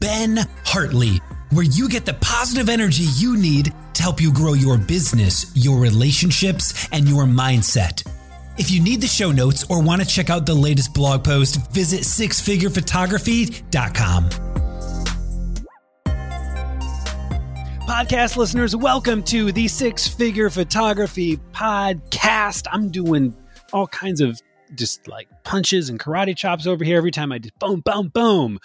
Ben 0.00 0.38
Hartley, 0.64 1.20
where 1.50 1.64
you 1.64 1.88
get 1.88 2.06
the 2.06 2.14
positive 2.14 2.68
energy 2.68 3.02
you 3.16 3.36
need 3.36 3.74
to 3.94 4.02
help 4.02 4.20
you 4.20 4.32
grow 4.32 4.52
your 4.52 4.78
business, 4.78 5.50
your 5.56 5.80
relationships, 5.80 6.86
and 6.92 7.08
your 7.08 7.24
mindset. 7.24 8.08
If 8.58 8.70
you 8.70 8.80
need 8.80 9.00
the 9.00 9.08
show 9.08 9.32
notes 9.32 9.64
or 9.68 9.82
want 9.82 10.00
to 10.00 10.06
check 10.06 10.30
out 10.30 10.46
the 10.46 10.54
latest 10.54 10.94
blog 10.94 11.24
post, 11.24 11.72
visit 11.72 12.02
sixfigurephotography.com. 12.02 14.30
Podcast 17.88 18.36
listeners, 18.36 18.76
welcome 18.76 19.24
to 19.24 19.50
the 19.50 19.66
Six 19.66 20.06
Figure 20.06 20.48
Photography 20.48 21.38
Podcast. 21.52 22.68
I'm 22.70 22.92
doing 22.92 23.34
all 23.72 23.88
kinds 23.88 24.20
of 24.20 24.40
just 24.76 25.08
like 25.08 25.26
punches 25.42 25.88
and 25.88 25.98
karate 25.98 26.36
chops 26.36 26.68
over 26.68 26.84
here 26.84 26.98
every 26.98 27.10
time 27.10 27.32
I 27.32 27.38
just 27.38 27.58
boom, 27.58 27.80
boom, 27.80 28.12
boom. 28.14 28.60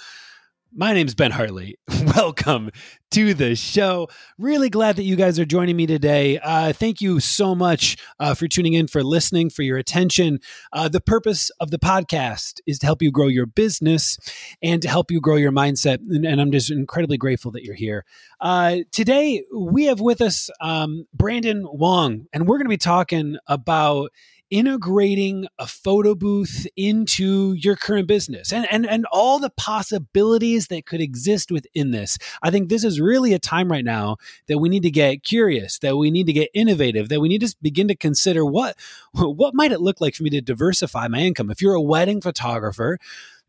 My 0.75 0.91
name's 0.91 1.13
Ben 1.13 1.29
Hartley. 1.29 1.75
Welcome 2.15 2.71
to 3.11 3.35
the 3.35 3.55
show. 3.55 4.07
Really 4.39 4.71
glad 4.71 4.95
that 4.95 5.03
you 5.03 5.15
guys 5.15 5.37
are 5.37 5.45
joining 5.45 5.75
me 5.75 5.85
today. 5.85 6.39
Uh, 6.39 6.73
thank 6.73 6.99
you 6.99 7.19
so 7.19 7.53
much 7.53 7.95
uh, 8.19 8.33
for 8.33 8.47
tuning 8.47 8.73
in, 8.73 8.87
for 8.87 9.03
listening, 9.03 9.51
for 9.51 9.61
your 9.61 9.77
attention. 9.77 10.39
Uh, 10.71 10.89
the 10.89 10.99
purpose 10.99 11.51
of 11.59 11.69
the 11.69 11.77
podcast 11.77 12.59
is 12.65 12.79
to 12.79 12.87
help 12.87 13.03
you 13.03 13.11
grow 13.11 13.27
your 13.27 13.45
business 13.45 14.17
and 14.63 14.81
to 14.81 14.89
help 14.89 15.11
you 15.11 15.21
grow 15.21 15.35
your 15.35 15.51
mindset. 15.51 15.99
And, 16.09 16.25
and 16.25 16.41
I'm 16.41 16.51
just 16.51 16.71
incredibly 16.71 17.17
grateful 17.17 17.51
that 17.51 17.63
you're 17.63 17.75
here. 17.75 18.03
Uh, 18.41 18.77
today, 18.91 19.43
we 19.55 19.85
have 19.85 19.99
with 19.99 20.21
us 20.21 20.49
um, 20.59 21.05
Brandon 21.13 21.67
Wong, 21.71 22.25
and 22.33 22.47
we're 22.47 22.57
going 22.57 22.65
to 22.65 22.69
be 22.69 22.77
talking 22.77 23.37
about 23.45 24.11
integrating 24.53 25.47
a 25.57 25.65
photo 25.65 26.13
booth 26.13 26.67
into 26.77 27.53
your 27.53 27.75
current 27.75 28.07
business 28.07 28.53
and, 28.53 28.67
and, 28.71 28.87
and 28.87 29.03
all 29.11 29.39
the 29.39 29.49
possibilities 29.49 30.67
that 30.67 30.85
could 30.85 31.01
exist 31.01 31.49
within 31.49 31.89
this. 31.89 32.19
I 32.43 32.51
think 32.51 32.69
this 32.69 32.83
is 32.83 33.01
really 33.01 33.33
a 33.33 33.39
time 33.39 33.71
right 33.71 33.83
now 33.83 34.17
that 34.47 34.59
we 34.59 34.69
need 34.69 34.83
to 34.83 34.91
get 34.91 35.23
curious, 35.23 35.79
that 35.79 35.97
we 35.97 36.11
need 36.11 36.27
to 36.27 36.33
get 36.33 36.51
innovative, 36.53 37.09
that 37.09 37.19
we 37.19 37.29
need 37.29 37.41
to 37.41 37.55
begin 37.63 37.87
to 37.87 37.95
consider 37.95 38.45
what, 38.45 38.77
what 39.13 39.55
might 39.55 39.71
it 39.71 39.81
look 39.81 39.99
like 39.99 40.13
for 40.13 40.21
me 40.21 40.29
to 40.29 40.39
diversify 40.39 41.07
my 41.07 41.21
income? 41.21 41.49
If 41.49 41.59
you're 41.59 41.73
a 41.73 41.81
wedding 41.81 42.21
photographer, 42.21 42.99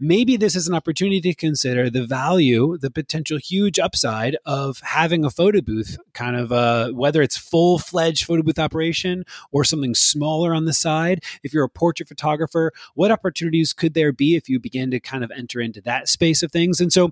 maybe 0.01 0.37
this 0.37 0.57
is 0.57 0.67
an 0.67 0.75
opportunity 0.75 1.21
to 1.21 1.35
consider 1.35 1.89
the 1.89 2.05
value, 2.05 2.77
the 2.79 2.91
potential 2.91 3.39
huge 3.39 3.79
upside 3.79 4.37
of 4.45 4.81
having 4.81 5.25
a 5.25 5.31
photo 5.31 5.61
booth, 5.61 5.97
kind 6.13 6.37
of 6.37 6.53
uh, 6.53 6.91
whether 6.91 7.23
it's 7.23 7.37
full 7.37 7.79
fledged 7.79 8.25
photo 8.25 8.43
booth 8.43 8.59
operation 8.59 9.25
or 9.53 9.65
something 9.65 9.95
smaller 9.95 10.55
on 10.55 10.65
the 10.65 10.73
side. 10.73 11.23
If 11.43 11.53
you're 11.53 11.65
a 11.65 11.69
portrait 11.69 12.09
photographer, 12.09 12.73
what 12.95 13.11
opportunities 13.11 13.73
could 13.73 13.95
there 13.95 14.13
be 14.13 14.37
if 14.37 14.49
you 14.49 14.59
begin 14.59 14.91
to 14.91 15.01
kind 15.01 15.23
of 15.23 15.31
enter 15.37 15.61
into 15.61 15.81
that 15.83 16.09
space 16.09 16.43
of 16.43 16.51
things? 16.51 16.81
And 16.81 16.93
so, 16.93 17.11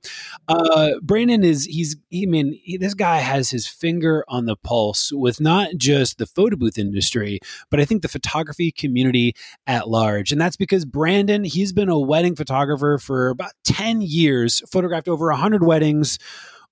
uh, 0.49 0.91
Brandon 1.03 1.45
is 1.45 1.67
he's 1.67 1.97
he, 2.11 2.27
I 2.27 2.31
mean 2.31 2.59
he, 2.63 2.77
this 2.77 2.95
guy 2.95 3.19
has 3.19 3.51
his 3.51 3.67
finger 3.67 4.25
on 4.29 4.47
the 4.47 4.57
pulse 4.57 5.13
with 5.13 5.41
not 5.41 5.71
just 5.77 6.19
the 6.19 6.27
photo 6.27 6.57
booth 6.57 6.79
industry, 6.79 7.39
but 7.71 7.81
I 7.81 7.85
think 7.85 8.03
the 8.03 8.09
photography 8.09 8.73
community 8.73 9.35
at 9.67 9.89
large, 9.89 10.33
and 10.33 10.41
that's 10.41 10.57
because 10.57 10.85
Brandon 10.85 11.45
he's 11.45 11.73
been 11.73 11.89
a 11.89 11.99
wedding 11.99 12.35
photographer 12.35 12.72
photographer 12.73 12.99
for 12.99 13.29
about 13.29 13.53
10 13.65 14.01
years, 14.01 14.63
photographed 14.71 15.09
over 15.09 15.27
100 15.27 15.63
weddings, 15.63 16.19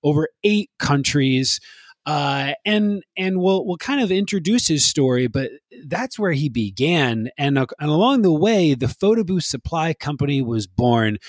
over 0.03 0.27
eight 0.43 0.69
countries. 0.79 1.59
Uh, 2.05 2.53
and 2.65 3.03
and 3.15 3.39
we'll 3.39 3.65
we'll 3.65 3.77
kind 3.77 4.01
of 4.01 4.11
introduce 4.11 4.67
his 4.67 4.83
story, 4.83 5.27
but 5.27 5.51
that's 5.85 6.17
where 6.17 6.31
he 6.31 6.49
began, 6.49 7.29
and 7.37 7.59
uh, 7.59 7.67
and 7.79 7.91
along 7.91 8.23
the 8.23 8.33
way, 8.33 8.73
the 8.73 8.87
photo 8.87 9.23
booth 9.23 9.43
supply 9.43 9.93
company 9.93 10.41
was 10.41 10.65
born, 10.65 11.19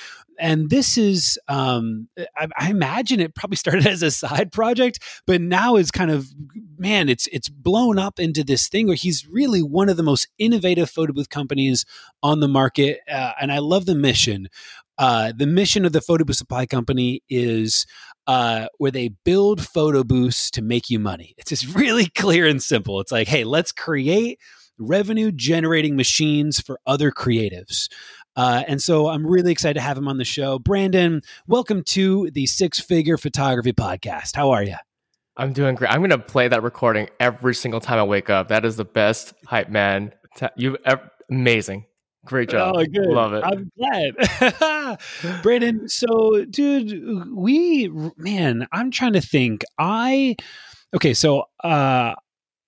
and 0.42 0.70
this 0.70 0.98
is 0.98 1.38
um, 1.48 2.08
I, 2.36 2.48
I, 2.58 2.70
imagine 2.70 3.20
it 3.20 3.34
probably 3.34 3.56
started 3.62 3.86
as 3.86 4.02
a 4.02 4.10
side 4.10 4.52
project 4.52 4.98
but 5.26 5.40
now 5.40 5.76
is 5.76 5.90
kind 5.90 6.10
of 6.10 6.28
man 6.76 7.08
it's 7.08 7.28
it's 7.28 7.48
blown 7.48 7.98
up 7.98 8.18
into 8.18 8.42
this 8.44 8.68
thing 8.68 8.88
where 8.88 8.96
he's 8.96 9.26
really 9.26 9.62
one 9.62 9.88
of 9.88 9.96
the 9.96 10.02
most 10.02 10.28
innovative 10.38 10.90
photo 10.90 11.12
booth 11.12 11.28
companies 11.28 11.84
on 12.22 12.40
the 12.40 12.48
market. 12.48 13.00
Uh, 13.10 13.32
and 13.40 13.52
i 13.52 13.58
love 13.58 13.86
the 13.86 13.94
mission. 13.94 14.48
Uh, 14.98 15.32
the 15.34 15.46
mission 15.46 15.84
of 15.84 15.92
the 15.92 16.00
photo 16.00 16.24
booth 16.24 16.36
supply 16.36 16.66
company 16.66 17.22
is 17.28 17.86
uh, 18.26 18.66
where 18.78 18.90
they 18.90 19.08
build 19.24 19.66
photo 19.66 20.04
booths 20.04 20.50
to 20.50 20.62
make 20.62 20.90
you 20.90 20.98
money 20.98 21.34
it's 21.38 21.50
just 21.50 21.74
really 21.74 22.06
clear 22.06 22.46
and 22.46 22.62
simple 22.62 23.00
it's 23.00 23.12
like 23.12 23.28
hey 23.28 23.44
let's 23.44 23.72
create 23.72 24.38
revenue 24.78 25.30
generating 25.30 25.96
machines 25.96 26.60
for 26.60 26.80
other 26.86 27.10
creatives 27.10 27.88
uh, 28.34 28.62
and 28.66 28.80
so 28.80 29.08
I'm 29.08 29.26
really 29.26 29.52
excited 29.52 29.74
to 29.74 29.80
have 29.80 29.98
him 29.98 30.08
on 30.08 30.16
the 30.16 30.24
show. 30.24 30.58
Brandon, 30.58 31.20
welcome 31.46 31.82
to 31.84 32.30
the 32.30 32.46
Six 32.46 32.80
Figure 32.80 33.18
Photography 33.18 33.72
Podcast. 33.72 34.34
How 34.34 34.52
are 34.52 34.62
you? 34.62 34.76
I'm 35.36 35.52
doing 35.52 35.74
great. 35.74 35.90
I'm 35.90 36.00
going 36.00 36.10
to 36.10 36.18
play 36.18 36.48
that 36.48 36.62
recording 36.62 37.08
every 37.20 37.54
single 37.54 37.80
time 37.80 37.98
I 37.98 38.04
wake 38.04 38.30
up. 38.30 38.48
That 38.48 38.64
is 38.64 38.76
the 38.76 38.84
best 38.84 39.34
hype 39.46 39.68
man. 39.68 40.12
You 40.56 40.78
amazing. 41.30 41.86
Great 42.24 42.50
job. 42.50 42.76
Oh, 42.76 42.84
good. 42.84 43.06
Love 43.08 43.32
it. 43.34 43.44
I'm 43.44 43.70
glad. 43.76 44.98
Brandon, 45.42 45.88
so 45.88 46.44
dude, 46.44 47.34
we 47.34 47.90
man, 48.16 48.66
I'm 48.72 48.90
trying 48.90 49.14
to 49.14 49.20
think. 49.20 49.64
I 49.78 50.36
okay, 50.94 51.14
so 51.14 51.44
uh 51.64 52.14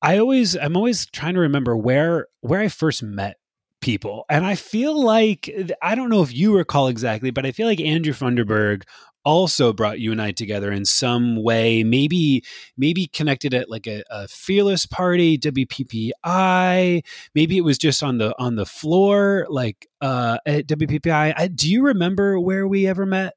I 0.02 0.18
always 0.18 0.56
I'm 0.56 0.76
always 0.76 1.06
trying 1.06 1.34
to 1.34 1.40
remember 1.40 1.76
where 1.76 2.26
where 2.40 2.60
I 2.60 2.68
first 2.68 3.02
met 3.02 3.36
people. 3.84 4.24
And 4.30 4.46
I 4.46 4.54
feel 4.54 4.98
like, 4.98 5.50
I 5.82 5.94
don't 5.94 6.08
know 6.08 6.22
if 6.22 6.34
you 6.34 6.56
recall 6.56 6.88
exactly, 6.88 7.30
but 7.30 7.44
I 7.44 7.52
feel 7.52 7.66
like 7.66 7.80
Andrew 7.80 8.14
Funderburg 8.14 8.84
also 9.24 9.72
brought 9.72 10.00
you 10.00 10.12
and 10.12 10.20
I 10.20 10.32
together 10.32 10.70
in 10.70 10.84
some 10.84 11.42
way, 11.42 11.82
maybe 11.82 12.44
maybe 12.76 13.06
connected 13.06 13.54
at 13.54 13.70
like 13.70 13.86
a, 13.86 14.02
a, 14.10 14.28
fearless 14.28 14.86
party, 14.86 15.38
WPPI. 15.38 17.04
Maybe 17.34 17.56
it 17.56 17.62
was 17.62 17.78
just 17.78 18.02
on 18.02 18.18
the 18.18 18.34
on 18.38 18.56
the 18.56 18.66
floor, 18.66 19.46
like 19.48 19.88
uh, 20.00 20.38
at 20.46 20.66
WPPI. 20.66 21.34
I, 21.36 21.48
do 21.48 21.70
you 21.70 21.82
remember 21.82 22.38
where 22.38 22.68
we 22.68 22.86
ever 22.86 23.06
met? 23.06 23.34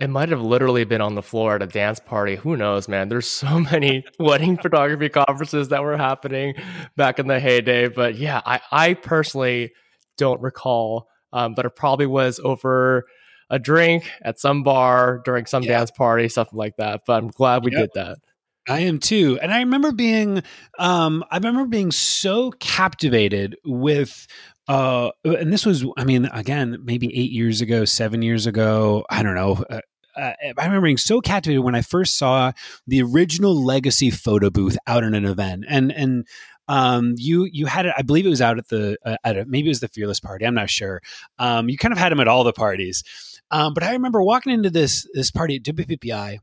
It 0.00 0.08
might 0.08 0.30
have 0.30 0.40
literally 0.40 0.84
been 0.84 1.02
on 1.02 1.14
the 1.14 1.22
floor 1.22 1.56
at 1.56 1.62
a 1.62 1.66
dance 1.66 2.00
party. 2.00 2.36
Who 2.36 2.56
knows, 2.56 2.88
man? 2.88 3.10
There's 3.10 3.26
so 3.26 3.60
many 3.72 4.04
wedding 4.18 4.56
photography 4.56 5.10
conferences 5.10 5.68
that 5.68 5.82
were 5.82 5.98
happening 5.98 6.54
back 6.96 7.18
in 7.18 7.26
the 7.26 7.38
heyday. 7.38 7.88
But 7.88 8.16
yeah, 8.16 8.40
I, 8.46 8.60
I 8.72 8.94
personally 8.94 9.72
don't 10.16 10.40
recall, 10.40 11.08
um, 11.34 11.54
but 11.54 11.66
it 11.66 11.76
probably 11.76 12.06
was 12.06 12.40
over 12.42 13.04
a 13.50 13.58
drink 13.58 14.10
at 14.22 14.38
some 14.38 14.62
bar 14.62 15.20
during 15.24 15.46
some 15.46 15.62
yeah. 15.62 15.78
dance 15.78 15.90
party, 15.90 16.28
something 16.28 16.56
like 16.56 16.76
that. 16.76 17.02
But 17.06 17.22
I'm 17.22 17.28
glad 17.28 17.64
we 17.64 17.72
yep. 17.72 17.80
did 17.82 17.90
that. 17.94 18.18
I 18.68 18.80
am 18.80 18.98
too. 18.98 19.38
And 19.42 19.52
I 19.52 19.58
remember 19.58 19.92
being 19.92 20.42
um 20.78 21.24
I 21.30 21.36
remember 21.36 21.66
being 21.66 21.90
so 21.90 22.52
captivated 22.52 23.56
with 23.64 24.26
uh 24.68 25.10
and 25.24 25.52
this 25.52 25.66
was 25.66 25.84
I 25.96 26.04
mean 26.04 26.26
again 26.26 26.78
maybe 26.84 27.06
8 27.08 27.30
years 27.32 27.60
ago, 27.60 27.84
7 27.84 28.22
years 28.22 28.46
ago, 28.46 29.04
I 29.10 29.22
don't 29.22 29.34
know. 29.34 29.64
Uh, 29.68 29.80
uh, 30.16 30.32
I 30.58 30.64
remember 30.64 30.86
being 30.86 30.96
so 30.96 31.20
captivated 31.20 31.64
when 31.64 31.74
I 31.74 31.82
first 31.82 32.18
saw 32.18 32.52
the 32.86 33.02
original 33.02 33.64
legacy 33.64 34.10
photo 34.10 34.50
booth 34.50 34.76
out 34.86 35.04
in 35.04 35.14
an 35.14 35.24
event, 35.24 35.64
and 35.68 35.92
and 35.92 36.26
um, 36.68 37.14
you 37.16 37.48
you 37.52 37.66
had 37.66 37.86
it. 37.86 37.94
I 37.96 38.02
believe 38.02 38.26
it 38.26 38.30
was 38.30 38.42
out 38.42 38.58
at 38.58 38.68
the 38.68 38.96
uh, 39.04 39.16
at 39.24 39.36
a, 39.36 39.44
maybe 39.44 39.68
it 39.68 39.70
was 39.70 39.80
the 39.80 39.88
Fearless 39.88 40.20
party. 40.20 40.46
I'm 40.46 40.54
not 40.54 40.70
sure. 40.70 41.00
Um, 41.38 41.68
you 41.68 41.76
kind 41.76 41.92
of 41.92 41.98
had 41.98 42.12
them 42.12 42.20
at 42.20 42.28
all 42.28 42.44
the 42.44 42.52
parties, 42.52 43.02
um, 43.50 43.74
but 43.74 43.82
I 43.82 43.92
remember 43.92 44.22
walking 44.22 44.52
into 44.52 44.70
this 44.70 45.08
this 45.14 45.30
party 45.30 45.56
at 45.56 45.62
WPPI 45.62 46.38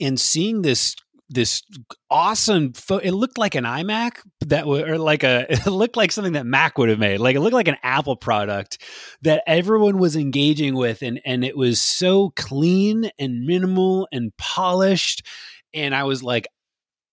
and 0.00 0.20
seeing 0.20 0.62
this 0.62 0.96
this 1.32 1.62
awesome 2.10 2.72
fo- 2.72 2.98
it 2.98 3.12
looked 3.12 3.38
like 3.38 3.54
an 3.54 3.62
iMac 3.62 4.18
that 4.40 4.66
would 4.66 4.88
or 4.88 4.98
like 4.98 5.22
a 5.22 5.46
it 5.52 5.66
looked 5.66 5.96
like 5.96 6.12
something 6.12 6.32
that 6.32 6.44
Mac 6.44 6.76
would 6.76 6.88
have 6.88 6.98
made 6.98 7.18
like 7.18 7.36
it 7.36 7.40
looked 7.40 7.54
like 7.54 7.68
an 7.68 7.76
Apple 7.82 8.16
product 8.16 8.82
that 9.22 9.42
everyone 9.46 9.98
was 9.98 10.16
engaging 10.16 10.74
with 10.74 11.02
and 11.02 11.20
and 11.24 11.44
it 11.44 11.56
was 11.56 11.80
so 11.80 12.32
clean 12.36 13.10
and 13.18 13.46
minimal 13.46 14.08
and 14.12 14.36
polished 14.36 15.26
and 15.72 15.94
I 15.94 16.04
was 16.04 16.22
like 16.22 16.48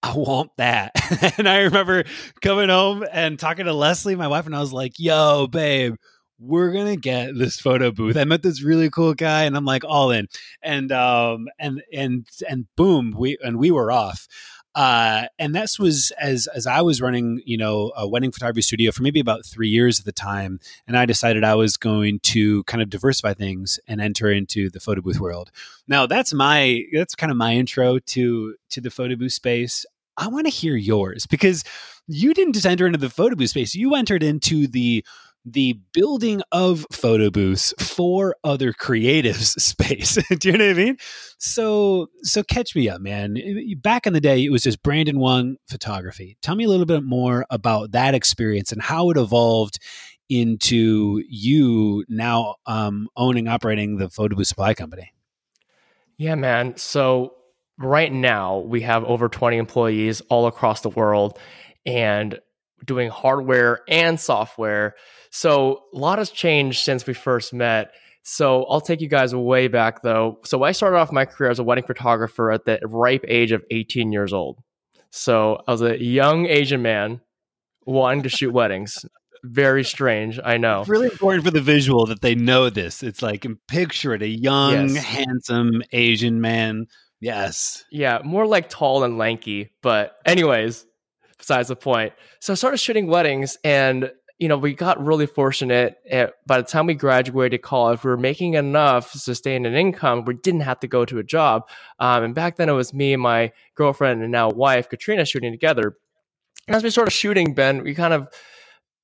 I 0.04 0.14
want 0.16 0.52
that. 0.58 0.92
and 1.38 1.50
I 1.50 1.62
remember 1.62 2.04
coming 2.42 2.70
home 2.70 3.04
and 3.12 3.38
talking 3.38 3.66
to 3.66 3.74
Leslie, 3.74 4.16
my 4.16 4.28
wife, 4.28 4.46
and 4.46 4.56
I 4.56 4.60
was 4.60 4.72
like, 4.72 4.94
yo, 5.00 5.48
babe, 5.48 5.96
we're 6.40 6.72
gonna 6.72 6.96
get 6.96 7.36
this 7.36 7.60
photo 7.60 7.92
booth. 7.92 8.18
I 8.18 8.24
met 8.24 8.44
this 8.44 8.64
really 8.64 8.90
cool 8.90 9.14
guy, 9.14 9.44
and 9.44 9.58
I'm 9.58 9.66
like 9.66 9.84
all 9.84 10.12
in. 10.12 10.28
And 10.62 10.92
um 10.92 11.48
and 11.60 11.82
and 11.94 12.28
and 12.50 12.68
boom, 12.76 13.14
we 13.18 13.38
and 13.44 13.58
we 13.58 13.72
were 13.72 13.92
off. 13.92 14.28
Uh, 14.78 15.26
and 15.40 15.56
this 15.56 15.80
was 15.80 16.12
as 16.22 16.46
as 16.54 16.68
I 16.68 16.82
was 16.82 17.02
running, 17.02 17.42
you 17.46 17.58
know, 17.58 17.92
a 17.98 18.08
wedding 18.08 18.32
photography 18.32 18.62
studio 18.62 18.92
for 18.92 19.02
maybe 19.02 19.20
about 19.20 19.44
three 19.44 19.70
years 19.70 20.00
at 20.00 20.06
the 20.06 20.12
time, 20.12 20.60
and 20.88 20.96
I 20.96 21.08
decided 21.08 21.44
I 21.44 21.56
was 21.56 21.78
going 21.78 22.20
to 22.26 22.64
kind 22.66 22.84
of 22.84 22.90
diversify 22.92 23.34
things 23.34 23.80
and 23.88 24.00
enter 24.00 24.32
into 24.32 24.70
the 24.70 24.80
photo 24.80 25.02
booth 25.02 25.20
world. 25.20 25.50
Now 25.88 26.06
that's 26.06 26.32
my 26.32 26.84
that's 26.94 27.16
kind 27.16 27.32
of 27.32 27.38
my 27.38 27.56
intro 27.56 27.98
to 27.98 28.56
to 28.70 28.82
the 28.82 28.92
photo 28.92 29.16
booth 29.16 29.34
space. 29.34 29.84
I 30.16 30.28
want 30.28 30.46
to 30.46 30.52
hear 30.52 30.76
yours 30.76 31.26
because 31.26 31.64
you 32.08 32.36
didn't 32.36 32.54
just 32.54 32.68
enter 32.68 32.86
into 32.86 33.00
the 33.00 33.10
photo 33.10 33.36
booth 33.36 33.50
space; 33.50 33.74
you 33.74 33.96
entered 33.96 34.22
into 34.22 34.68
the 34.68 35.04
the 35.52 35.80
building 35.94 36.42
of 36.52 36.86
photo 36.92 37.30
booths 37.30 37.74
for 37.80 38.36
other 38.44 38.74
creatives 38.74 39.60
space. 39.60 40.18
Do 40.40 40.52
you 40.52 40.58
know 40.58 40.68
what 40.68 40.72
I 40.72 40.78
mean? 40.78 40.98
So 41.38 42.10
so 42.24 42.44
catch 42.44 42.76
me 42.76 42.90
up, 42.90 43.02
man. 43.02 43.38
Back 43.82 44.08
in 44.08 44.14
the 44.14 44.22
day, 44.22 44.44
it 44.44 44.52
was 44.52 44.64
just 44.64 44.84
Brandon 44.84 45.20
Wong 45.20 45.58
photography. 45.70 46.38
Tell 46.42 46.56
me 46.56 46.66
a 46.66 46.70
little 46.70 46.86
bit 46.86 47.04
more 47.04 47.46
about 47.50 47.92
that 47.92 48.14
experience 48.14 48.72
and 48.72 48.82
how 48.82 49.10
it 49.10 49.18
evolved 49.18 49.80
into 50.30 51.24
you 51.30 52.04
now 52.10 52.56
um, 52.66 53.08
owning 53.16 53.48
operating 53.48 53.98
the 53.98 54.10
photo 54.10 54.36
booth 54.36 54.48
supply 54.48 54.74
company. 54.74 55.14
Yeah, 56.18 56.36
man. 56.36 56.76
So 56.78 57.36
right 57.78 58.12
now 58.12 58.60
we 58.60 58.82
have 58.82 59.04
over 59.06 59.30
20 59.30 59.58
employees 59.58 60.22
all 60.30 60.48
across 60.48 60.82
the 60.82 60.90
world 60.90 61.38
and 61.86 62.40
doing 62.86 63.10
hardware 63.10 63.82
and 63.88 64.20
software 64.20 64.96
so 65.32 65.84
a 65.94 65.98
lot 65.98 66.18
has 66.18 66.30
changed 66.30 66.84
since 66.84 67.06
we 67.06 67.14
first 67.14 67.54
met. 67.54 67.92
So 68.24 68.66
I'll 68.66 68.82
take 68.82 69.00
you 69.00 69.08
guys 69.08 69.34
way 69.34 69.68
back 69.68 70.02
though. 70.02 70.40
So 70.44 70.64
I 70.64 70.74
started 70.74 70.98
off 70.98 71.12
my 71.12 71.26
career 71.26 71.50
as 71.50 71.60
a 71.60 71.64
wedding 71.64 71.86
photographer 71.86 72.52
at 72.52 72.66
the 72.66 72.80
ripe 72.84 73.24
age 73.28 73.52
of 73.52 73.64
18 73.72 74.12
years 74.12 74.34
old. 74.34 74.60
So 75.12 75.64
I 75.68 75.72
was 75.72 75.82
a 75.82 76.02
young 76.02 76.46
Asian 76.46 76.82
man 76.82 77.22
wanting 77.86 78.24
to 78.24 78.30
shoot 78.30 78.52
weddings. 78.52 79.06
Very 79.44 79.84
strange, 79.84 80.40
I 80.44 80.58
know. 80.58 80.82
It's 80.82 80.90
really 80.90 81.08
important 81.08 81.46
for 81.46 81.52
the 81.52 81.62
visual 81.62 82.06
that 82.08 82.22
they 82.22 82.36
know 82.36 82.70
this. 82.70 83.02
It's 83.02 83.22
like 83.22 83.46
picture 83.68 84.14
it 84.14 84.22
a 84.22 84.28
young, 84.28 84.90
yes. 84.90 85.04
handsome 85.04 85.84
Asian 85.92 86.42
man. 86.42 86.88
Yes. 87.20 87.86
Yeah, 87.92 88.20
more 88.24 88.46
like 88.46 88.70
tall 88.70 89.04
and 89.04 89.18
lanky. 89.18 89.72
But, 89.82 90.18
anyways, 90.26 90.86
besides 91.38 91.70
the 91.70 91.76
point. 91.76 92.14
So 92.42 92.54
I 92.54 92.56
started 92.56 92.78
shooting 92.78 93.08
weddings 93.08 93.58
and 93.64 94.12
you 94.40 94.48
know, 94.48 94.58
we 94.58 94.74
got 94.74 95.04
really 95.04 95.26
fortunate. 95.26 95.98
At, 96.10 96.34
by 96.46 96.58
the 96.58 96.68
time 96.68 96.86
we 96.86 96.94
graduated 96.94 97.62
college, 97.62 98.04
we 98.04 98.10
were 98.10 98.18
making 98.18 98.54
enough 98.54 99.12
to 99.14 99.20
sustain 99.20 99.66
an 99.66 99.74
income. 99.74 100.26
We 100.26 100.36
didn't 100.36 100.62
have 100.62 100.80
to 100.82 100.88
go 100.88 101.06
to 101.06 101.18
a 101.18 101.24
job. 101.24 101.68
Um, 102.00 102.24
and 102.24 102.36
back 102.36 102.58
then, 102.58 102.70
it 102.70 102.74
was 102.74 102.94
me 102.94 103.14
and 103.14 103.22
my 103.22 103.52
girlfriend 103.76 104.22
and 104.22 104.32
now 104.32 104.50
wife, 104.50 104.90
Katrina, 104.90 105.26
shooting 105.26 105.52
together. 105.52 105.98
And 106.68 106.76
as 106.76 106.84
we 106.84 106.90
started 106.90 107.12
shooting, 107.12 107.54
Ben, 107.54 107.84
we 107.84 107.96
kind 107.96 108.14
of 108.14 108.28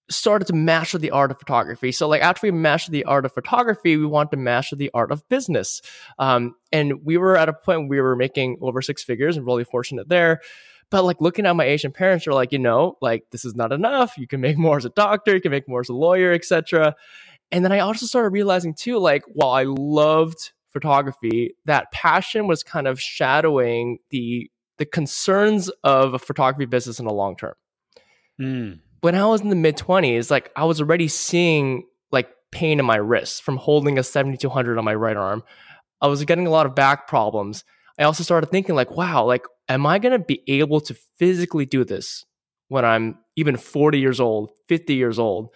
started 0.09 0.45
to 0.45 0.53
master 0.53 0.97
the 0.97 1.11
art 1.11 1.31
of 1.31 1.39
photography. 1.39 1.91
So, 1.91 2.07
like 2.07 2.21
after 2.21 2.45
we 2.45 2.51
mastered 2.51 2.91
the 2.91 3.05
art 3.05 3.25
of 3.25 3.33
photography, 3.33 3.97
we 3.97 4.05
wanted 4.05 4.31
to 4.31 4.37
master 4.37 4.75
the 4.75 4.91
art 4.93 5.11
of 5.11 5.27
business. 5.29 5.81
Um, 6.19 6.55
and 6.71 7.03
we 7.05 7.17
were 7.17 7.37
at 7.37 7.49
a 7.49 7.53
point 7.53 7.81
where 7.81 7.87
we 7.87 8.01
were 8.01 8.15
making 8.15 8.57
over 8.61 8.81
six 8.81 9.03
figures, 9.03 9.37
and 9.37 9.45
really 9.45 9.63
fortunate 9.63 10.09
there. 10.09 10.41
But 10.93 11.05
like 11.05 11.19
looking 11.19 11.47
at 11.47 11.55
my 11.55 11.65
Asian 11.65 11.91
parents, 11.91 12.27
are 12.27 12.35
like, 12.35 12.51
you 12.51 12.59
know, 12.59 12.99
like 13.01 13.23
this 13.31 13.45
is 13.45 13.55
not 13.55 13.71
enough. 13.71 14.15
You 14.15 14.27
can 14.27 14.41
make 14.41 14.59
more 14.59 14.77
as 14.77 14.85
a 14.85 14.89
doctor, 14.89 15.33
you 15.33 15.41
can 15.41 15.49
make 15.49 15.67
more 15.67 15.79
as 15.79 15.89
a 15.89 15.93
lawyer, 15.93 16.31
etc. 16.31 16.93
And 17.51 17.65
then 17.65 17.71
I 17.71 17.79
also 17.79 18.05
started 18.05 18.29
realizing 18.29 18.75
too, 18.75 18.99
like 18.99 19.23
while 19.33 19.49
I 19.49 19.63
loved 19.67 20.51
photography, 20.69 21.55
that 21.65 21.91
passion 21.91 22.45
was 22.45 22.61
kind 22.61 22.87
of 22.87 23.01
shadowing 23.01 23.97
the 24.11 24.51
the 24.77 24.85
concerns 24.85 25.71
of 25.83 26.13
a 26.13 26.19
photography 26.19 26.65
business 26.65 26.99
in 26.99 27.07
the 27.07 27.13
long 27.13 27.37
term. 27.37 27.55
Mm. 28.39 28.79
When 29.01 29.15
I 29.15 29.25
was 29.25 29.41
in 29.41 29.49
the 29.49 29.55
mid 29.55 29.77
20s, 29.77 30.29
like 30.29 30.51
I 30.55 30.65
was 30.65 30.79
already 30.79 31.07
seeing 31.07 31.87
like 32.11 32.29
pain 32.51 32.77
in 32.77 32.85
my 32.85 32.97
wrists 32.97 33.39
from 33.39 33.57
holding 33.57 33.97
a 33.97 34.03
7200 34.03 34.77
on 34.77 34.85
my 34.85 34.93
right 34.93 35.17
arm. 35.17 35.41
I 36.01 36.05
was 36.05 36.23
getting 36.23 36.45
a 36.45 36.51
lot 36.51 36.67
of 36.67 36.75
back 36.75 37.07
problems. 37.07 37.63
I 37.97 38.03
also 38.03 38.23
started 38.23 38.51
thinking 38.51 38.75
like, 38.75 38.91
wow, 38.91 39.25
like 39.25 39.45
am 39.69 39.85
I 39.85 39.99
going 39.99 40.17
to 40.17 40.23
be 40.23 40.41
able 40.47 40.81
to 40.81 40.95
physically 41.17 41.65
do 41.65 41.83
this 41.83 42.25
when 42.67 42.85
I'm 42.85 43.17
even 43.35 43.57
40 43.57 43.99
years 43.99 44.19
old, 44.19 44.51
50 44.67 44.95
years 44.95 45.19
old? 45.19 45.49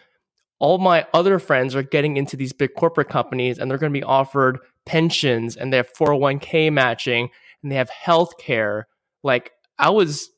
All 0.60 0.80
my 0.80 1.06
other 1.14 1.38
friends 1.38 1.76
are 1.76 1.84
getting 1.84 2.18
into 2.18 2.36
these 2.36 2.54
big 2.54 2.74
corporate 2.76 3.10
companies 3.10 3.60
and 3.60 3.70
they're 3.70 3.78
going 3.78 3.94
to 3.94 4.00
be 4.00 4.04
offered 4.04 4.60
pensions 4.86 5.56
and 5.56 5.72
they 5.72 5.78
have 5.78 5.94
401k 5.94 6.72
matching 6.74 7.30
and 7.62 7.72
they 7.72 7.76
have 7.76 7.90
health 7.90 8.38
care. 8.38 8.88
Like 9.24 9.52
I 9.78 9.90
was 9.92 10.30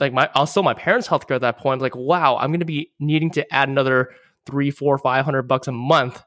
like 0.00 0.12
my 0.12 0.28
also 0.34 0.62
my 0.62 0.74
parents' 0.74 1.06
health 1.06 1.26
care 1.26 1.36
at 1.36 1.42
that 1.42 1.58
point. 1.58 1.82
Like, 1.82 1.96
wow, 1.96 2.36
I'm 2.36 2.52
gonna 2.52 2.64
be 2.64 2.90
needing 2.98 3.30
to 3.32 3.54
add 3.54 3.68
another 3.68 4.10
three, 4.46 4.70
four, 4.70 4.98
five 4.98 5.24
hundred 5.24 5.42
bucks 5.42 5.68
a 5.68 5.72
month 5.72 6.22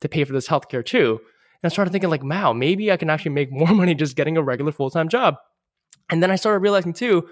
to 0.00 0.08
pay 0.08 0.24
for 0.24 0.32
this 0.32 0.48
healthcare 0.48 0.84
too. 0.84 1.20
And 1.62 1.70
I 1.70 1.72
started 1.72 1.90
thinking, 1.90 2.10
like, 2.10 2.22
wow, 2.22 2.52
maybe 2.52 2.92
I 2.92 2.96
can 2.96 3.10
actually 3.10 3.32
make 3.32 3.52
more 3.52 3.72
money 3.72 3.94
just 3.94 4.16
getting 4.16 4.36
a 4.36 4.42
regular 4.42 4.72
full 4.72 4.90
time 4.90 5.08
job. 5.08 5.36
And 6.10 6.22
then 6.22 6.30
I 6.30 6.36
started 6.36 6.60
realizing 6.60 6.92
too, 6.92 7.28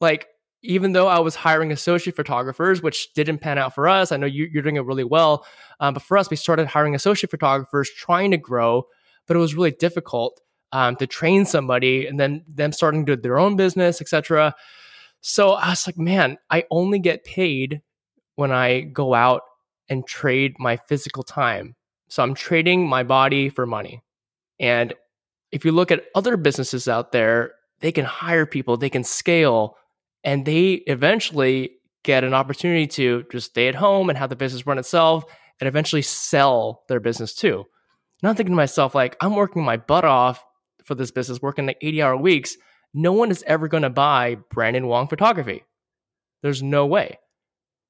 like, 0.00 0.28
even 0.62 0.92
though 0.92 1.06
I 1.06 1.20
was 1.20 1.36
hiring 1.36 1.70
associate 1.70 2.16
photographers, 2.16 2.82
which 2.82 3.12
didn't 3.14 3.38
pan 3.38 3.58
out 3.58 3.74
for 3.74 3.88
us, 3.88 4.10
I 4.10 4.16
know 4.16 4.26
you, 4.26 4.50
are 4.58 4.62
doing 4.62 4.76
it 4.76 4.84
really 4.84 5.04
well. 5.04 5.46
Um, 5.78 5.94
but 5.94 6.02
for 6.02 6.18
us, 6.18 6.28
we 6.30 6.36
started 6.36 6.66
hiring 6.66 6.94
associate 6.94 7.30
photographers, 7.30 7.90
trying 7.90 8.32
to 8.32 8.36
grow, 8.36 8.86
but 9.26 9.36
it 9.36 9.40
was 9.40 9.54
really 9.54 9.70
difficult 9.70 10.40
um, 10.72 10.96
to 10.96 11.06
train 11.06 11.46
somebody, 11.46 12.06
and 12.06 12.18
then 12.18 12.44
them 12.48 12.72
starting 12.72 13.06
to 13.06 13.16
do 13.16 13.22
their 13.22 13.38
own 13.38 13.56
business, 13.56 14.00
etc. 14.00 14.54
So 15.20 15.52
I 15.52 15.70
was 15.70 15.86
like, 15.86 15.96
man, 15.98 16.38
I 16.50 16.64
only 16.70 16.98
get 16.98 17.24
paid 17.24 17.80
when 18.34 18.52
I 18.52 18.80
go 18.80 19.14
out 19.14 19.42
and 19.88 20.06
trade 20.06 20.54
my 20.58 20.76
physical 20.76 21.22
time. 21.22 21.76
So 22.08 22.22
I'm 22.22 22.34
trading 22.34 22.86
my 22.86 23.02
body 23.02 23.48
for 23.48 23.66
money. 23.66 24.02
And 24.60 24.94
if 25.50 25.64
you 25.64 25.72
look 25.72 25.90
at 25.90 26.04
other 26.14 26.36
businesses 26.36 26.88
out 26.88 27.12
there, 27.12 27.52
they 27.80 27.92
can 27.92 28.04
hire 28.04 28.46
people, 28.46 28.76
they 28.76 28.90
can 28.90 29.04
scale, 29.04 29.76
and 30.24 30.44
they 30.44 30.72
eventually 30.86 31.72
get 32.02 32.24
an 32.24 32.34
opportunity 32.34 32.86
to 32.86 33.24
just 33.30 33.50
stay 33.50 33.68
at 33.68 33.74
home 33.74 34.08
and 34.08 34.18
have 34.18 34.30
the 34.30 34.36
business 34.36 34.66
run 34.66 34.78
itself 34.78 35.24
and 35.60 35.68
eventually 35.68 36.02
sell 36.02 36.82
their 36.88 37.00
business 37.00 37.34
too. 37.34 37.64
And 38.22 38.28
I'm 38.28 38.34
thinking 38.34 38.52
to 38.52 38.56
myself, 38.56 38.94
like, 38.94 39.16
I'm 39.20 39.34
working 39.34 39.64
my 39.64 39.76
butt 39.76 40.04
off 40.04 40.44
for 40.84 40.94
this 40.94 41.10
business, 41.10 41.42
working 41.42 41.66
like 41.66 41.78
80 41.80 42.02
hour 42.02 42.16
weeks. 42.16 42.56
No 42.94 43.12
one 43.12 43.30
is 43.30 43.44
ever 43.46 43.68
going 43.68 43.82
to 43.82 43.90
buy 43.90 44.38
Brandon 44.50 44.86
Wong 44.86 45.08
photography. 45.08 45.64
There's 46.42 46.62
no 46.62 46.86
way. 46.86 47.18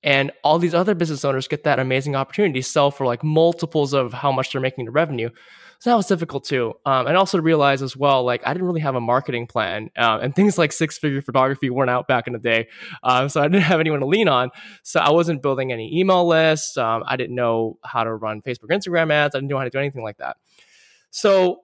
And 0.02 0.30
all 0.44 0.58
these 0.58 0.74
other 0.74 0.94
business 0.94 1.24
owners 1.24 1.48
get 1.48 1.64
that 1.64 1.80
amazing 1.80 2.14
opportunity 2.14 2.60
to 2.60 2.68
sell 2.68 2.90
for 2.90 3.06
like 3.06 3.24
multiples 3.24 3.92
of 3.92 4.12
how 4.12 4.30
much 4.30 4.52
they're 4.52 4.60
making 4.60 4.84
the 4.84 4.90
revenue. 4.90 5.30
So 5.80 5.90
that 5.90 5.96
was 5.96 6.06
difficult 6.06 6.44
too. 6.44 6.74
Um, 6.84 7.06
and 7.06 7.16
also 7.16 7.38
to 7.38 7.42
realize 7.42 7.82
as 7.82 7.96
well, 7.96 8.24
like 8.24 8.42
I 8.44 8.52
didn't 8.52 8.66
really 8.66 8.80
have 8.80 8.96
a 8.96 9.00
marketing 9.00 9.46
plan, 9.46 9.90
uh, 9.96 10.18
and 10.20 10.34
things 10.34 10.58
like 10.58 10.72
six 10.72 10.98
figure 10.98 11.22
photography 11.22 11.70
weren't 11.70 11.90
out 11.90 12.08
back 12.08 12.26
in 12.26 12.32
the 12.32 12.40
day. 12.40 12.68
Um, 13.04 13.28
so 13.28 13.40
I 13.40 13.44
didn't 13.44 13.62
have 13.62 13.78
anyone 13.78 14.00
to 14.00 14.06
lean 14.06 14.28
on. 14.28 14.50
So 14.82 14.98
I 14.98 15.10
wasn't 15.10 15.40
building 15.40 15.72
any 15.72 16.00
email 16.00 16.26
lists. 16.26 16.76
Um, 16.76 17.04
I 17.06 17.16
didn't 17.16 17.36
know 17.36 17.78
how 17.84 18.02
to 18.02 18.12
run 18.12 18.42
Facebook, 18.42 18.70
Instagram 18.70 19.12
ads. 19.12 19.36
I 19.36 19.38
didn't 19.38 19.50
know 19.50 19.58
how 19.58 19.64
to 19.64 19.70
do 19.70 19.78
anything 19.78 20.02
like 20.02 20.18
that. 20.18 20.36
So 21.10 21.60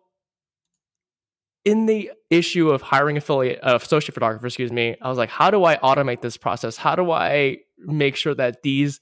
in 1.64 1.86
the 1.86 2.12
issue 2.30 2.70
of 2.70 2.82
hiring 2.82 3.16
affiliate 3.16 3.58
uh, 3.64 3.78
associate 3.80 4.14
photographer, 4.14 4.46
excuse 4.46 4.70
me, 4.70 4.96
I 5.02 5.08
was 5.08 5.18
like, 5.18 5.30
how 5.30 5.50
do 5.50 5.64
I 5.64 5.76
automate 5.78 6.20
this 6.20 6.36
process? 6.36 6.76
How 6.76 6.94
do 6.94 7.10
I 7.10 7.58
make 7.78 8.16
sure 8.16 8.34
that 8.34 8.62
these 8.62 9.00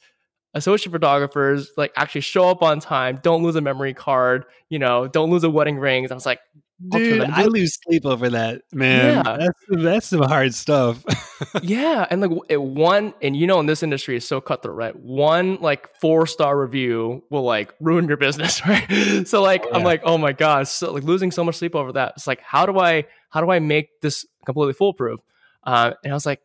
associate 0.54 0.92
photographers 0.92 1.70
like 1.76 1.92
actually 1.96 2.20
show 2.20 2.48
up 2.48 2.62
on 2.62 2.80
time, 2.80 3.20
don't 3.22 3.42
lose 3.42 3.56
a 3.56 3.60
memory 3.60 3.94
card, 3.94 4.44
you 4.68 4.78
know, 4.78 5.06
don't 5.06 5.30
lose 5.30 5.44
a 5.44 5.50
wedding 5.50 5.78
rings. 5.78 6.10
I 6.10 6.14
was 6.14 6.26
like, 6.26 6.40
Dude, 6.88 7.22
I 7.22 7.44
lose 7.44 7.78
sleep 7.84 8.04
over 8.04 8.28
that, 8.30 8.62
man. 8.72 9.24
Yeah. 9.24 9.36
That's 9.36 9.84
that's 9.84 10.06
some 10.08 10.22
hard 10.22 10.52
stuff. 10.52 11.04
yeah, 11.62 12.06
and 12.10 12.20
like 12.20 12.30
it, 12.48 12.60
one, 12.60 13.14
and 13.22 13.36
you 13.36 13.46
know, 13.46 13.60
in 13.60 13.66
this 13.66 13.84
industry 13.84 14.16
is 14.16 14.26
so 14.26 14.40
cutthroat, 14.40 14.74
right? 14.74 14.96
One 14.96 15.58
like 15.60 15.94
four 16.00 16.26
star 16.26 16.58
review 16.58 17.22
will 17.30 17.44
like 17.44 17.72
ruin 17.78 18.08
your 18.08 18.16
business, 18.16 18.66
right? 18.66 19.28
so 19.28 19.42
like, 19.42 19.64
yeah. 19.64 19.76
I'm 19.76 19.84
like, 19.84 20.02
oh 20.04 20.18
my 20.18 20.32
god, 20.32 20.66
so 20.66 20.92
like 20.92 21.04
losing 21.04 21.30
so 21.30 21.44
much 21.44 21.56
sleep 21.56 21.76
over 21.76 21.92
that. 21.92 22.14
It's 22.16 22.26
like, 22.26 22.40
how 22.40 22.66
do 22.66 22.78
I, 22.80 23.04
how 23.30 23.40
do 23.40 23.50
I 23.50 23.60
make 23.60 24.00
this 24.00 24.26
completely 24.44 24.72
foolproof? 24.72 25.20
Uh, 25.62 25.92
and 26.02 26.12
I 26.12 26.14
was 26.14 26.26
like, 26.26 26.40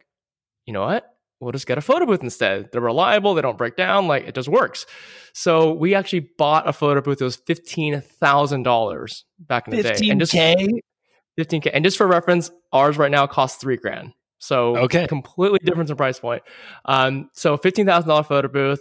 you 0.66 0.74
know 0.74 0.86
what? 0.86 1.17
We'll 1.40 1.52
just 1.52 1.68
get 1.68 1.78
a 1.78 1.82
photo 1.82 2.06
booth 2.06 2.24
instead. 2.24 2.72
They're 2.72 2.82
reliable. 2.82 3.36
They 3.36 3.42
don't 3.42 3.58
break 3.58 3.76
down. 3.76 4.08
Like 4.08 4.28
it 4.28 4.34
just 4.34 4.50
works. 4.50 4.86
So 5.34 5.72
we 5.74 5.94
actually 5.94 6.30
bought 6.38 6.68
a 6.68 6.74
photo 6.74 7.00
booth. 7.02 7.22
It 7.22 7.26
was 7.26 7.36
fifteen 7.36 8.02
thousand 8.02 8.64
dollars 8.64 9.24
back 9.40 9.68
in 9.68 9.76
the 9.76 9.84
15K? 9.84 9.98
day. 9.98 10.10
And 10.10 10.20
just 10.20 10.34
15k. 10.34 11.70
And 11.74 11.86
just 11.86 11.98
for 11.98 12.08
reference, 12.08 12.50
ours 12.74 12.98
right 12.98 13.12
now 13.12 13.28
costs 13.28 13.62
three 13.62 13.78
grand. 13.78 14.14
So 14.40 14.78
okay, 14.78 15.08
completely 15.08 15.60
different 15.64 15.90
in 15.90 15.96
price 15.96 16.20
point. 16.20 16.44
Um, 16.86 17.30
so 17.34 17.58
fifteen 17.58 17.86
thousand 17.86 18.10
dollar 18.10 18.24
photo 18.24 18.48
booth. 18.48 18.80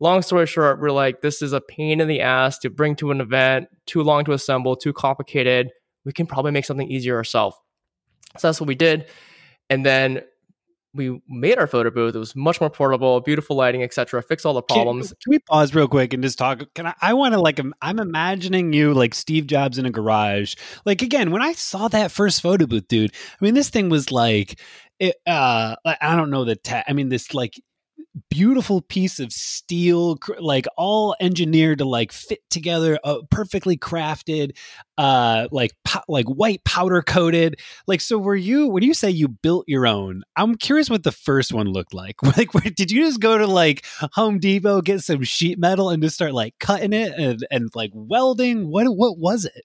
Long 0.00 0.22
story 0.22 0.46
short, 0.46 0.80
we're 0.80 0.92
like, 0.92 1.22
this 1.22 1.42
is 1.42 1.52
a 1.52 1.60
pain 1.60 2.00
in 2.00 2.06
the 2.06 2.20
ass 2.20 2.58
to 2.60 2.70
bring 2.70 2.94
to 2.96 3.10
an 3.10 3.20
event, 3.20 3.66
too 3.86 4.02
long 4.02 4.24
to 4.26 4.32
assemble, 4.32 4.76
too 4.76 4.92
complicated. 4.92 5.70
We 6.04 6.12
can 6.12 6.26
probably 6.26 6.52
make 6.52 6.64
something 6.64 6.88
easier 6.88 7.16
ourselves. 7.16 7.56
So 8.36 8.46
that's 8.46 8.60
what 8.60 8.68
we 8.68 8.76
did. 8.76 9.10
And 9.68 9.84
then 9.84 10.22
we 10.94 11.20
made 11.28 11.58
our 11.58 11.66
photo 11.66 11.90
booth. 11.90 12.14
It 12.14 12.18
was 12.18 12.34
much 12.34 12.60
more 12.60 12.70
portable, 12.70 13.20
beautiful 13.20 13.56
lighting, 13.56 13.82
etc. 13.82 14.22
Fix 14.22 14.44
all 14.44 14.54
the 14.54 14.62
problems. 14.62 15.08
Can, 15.08 15.16
can, 15.22 15.30
we 15.30 15.38
pause 15.40 15.74
real 15.74 15.88
quick 15.88 16.12
and 16.12 16.22
just 16.22 16.38
talk? 16.38 16.62
Can 16.74 16.86
I? 16.86 16.94
I 17.00 17.14
want 17.14 17.34
to 17.34 17.40
like. 17.40 17.60
I'm 17.82 17.98
imagining 17.98 18.72
you 18.72 18.94
like 18.94 19.14
Steve 19.14 19.46
Jobs 19.46 19.78
in 19.78 19.86
a 19.86 19.90
garage. 19.90 20.54
Like 20.84 21.02
again, 21.02 21.30
when 21.30 21.42
I 21.42 21.52
saw 21.52 21.88
that 21.88 22.10
first 22.10 22.42
photo 22.42 22.66
booth, 22.66 22.88
dude. 22.88 23.12
I 23.40 23.44
mean, 23.44 23.54
this 23.54 23.70
thing 23.70 23.88
was 23.88 24.10
like. 24.10 24.60
It, 25.00 25.14
uh, 25.28 25.76
I 25.84 26.16
don't 26.16 26.30
know 26.30 26.44
the. 26.44 26.56
Ta- 26.56 26.82
I 26.88 26.92
mean, 26.92 27.08
this 27.08 27.32
like 27.32 27.54
beautiful 28.30 28.80
piece 28.80 29.18
of 29.20 29.32
steel 29.32 30.18
like 30.38 30.66
all 30.76 31.16
engineered 31.20 31.78
to 31.78 31.84
like 31.84 32.12
fit 32.12 32.40
together 32.50 32.98
uh, 33.04 33.18
perfectly 33.30 33.76
crafted 33.76 34.56
uh 34.96 35.48
like 35.52 35.72
po- 35.84 36.02
like 36.08 36.26
white 36.26 36.62
powder 36.64 37.02
coated. 37.02 37.60
Like 37.86 38.00
so 38.00 38.18
were 38.18 38.36
you 38.36 38.68
when 38.68 38.82
you 38.82 38.94
say 38.94 39.10
you 39.10 39.28
built 39.28 39.64
your 39.68 39.86
own 39.86 40.22
i'm 40.36 40.56
curious 40.56 40.90
what 40.90 41.02
the 41.02 41.12
first 41.12 41.52
one 41.52 41.68
looked 41.68 41.94
like. 41.94 42.16
Like 42.38 42.54
where, 42.54 42.62
did 42.62 42.90
you 42.92 43.04
just 43.04 43.20
go 43.20 43.38
to 43.38 43.46
like 43.46 43.84
home 44.12 44.38
depot 44.38 44.80
get 44.82 45.00
some 45.00 45.24
sheet 45.24 45.58
metal 45.58 45.90
and 45.90 46.02
just 46.02 46.14
start 46.14 46.34
like 46.34 46.54
cutting 46.60 46.92
it 46.92 47.12
and, 47.18 47.44
and 47.50 47.68
like 47.74 47.90
welding? 47.94 48.70
What 48.70 48.86
what 48.86 49.18
was 49.18 49.44
it? 49.46 49.64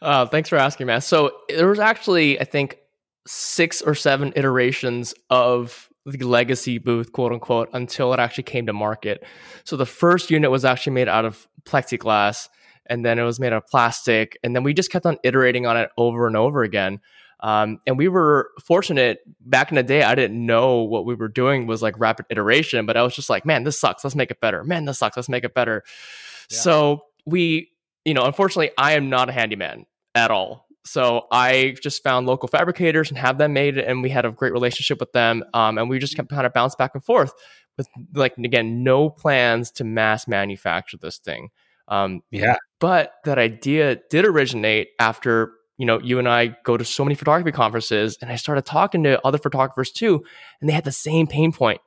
Uh 0.00 0.26
thanks 0.26 0.48
for 0.48 0.56
asking 0.56 0.86
man 0.86 1.00
so 1.00 1.32
there 1.48 1.68
was 1.68 1.78
actually 1.78 2.40
i 2.40 2.44
think 2.44 2.78
six 3.26 3.82
or 3.82 3.94
seven 3.94 4.32
iterations 4.36 5.14
of 5.28 5.89
the 6.06 6.24
legacy 6.24 6.78
booth, 6.78 7.12
quote 7.12 7.32
unquote, 7.32 7.68
until 7.72 8.12
it 8.12 8.20
actually 8.20 8.44
came 8.44 8.66
to 8.66 8.72
market. 8.72 9.24
So 9.64 9.76
the 9.76 9.86
first 9.86 10.30
unit 10.30 10.50
was 10.50 10.64
actually 10.64 10.94
made 10.94 11.08
out 11.08 11.24
of 11.24 11.46
plexiglass, 11.64 12.48
and 12.86 13.04
then 13.04 13.18
it 13.18 13.22
was 13.22 13.38
made 13.38 13.52
out 13.52 13.64
of 13.64 13.66
plastic, 13.66 14.38
and 14.42 14.54
then 14.54 14.62
we 14.62 14.74
just 14.74 14.90
kept 14.90 15.06
on 15.06 15.18
iterating 15.22 15.66
on 15.66 15.76
it 15.76 15.90
over 15.96 16.26
and 16.26 16.36
over 16.36 16.62
again. 16.62 17.00
Um, 17.42 17.80
and 17.86 17.96
we 17.96 18.08
were 18.08 18.50
fortunate 18.62 19.20
back 19.40 19.70
in 19.70 19.76
the 19.76 19.82
day. 19.82 20.02
I 20.02 20.14
didn't 20.14 20.44
know 20.44 20.82
what 20.82 21.06
we 21.06 21.14
were 21.14 21.28
doing 21.28 21.66
was 21.66 21.82
like 21.82 21.98
rapid 21.98 22.26
iteration, 22.28 22.84
but 22.84 22.96
I 22.96 23.02
was 23.02 23.14
just 23.14 23.30
like, 23.30 23.46
man, 23.46 23.64
this 23.64 23.78
sucks. 23.78 24.04
Let's 24.04 24.14
make 24.16 24.30
it 24.30 24.40
better. 24.40 24.62
Man, 24.62 24.84
this 24.84 24.98
sucks. 24.98 25.16
Let's 25.16 25.28
make 25.28 25.44
it 25.44 25.54
better. 25.54 25.82
Yeah. 26.50 26.58
So 26.58 27.04
we, 27.24 27.70
you 28.04 28.12
know, 28.12 28.24
unfortunately, 28.24 28.72
I 28.76 28.92
am 28.92 29.08
not 29.08 29.30
a 29.30 29.32
handyman 29.32 29.86
at 30.14 30.30
all. 30.30 30.66
So 30.84 31.26
I 31.30 31.76
just 31.82 32.02
found 32.02 32.26
local 32.26 32.48
fabricators 32.48 33.10
and 33.10 33.18
have 33.18 33.38
them 33.38 33.52
made, 33.52 33.76
and 33.76 34.02
we 34.02 34.08
had 34.08 34.24
a 34.24 34.30
great 34.30 34.52
relationship 34.52 34.98
with 34.98 35.12
them. 35.12 35.44
Um, 35.52 35.76
and 35.78 35.90
we 35.90 35.98
just 35.98 36.16
kept 36.16 36.30
kind 36.30 36.46
of 36.46 36.52
bounce 36.52 36.74
back 36.74 36.92
and 36.94 37.04
forth 37.04 37.32
with 37.76 37.88
like 38.14 38.36
again, 38.38 38.82
no 38.82 39.10
plans 39.10 39.70
to 39.72 39.84
mass 39.84 40.28
manufacture 40.28 40.96
this 40.96 41.18
thing. 41.18 41.48
Um, 41.88 42.22
yeah, 42.30 42.56
but 42.78 43.14
that 43.24 43.38
idea 43.38 43.98
did 44.10 44.24
originate 44.24 44.88
after 44.98 45.52
you 45.76 45.86
know 45.86 46.00
you 46.00 46.18
and 46.18 46.28
I 46.28 46.56
go 46.64 46.76
to 46.76 46.84
so 46.84 47.04
many 47.04 47.14
photography 47.14 47.52
conferences, 47.52 48.18
and 48.20 48.30
I 48.30 48.36
started 48.36 48.64
talking 48.64 49.02
to 49.04 49.24
other 49.26 49.38
photographers 49.38 49.90
too, 49.90 50.22
and 50.60 50.68
they 50.68 50.74
had 50.74 50.84
the 50.84 50.92
same 50.92 51.26
pain 51.26 51.52
point. 51.52 51.80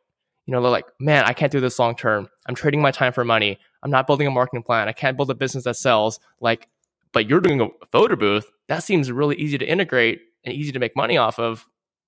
You 0.46 0.52
know, 0.52 0.62
they're 0.62 0.72
like, 0.72 0.88
"Man, 1.00 1.24
I 1.26 1.34
can't 1.34 1.52
do 1.52 1.60
this 1.60 1.80
long 1.80 1.96
term. 1.96 2.28
I'm 2.48 2.56
trading 2.56 2.82
my 2.82 2.92
time 2.92 3.14
for 3.14 3.24
money. 3.24 3.60
I'm 3.82 3.92
not 3.92 4.08
building 4.08 4.28
a 4.28 4.32
marketing 4.32 4.64
plan. 4.64 4.88
I 4.88 4.94
can't 4.94 5.16
build 5.16 5.30
a 5.30 5.36
business 5.36 5.66
that 5.66 5.76
sells. 5.76 6.20
Like, 6.42 6.68
but 7.14 7.30
you're 7.30 7.40
doing 7.40 7.62
a 7.62 7.68
photo 7.92 8.16
booth 8.16 8.52
that 8.68 8.84
seems 8.84 9.12
really 9.12 9.36
easy 9.36 9.58
to 9.58 9.66
integrate 9.66 10.22
and 10.44 10.54
easy 10.54 10.72
to 10.72 10.80
make 10.80 10.96
money 10.96 11.18
off 11.18 11.40
of. 11.40 11.66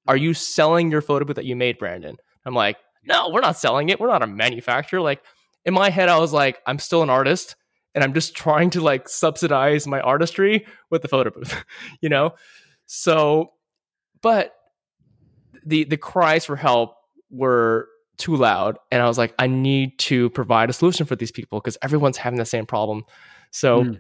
Are 0.08 0.18
you 0.18 0.34
selling 0.34 0.92
your 0.92 1.02
photo 1.02 1.26
booth 1.26 1.36
that 1.36 1.46
you 1.46 1.56
made, 1.56 1.78
Brandon? 1.78 2.18
I'm 2.46 2.54
like, 2.54 2.78
no, 3.04 3.30
we're 3.30 3.42
not 3.42 3.58
selling 3.58 3.90
it. 3.90 4.00
We're 4.00 4.08
not 4.08 4.24
a 4.24 4.28
manufacturer. 4.28 5.02
Like 5.02 5.22
in 5.66 5.74
my 5.74 5.90
head, 5.90 6.10
I 6.10 6.20
was 6.20 6.34
like, 6.34 6.60
I'm 6.68 6.80
still 6.80 7.04
an 7.04 7.10
artist 7.10 7.56
and 7.94 8.04
I'm 8.04 8.14
just 8.14 8.36
trying 8.36 8.70
to 8.72 8.82
like 8.82 9.10
subsidize 9.10 9.88
my 9.88 10.00
artistry 10.02 10.66
with 10.90 11.02
the 11.02 11.08
photo 11.08 11.32
booth, 11.32 11.64
you 12.02 12.10
know? 12.10 12.32
So, 12.86 13.54
but 14.22 14.54
the 15.66 15.84
the 15.86 15.98
cries 15.98 16.46
for 16.46 16.56
help 16.56 16.96
were 17.32 17.88
too 18.18 18.36
loud 18.36 18.78
and 18.92 19.02
I 19.02 19.08
was 19.08 19.18
like, 19.18 19.34
I 19.40 19.48
need 19.48 19.98
to 20.00 20.30
provide 20.32 20.70
a 20.70 20.74
solution 20.74 21.06
for 21.06 21.16
these 21.16 21.32
people 21.32 21.60
because 21.60 21.78
everyone's 21.82 22.18
having 22.18 22.40
the 22.40 22.46
same 22.46 22.66
problem. 22.66 23.04
So 23.52 23.84
mm 23.84 24.00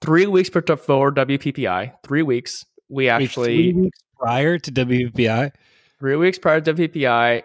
three 0.00 0.26
weeks 0.26 0.50
before 0.50 1.12
WPPI. 1.12 1.92
Three 2.04 2.22
weeks. 2.22 2.64
We 2.88 3.08
actually 3.08 3.72
Wait, 3.72 3.82
weeks 3.82 3.98
prior 4.18 4.58
to 4.58 4.72
WPPI. 4.72 5.52
Three 5.98 6.16
weeks 6.16 6.38
prior 6.38 6.60
to 6.60 6.74
WPPI, 6.74 7.42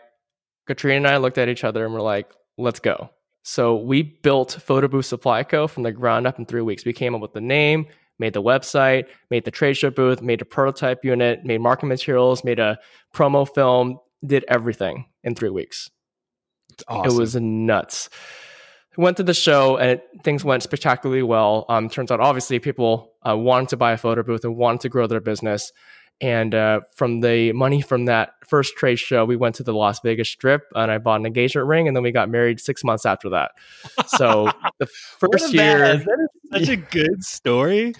Katrina 0.67 0.97
and 0.97 1.07
I 1.07 1.17
looked 1.17 1.37
at 1.37 1.49
each 1.49 1.63
other 1.63 1.85
and 1.85 1.93
we're 1.93 2.01
like, 2.01 2.31
"Let's 2.57 2.79
go." 2.79 3.09
So 3.43 3.75
we 3.75 4.03
built 4.03 4.53
Photo 4.61 4.87
Booth 4.87 5.05
Supply 5.05 5.43
Co. 5.43 5.67
from 5.67 5.83
the 5.83 5.91
ground 5.91 6.27
up 6.27 6.39
in 6.39 6.45
three 6.45 6.61
weeks. 6.61 6.85
We 6.85 6.93
came 6.93 7.13
up 7.13 7.21
with 7.21 7.33
the 7.33 7.41
name, 7.41 7.87
made 8.19 8.33
the 8.33 8.41
website, 8.41 9.05
made 9.29 9.43
the 9.43 9.51
trade 9.51 9.73
show 9.73 9.89
booth, 9.89 10.21
made 10.21 10.41
a 10.41 10.45
prototype 10.45 11.03
unit, 11.03 11.43
made 11.43 11.59
marketing 11.59 11.89
materials, 11.89 12.45
made 12.45 12.59
a 12.59 12.79
promo 13.13 13.47
film, 13.53 13.99
did 14.25 14.45
everything 14.47 15.05
in 15.23 15.35
three 15.35 15.49
weeks. 15.49 15.89
Awesome. 16.87 17.11
It 17.11 17.19
was 17.19 17.35
nuts 17.35 18.09
went 18.97 19.17
to 19.17 19.23
the 19.23 19.33
show 19.33 19.77
and 19.77 19.91
it, 19.91 20.07
things 20.23 20.43
went 20.43 20.63
spectacularly 20.63 21.23
well. 21.23 21.65
Um, 21.69 21.89
turns 21.89 22.11
out, 22.11 22.19
obviously, 22.19 22.59
people 22.59 23.13
uh, 23.27 23.37
wanted 23.37 23.69
to 23.69 23.77
buy 23.77 23.93
a 23.93 23.97
photo 23.97 24.23
booth 24.23 24.43
and 24.43 24.55
wanted 24.55 24.81
to 24.81 24.89
grow 24.89 25.07
their 25.07 25.21
business. 25.21 25.71
And 26.21 26.53
uh, 26.53 26.81
from 26.95 27.21
the 27.21 27.51
money 27.53 27.81
from 27.81 28.05
that 28.05 28.33
first 28.47 28.77
trade 28.77 28.99
show, 28.99 29.25
we 29.25 29.35
went 29.35 29.55
to 29.55 29.63
the 29.63 29.73
Las 29.73 29.99
Vegas 30.03 30.29
Strip 30.29 30.61
and 30.75 30.91
I 30.91 30.97
bought 30.99 31.19
an 31.19 31.25
engagement 31.25 31.67
ring. 31.67 31.87
And 31.87 31.95
then 31.95 32.03
we 32.03 32.11
got 32.11 32.29
married 32.29 32.59
six 32.59 32.83
months 32.83 33.05
after 33.05 33.29
that. 33.29 33.51
So 34.07 34.49
the 34.79 34.85
first 34.85 35.53
year. 35.53 35.97
That 35.97 36.27
is 36.53 36.67
such 36.67 36.69
a 36.69 36.77
good 36.77 37.23
story. 37.23 37.93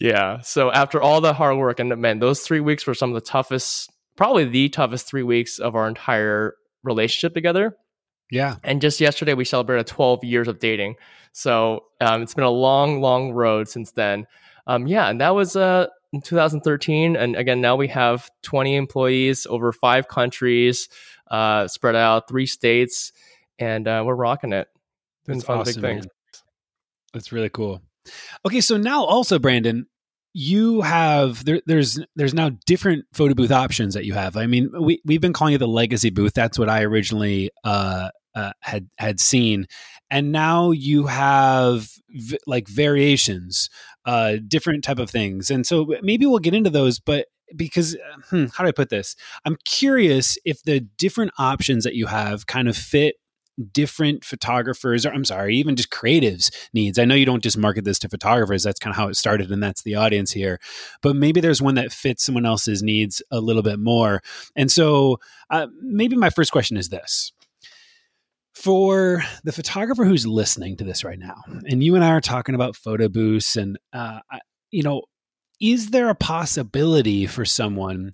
yeah. 0.00 0.40
So 0.40 0.70
after 0.72 1.00
all 1.00 1.20
the 1.20 1.32
hard 1.32 1.56
work, 1.56 1.80
and 1.80 1.96
man, 1.96 2.18
those 2.18 2.40
three 2.40 2.60
weeks 2.60 2.86
were 2.86 2.94
some 2.94 3.10
of 3.10 3.14
the 3.14 3.26
toughest, 3.26 3.90
probably 4.16 4.44
the 4.44 4.68
toughest 4.68 5.06
three 5.06 5.22
weeks 5.22 5.58
of 5.58 5.74
our 5.74 5.88
entire 5.88 6.54
relationship 6.82 7.34
together 7.34 7.76
yeah. 8.32 8.56
And 8.64 8.80
just 8.80 8.98
yesterday, 8.98 9.34
we 9.34 9.44
celebrated 9.44 9.86
12 9.86 10.24
years 10.24 10.48
of 10.48 10.58
dating. 10.58 10.96
So 11.32 11.84
um, 12.00 12.22
it's 12.22 12.32
been 12.32 12.44
a 12.44 12.50
long, 12.50 13.02
long 13.02 13.32
road 13.32 13.68
since 13.68 13.92
then. 13.92 14.26
Um, 14.66 14.86
yeah. 14.86 15.10
And 15.10 15.20
that 15.20 15.34
was 15.34 15.54
uh, 15.54 15.88
in 16.14 16.22
2013. 16.22 17.14
And 17.14 17.36
again, 17.36 17.60
now 17.60 17.76
we 17.76 17.88
have 17.88 18.30
20 18.42 18.74
employees 18.74 19.46
over 19.50 19.70
five 19.70 20.08
countries, 20.08 20.88
uh, 21.30 21.68
spread 21.68 21.94
out 21.94 22.26
three 22.26 22.46
states, 22.46 23.12
and 23.58 23.86
uh, 23.86 24.02
we're 24.06 24.14
rocking 24.14 24.54
it. 24.54 24.66
Doing 25.26 25.38
That's 25.38 25.46
fun, 25.46 25.58
awesome, 25.58 25.82
big 25.82 25.90
things. 25.90 26.06
That's 27.12 27.32
really 27.32 27.50
cool. 27.50 27.82
Okay. 28.46 28.62
So 28.62 28.78
now 28.78 29.04
also, 29.04 29.38
Brandon, 29.38 29.86
you 30.32 30.80
have 30.80 31.44
there, 31.44 31.60
there's 31.66 32.00
there's 32.16 32.32
now 32.32 32.50
different 32.64 33.04
photo 33.12 33.34
booth 33.34 33.52
options 33.52 33.92
that 33.92 34.06
you 34.06 34.14
have. 34.14 34.38
I 34.38 34.46
mean, 34.46 34.70
we 34.72 35.02
we've 35.04 35.20
been 35.20 35.34
calling 35.34 35.52
it 35.52 35.58
the 35.58 35.68
legacy 35.68 36.08
booth. 36.08 36.32
That's 36.32 36.58
what 36.58 36.70
I 36.70 36.82
originally 36.84 37.50
uh, 37.62 38.08
uh, 38.34 38.52
had 38.60 38.88
had 38.98 39.20
seen, 39.20 39.66
and 40.10 40.32
now 40.32 40.70
you 40.70 41.06
have 41.06 41.90
v- 42.10 42.38
like 42.46 42.68
variations, 42.68 43.70
uh, 44.04 44.36
different 44.46 44.84
type 44.84 44.98
of 44.98 45.10
things, 45.10 45.50
and 45.50 45.66
so 45.66 45.94
maybe 46.02 46.26
we'll 46.26 46.38
get 46.38 46.54
into 46.54 46.70
those. 46.70 46.98
But 46.98 47.26
because 47.54 47.94
uh, 47.94 48.20
hmm, 48.30 48.44
how 48.46 48.64
do 48.64 48.68
I 48.68 48.72
put 48.72 48.90
this? 48.90 49.16
I'm 49.44 49.56
curious 49.64 50.38
if 50.44 50.62
the 50.62 50.80
different 50.80 51.32
options 51.38 51.84
that 51.84 51.94
you 51.94 52.06
have 52.06 52.46
kind 52.46 52.68
of 52.68 52.76
fit 52.76 53.16
different 53.72 54.24
photographers 54.24 55.04
or 55.04 55.12
I'm 55.12 55.24
sorry, 55.24 55.56
even 55.56 55.76
just 55.76 55.90
creatives 55.90 56.50
needs. 56.72 56.98
I 56.98 57.04
know 57.04 57.14
you 57.14 57.26
don't 57.26 57.42
just 57.42 57.58
market 57.58 57.84
this 57.84 57.98
to 58.00 58.08
photographers. 58.08 58.62
That's 58.62 58.80
kind 58.80 58.92
of 58.92 58.96
how 58.96 59.08
it 59.08 59.16
started 59.16 59.50
and 59.50 59.62
that's 59.62 59.82
the 59.82 59.94
audience 59.94 60.32
here. 60.32 60.58
But 61.02 61.16
maybe 61.16 61.40
there's 61.40 61.60
one 61.60 61.74
that 61.74 61.92
fits 61.92 62.24
someone 62.24 62.46
else's 62.46 62.82
needs 62.82 63.22
a 63.30 63.40
little 63.40 63.62
bit 63.62 63.78
more. 63.78 64.22
And 64.56 64.70
so 64.70 65.20
uh, 65.50 65.66
maybe 65.80 66.16
my 66.16 66.30
first 66.30 66.52
question 66.52 66.76
is 66.76 66.88
this 66.88 67.32
for 68.62 69.24
the 69.42 69.50
photographer 69.50 70.04
who's 70.04 70.24
listening 70.24 70.76
to 70.76 70.84
this 70.84 71.02
right 71.02 71.18
now, 71.18 71.42
and 71.66 71.82
you 71.82 71.96
and 71.96 72.04
I 72.04 72.10
are 72.10 72.20
talking 72.20 72.54
about 72.54 72.76
photo 72.76 73.08
booths, 73.08 73.56
and 73.56 73.76
uh, 73.92 74.20
you 74.70 74.84
know, 74.84 75.02
is 75.60 75.90
there 75.90 76.08
a 76.08 76.14
possibility 76.14 77.26
for 77.26 77.44
someone 77.44 78.12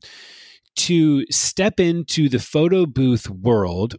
to 0.77 1.27
step 1.31 1.79
into 1.79 2.31
the 2.31 2.39
photo 2.39 2.87
booth 2.87 3.29
world 3.29 3.97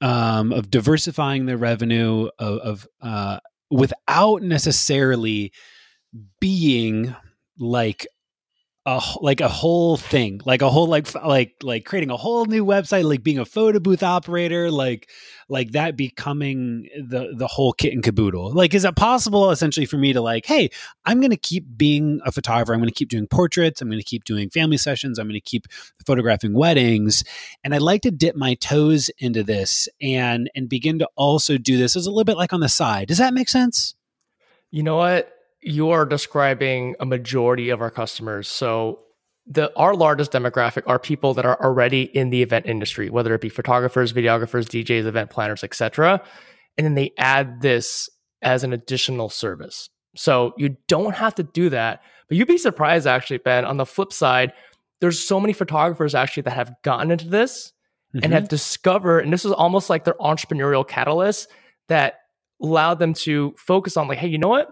um, 0.00 0.50
of 0.52 0.70
diversifying 0.70 1.44
their 1.44 1.58
revenue 1.58 2.28
of, 2.38 2.58
of 2.58 2.88
uh, 3.02 3.40
without 3.70 4.40
necessarily 4.40 5.52
being 6.40 7.14
like 7.58 8.06
a 8.84 9.00
like 9.20 9.40
a 9.40 9.48
whole 9.48 9.96
thing 9.96 10.40
like 10.44 10.60
a 10.60 10.68
whole 10.68 10.88
like 10.88 11.14
like 11.14 11.54
like 11.62 11.84
creating 11.84 12.10
a 12.10 12.16
whole 12.16 12.46
new 12.46 12.64
website 12.64 13.04
like 13.04 13.22
being 13.22 13.38
a 13.38 13.44
photo 13.44 13.78
booth 13.78 14.02
operator 14.02 14.72
like 14.72 15.08
like 15.48 15.70
that 15.72 15.96
becoming 15.96 16.88
the 16.96 17.32
the 17.36 17.46
whole 17.46 17.72
kit 17.72 17.92
and 17.92 18.02
caboodle. 18.02 18.52
Like 18.52 18.74
is 18.74 18.84
it 18.84 18.96
possible 18.96 19.50
essentially 19.50 19.86
for 19.86 19.98
me 19.98 20.12
to 20.12 20.20
like 20.20 20.46
hey 20.46 20.70
i'm 21.04 21.20
going 21.20 21.30
to 21.30 21.36
keep 21.36 21.64
being 21.76 22.20
a 22.24 22.32
photographer. 22.32 22.72
I'm 22.72 22.80
going 22.80 22.88
to 22.88 22.94
keep 22.94 23.08
doing 23.08 23.28
portraits. 23.28 23.80
I'm 23.80 23.88
going 23.88 24.00
to 24.00 24.04
keep 24.04 24.24
doing 24.24 24.50
family 24.50 24.78
sessions. 24.78 25.18
I'm 25.18 25.26
going 25.26 25.34
to 25.34 25.40
keep 25.40 25.66
photographing 26.04 26.54
weddings. 26.54 27.22
And 27.62 27.74
i'd 27.74 27.82
like 27.82 28.02
to 28.02 28.10
dip 28.10 28.34
my 28.34 28.54
toes 28.54 29.10
into 29.18 29.44
this 29.44 29.88
and 30.00 30.50
and 30.56 30.68
begin 30.68 30.98
to 30.98 31.08
also 31.14 31.56
do 31.56 31.78
this. 31.78 31.94
As 31.94 32.06
a 32.06 32.10
little 32.10 32.24
bit 32.24 32.36
like 32.36 32.52
on 32.52 32.60
the 32.60 32.68
side. 32.68 33.08
Does 33.08 33.18
that 33.18 33.34
make 33.34 33.48
sense? 33.48 33.94
You 34.72 34.82
know 34.82 34.96
what 34.96 35.31
you 35.62 35.90
are 35.90 36.04
describing 36.04 36.96
a 37.00 37.06
majority 37.06 37.70
of 37.70 37.80
our 37.80 37.90
customers. 37.90 38.48
So 38.48 39.00
the 39.46 39.72
our 39.76 39.94
largest 39.94 40.32
demographic 40.32 40.82
are 40.86 40.98
people 40.98 41.34
that 41.34 41.46
are 41.46 41.60
already 41.62 42.02
in 42.02 42.30
the 42.30 42.42
event 42.42 42.66
industry, 42.66 43.10
whether 43.10 43.34
it 43.34 43.40
be 43.40 43.48
photographers, 43.48 44.12
videographers, 44.12 44.66
DJs, 44.66 45.06
event 45.06 45.30
planners, 45.30 45.64
etc. 45.64 46.22
And 46.76 46.84
then 46.84 46.94
they 46.94 47.12
add 47.18 47.60
this 47.60 48.08
as 48.40 48.64
an 48.64 48.72
additional 48.72 49.28
service. 49.28 49.88
So 50.16 50.52
you 50.58 50.76
don't 50.88 51.14
have 51.14 51.34
to 51.36 51.42
do 51.42 51.70
that. 51.70 52.02
But 52.28 52.36
you'd 52.36 52.48
be 52.48 52.58
surprised 52.58 53.06
actually, 53.06 53.38
Ben, 53.38 53.64
on 53.64 53.76
the 53.76 53.86
flip 53.86 54.12
side, 54.12 54.52
there's 55.00 55.18
so 55.18 55.40
many 55.40 55.52
photographers 55.52 56.14
actually 56.14 56.44
that 56.44 56.52
have 56.52 56.74
gotten 56.82 57.10
into 57.10 57.28
this 57.28 57.72
mm-hmm. 58.14 58.24
and 58.24 58.32
have 58.32 58.48
discovered, 58.48 59.20
and 59.20 59.32
this 59.32 59.44
is 59.44 59.52
almost 59.52 59.90
like 59.90 60.04
their 60.04 60.14
entrepreneurial 60.14 60.86
catalyst 60.86 61.48
that 61.88 62.20
allowed 62.60 62.98
them 62.98 63.12
to 63.12 63.54
focus 63.58 63.96
on 63.96 64.06
like, 64.06 64.18
hey, 64.18 64.28
you 64.28 64.38
know 64.38 64.48
what? 64.48 64.70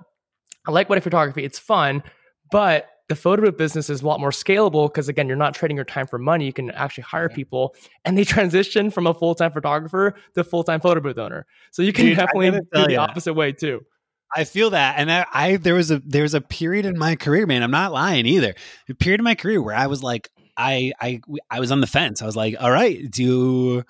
I 0.66 0.70
like 0.70 0.88
wedding 0.88 1.02
photography. 1.02 1.44
It's 1.44 1.58
fun, 1.58 2.02
but 2.50 2.88
the 3.10 3.16
photo 3.16 3.42
booth 3.42 3.56
business 3.56 3.90
is 3.90 4.02
a 4.02 4.06
lot 4.06 4.20
more 4.20 4.30
scalable 4.30 4.88
because 4.88 5.08
again, 5.08 5.26
you're 5.26 5.36
not 5.36 5.52
trading 5.52 5.76
your 5.76 5.84
time 5.84 6.06
for 6.06 6.18
money. 6.18 6.46
You 6.46 6.52
can 6.52 6.70
actually 6.70 7.02
hire 7.02 7.28
yeah. 7.28 7.36
people, 7.36 7.74
and 8.04 8.16
they 8.16 8.24
transition 8.36 8.90
from 8.90 9.06
a 9.06 9.12
full 9.12 9.34
time 9.34 9.52
photographer 9.52 10.14
to 10.34 10.44
full 10.44 10.64
time 10.64 10.80
photo 10.80 11.00
booth 11.00 11.18
owner. 11.18 11.44
So 11.72 11.82
you 11.82 11.92
can 11.92 12.06
Dude, 12.06 12.16
definitely 12.16 12.50
do 12.72 12.86
the 12.86 12.96
opposite 12.96 13.34
way 13.34 13.52
too. 13.52 13.84
I 14.34 14.44
feel 14.44 14.70
that, 14.70 14.94
and 14.96 15.10
I, 15.10 15.26
I 15.32 15.56
there 15.56 15.74
was 15.74 15.90
a 15.90 15.98
there 16.06 16.22
was 16.22 16.34
a 16.34 16.40
period 16.40 16.86
in 16.86 16.96
my 16.96 17.16
career, 17.16 17.46
man. 17.46 17.64
I'm 17.64 17.72
not 17.72 17.92
lying 17.92 18.26
either. 18.26 18.54
A 18.88 18.94
period 18.94 19.20
in 19.20 19.24
my 19.24 19.34
career 19.34 19.60
where 19.60 19.74
I 19.74 19.88
was 19.88 20.04
like, 20.04 20.30
I 20.56 20.92
I 21.00 21.20
I 21.50 21.58
was 21.58 21.72
on 21.72 21.80
the 21.80 21.88
fence. 21.88 22.22
I 22.22 22.26
was 22.26 22.36
like, 22.36 22.54
all 22.60 22.70
right, 22.70 23.10
do 23.10 23.82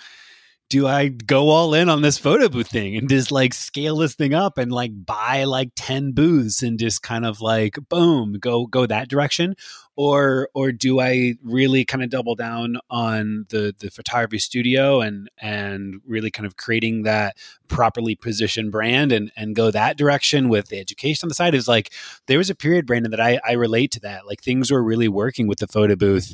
do 0.70 0.86
I 0.86 1.08
go 1.08 1.48
all 1.48 1.74
in 1.74 1.88
on 1.88 2.00
this 2.00 2.16
photo 2.16 2.48
booth 2.48 2.68
thing 2.68 2.96
and 2.96 3.08
just 3.08 3.32
like 3.32 3.52
scale 3.52 3.96
this 3.96 4.14
thing 4.14 4.32
up 4.32 4.56
and 4.56 4.70
like 4.70 4.92
buy 5.04 5.42
like 5.42 5.72
10 5.74 6.12
booths 6.12 6.62
and 6.62 6.78
just 6.78 7.02
kind 7.02 7.26
of 7.26 7.40
like 7.40 7.76
boom 7.88 8.34
go 8.34 8.66
go 8.66 8.86
that 8.86 9.08
direction? 9.08 9.56
Or 9.96 10.48
or 10.54 10.70
do 10.70 11.00
I 11.00 11.34
really 11.42 11.84
kind 11.84 12.04
of 12.04 12.10
double 12.10 12.36
down 12.36 12.78
on 12.88 13.46
the 13.50 13.74
the 13.76 13.90
photography 13.90 14.38
studio 14.38 15.00
and 15.00 15.28
and 15.38 16.00
really 16.06 16.30
kind 16.30 16.46
of 16.46 16.56
creating 16.56 17.02
that 17.02 17.36
properly 17.66 18.14
positioned 18.14 18.70
brand 18.70 19.10
and 19.10 19.32
and 19.36 19.56
go 19.56 19.72
that 19.72 19.98
direction 19.98 20.48
with 20.48 20.68
the 20.68 20.78
education 20.78 21.26
on 21.26 21.28
the 21.30 21.34
side? 21.34 21.56
Is 21.56 21.66
like 21.66 21.92
there 22.28 22.38
was 22.38 22.48
a 22.48 22.54
period 22.54 22.86
Brandon 22.86 23.10
that 23.10 23.20
I 23.20 23.40
I 23.44 23.52
relate 23.52 23.90
to 23.92 24.00
that. 24.00 24.24
Like 24.24 24.40
things 24.40 24.70
were 24.70 24.84
really 24.84 25.08
working 25.08 25.48
with 25.48 25.58
the 25.58 25.66
photo 25.66 25.96
booth 25.96 26.32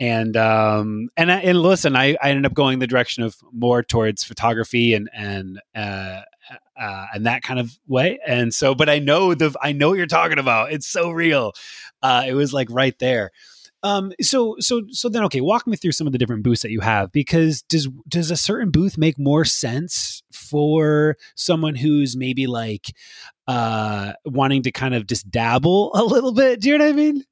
and 0.00 0.34
um 0.36 1.10
and 1.16 1.30
and 1.30 1.60
listen 1.60 1.94
I, 1.94 2.16
I 2.22 2.30
ended 2.30 2.46
up 2.46 2.54
going 2.54 2.78
the 2.78 2.86
direction 2.86 3.22
of 3.22 3.36
more 3.52 3.82
towards 3.82 4.24
photography 4.24 4.94
and 4.94 5.10
and 5.12 5.60
uh, 5.74 6.22
uh 6.80 7.06
and 7.14 7.26
that 7.26 7.42
kind 7.42 7.60
of 7.60 7.78
way. 7.86 8.18
And 8.26 8.52
so 8.52 8.74
but 8.74 8.88
i 8.88 8.98
know 8.98 9.34
the 9.34 9.54
i 9.62 9.72
know 9.72 9.90
what 9.90 9.98
you're 9.98 10.06
talking 10.06 10.38
about. 10.38 10.72
It's 10.72 10.86
so 10.86 11.10
real. 11.10 11.52
Uh 12.02 12.24
it 12.26 12.32
was 12.32 12.52
like 12.52 12.68
right 12.70 12.98
there. 12.98 13.30
Um 13.82 14.12
so 14.22 14.56
so 14.58 14.82
so 14.90 15.10
then 15.10 15.24
okay 15.24 15.42
walk 15.42 15.66
me 15.66 15.76
through 15.76 15.92
some 15.92 16.06
of 16.06 16.12
the 16.14 16.18
different 16.18 16.44
booths 16.44 16.62
that 16.62 16.70
you 16.70 16.80
have 16.80 17.12
because 17.12 17.60
does 17.62 17.86
does 18.08 18.30
a 18.30 18.36
certain 18.36 18.70
booth 18.70 18.96
make 18.96 19.18
more 19.18 19.44
sense 19.44 20.22
for 20.32 21.18
someone 21.34 21.74
who's 21.74 22.16
maybe 22.16 22.46
like 22.46 22.94
uh 23.46 24.14
wanting 24.24 24.62
to 24.62 24.72
kind 24.72 24.94
of 24.94 25.06
just 25.06 25.30
dabble 25.30 25.90
a 25.94 26.02
little 26.02 26.32
bit? 26.32 26.60
Do 26.60 26.70
you 26.70 26.78
know 26.78 26.86
what 26.86 26.92
i 26.92 26.96
mean 26.96 27.24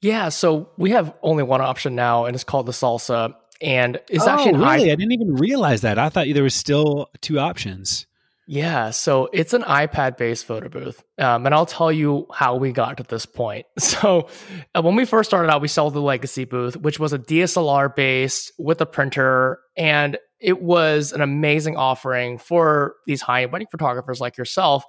yeah, 0.00 0.30
so 0.30 0.70
we 0.78 0.90
have 0.90 1.14
only 1.22 1.42
one 1.42 1.60
option 1.60 1.94
now, 1.94 2.24
and 2.24 2.34
it's 2.34 2.44
called 2.44 2.66
the 2.66 2.72
Salsa, 2.72 3.34
and 3.60 4.00
it's 4.08 4.26
oh, 4.26 4.30
actually 4.30 4.54
really. 4.54 4.90
I 4.90 4.94
didn't 4.94 5.12
even 5.12 5.34
realize 5.34 5.82
that. 5.82 5.98
I 5.98 6.08
thought 6.08 6.26
there 6.32 6.42
was 6.42 6.54
still 6.54 7.10
two 7.20 7.38
options. 7.38 8.06
Yeah, 8.46 8.90
so 8.90 9.28
it's 9.32 9.52
an 9.52 9.62
iPad 9.62 10.16
based 10.16 10.44
photo 10.44 10.68
booth. 10.68 11.04
Um, 11.18 11.46
and 11.46 11.54
I'll 11.54 11.66
tell 11.66 11.92
you 11.92 12.26
how 12.34 12.56
we 12.56 12.72
got 12.72 12.96
to 12.96 13.04
this 13.04 13.24
point. 13.24 13.66
So, 13.78 14.28
uh, 14.74 14.82
when 14.82 14.96
we 14.96 15.04
first 15.04 15.30
started 15.30 15.52
out, 15.52 15.60
we 15.60 15.68
sold 15.68 15.94
the 15.94 16.00
Legacy 16.00 16.44
booth, 16.46 16.76
which 16.76 16.98
was 16.98 17.12
a 17.12 17.18
DSLR 17.18 17.94
based 17.94 18.50
with 18.58 18.80
a 18.80 18.86
printer. 18.86 19.60
And 19.76 20.18
it 20.40 20.62
was 20.62 21.12
an 21.12 21.20
amazing 21.20 21.76
offering 21.76 22.38
for 22.38 22.96
these 23.06 23.20
high 23.20 23.42
end 23.42 23.52
wedding 23.52 23.68
photographers 23.70 24.20
like 24.20 24.36
yourself 24.36 24.84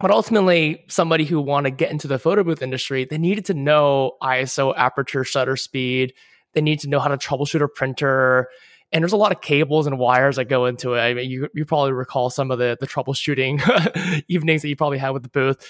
but 0.00 0.10
ultimately, 0.10 0.84
somebody 0.88 1.24
who 1.24 1.40
want 1.40 1.66
to 1.66 1.70
get 1.70 1.90
into 1.90 2.08
the 2.08 2.18
photo 2.18 2.42
booth 2.42 2.62
industry, 2.62 3.04
they 3.04 3.18
needed 3.18 3.44
to 3.46 3.54
know 3.54 4.12
ISO 4.22 4.74
aperture 4.76 5.24
shutter 5.24 5.56
speed. 5.56 6.14
They 6.52 6.60
need 6.60 6.80
to 6.80 6.88
know 6.88 7.00
how 7.00 7.08
to 7.08 7.16
troubleshoot 7.16 7.62
a 7.62 7.68
printer. 7.68 8.48
And 8.92 9.02
there's 9.02 9.12
a 9.12 9.16
lot 9.16 9.32
of 9.32 9.40
cables 9.40 9.86
and 9.86 9.98
wires 9.98 10.36
that 10.36 10.46
go 10.46 10.66
into 10.66 10.94
it. 10.94 11.00
I 11.00 11.14
mean, 11.14 11.30
you, 11.30 11.48
you 11.54 11.64
probably 11.64 11.92
recall 11.92 12.30
some 12.30 12.50
of 12.50 12.58
the, 12.58 12.76
the 12.78 12.86
troubleshooting 12.86 14.24
evenings 14.28 14.62
that 14.62 14.68
you 14.68 14.76
probably 14.76 14.98
had 14.98 15.10
with 15.10 15.22
the 15.22 15.28
booth. 15.28 15.66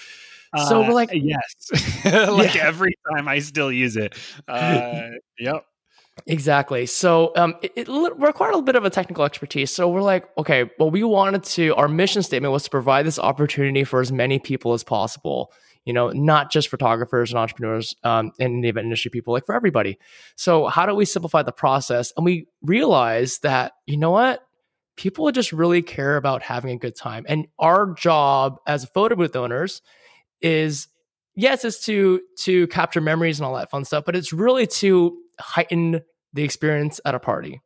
So 0.67 0.83
uh, 0.83 0.87
we're 0.87 0.93
like, 0.93 1.09
yes, 1.13 2.05
like 2.05 2.55
yeah. 2.55 2.67
every 2.67 2.95
time 3.11 3.27
I 3.27 3.39
still 3.39 3.71
use 3.71 3.97
it. 3.97 4.13
Uh, 4.47 5.09
yep. 5.37 5.65
Exactly. 6.27 6.85
So 6.85 7.33
um, 7.35 7.55
it, 7.61 7.73
it, 7.75 7.87
required 7.89 8.51
a 8.51 8.53
little 8.53 8.61
bit 8.61 8.75
of 8.75 8.85
a 8.85 8.89
technical 8.89 9.25
expertise. 9.25 9.69
So 9.69 9.89
we're 9.89 10.01
like, 10.01 10.25
okay, 10.37 10.69
well, 10.79 10.89
we 10.89 11.03
wanted 11.03 11.43
to, 11.43 11.75
our 11.75 11.87
mission 11.87 12.23
statement 12.23 12.51
was 12.53 12.63
to 12.63 12.69
provide 12.69 13.05
this 13.05 13.19
opportunity 13.19 13.83
for 13.83 13.99
as 13.99 14.11
many 14.11 14.39
people 14.39 14.73
as 14.73 14.83
possible, 14.83 15.51
you 15.83 15.93
know, 15.93 16.09
not 16.11 16.51
just 16.51 16.69
photographers 16.69 17.31
and 17.31 17.37
entrepreneurs 17.37 17.95
um, 18.03 18.31
and 18.39 18.63
the 18.63 18.69
event 18.69 18.85
industry 18.85 19.11
people, 19.11 19.33
like 19.33 19.45
for 19.45 19.53
everybody. 19.53 19.99
So 20.35 20.67
how 20.67 20.85
do 20.85 20.95
we 20.95 21.05
simplify 21.05 21.43
the 21.43 21.51
process? 21.51 22.13
And 22.15 22.25
we 22.25 22.47
realized 22.61 23.43
that, 23.43 23.73
you 23.85 23.97
know 23.97 24.11
what? 24.11 24.41
People 24.95 25.29
just 25.31 25.51
really 25.51 25.81
care 25.81 26.15
about 26.15 26.41
having 26.41 26.71
a 26.71 26.77
good 26.77 26.95
time. 26.95 27.25
And 27.27 27.47
our 27.59 27.93
job 27.93 28.57
as 28.65 28.85
photo 28.85 29.15
booth 29.15 29.35
owners 29.35 29.81
is 30.41 30.87
yes, 31.35 31.65
it's 31.65 31.83
to 31.85 32.21
to 32.43 32.67
capture 32.67 33.01
memories 33.01 33.39
and 33.39 33.45
all 33.45 33.55
that 33.55 33.69
fun 33.69 33.83
stuff, 33.83 34.05
but 34.05 34.15
it's 34.15 34.31
really 34.31 34.65
to 34.67 35.17
heighten 35.39 36.01
the 36.33 36.43
experience 36.43 36.99
at 37.05 37.15
a 37.15 37.19
party. 37.19 37.61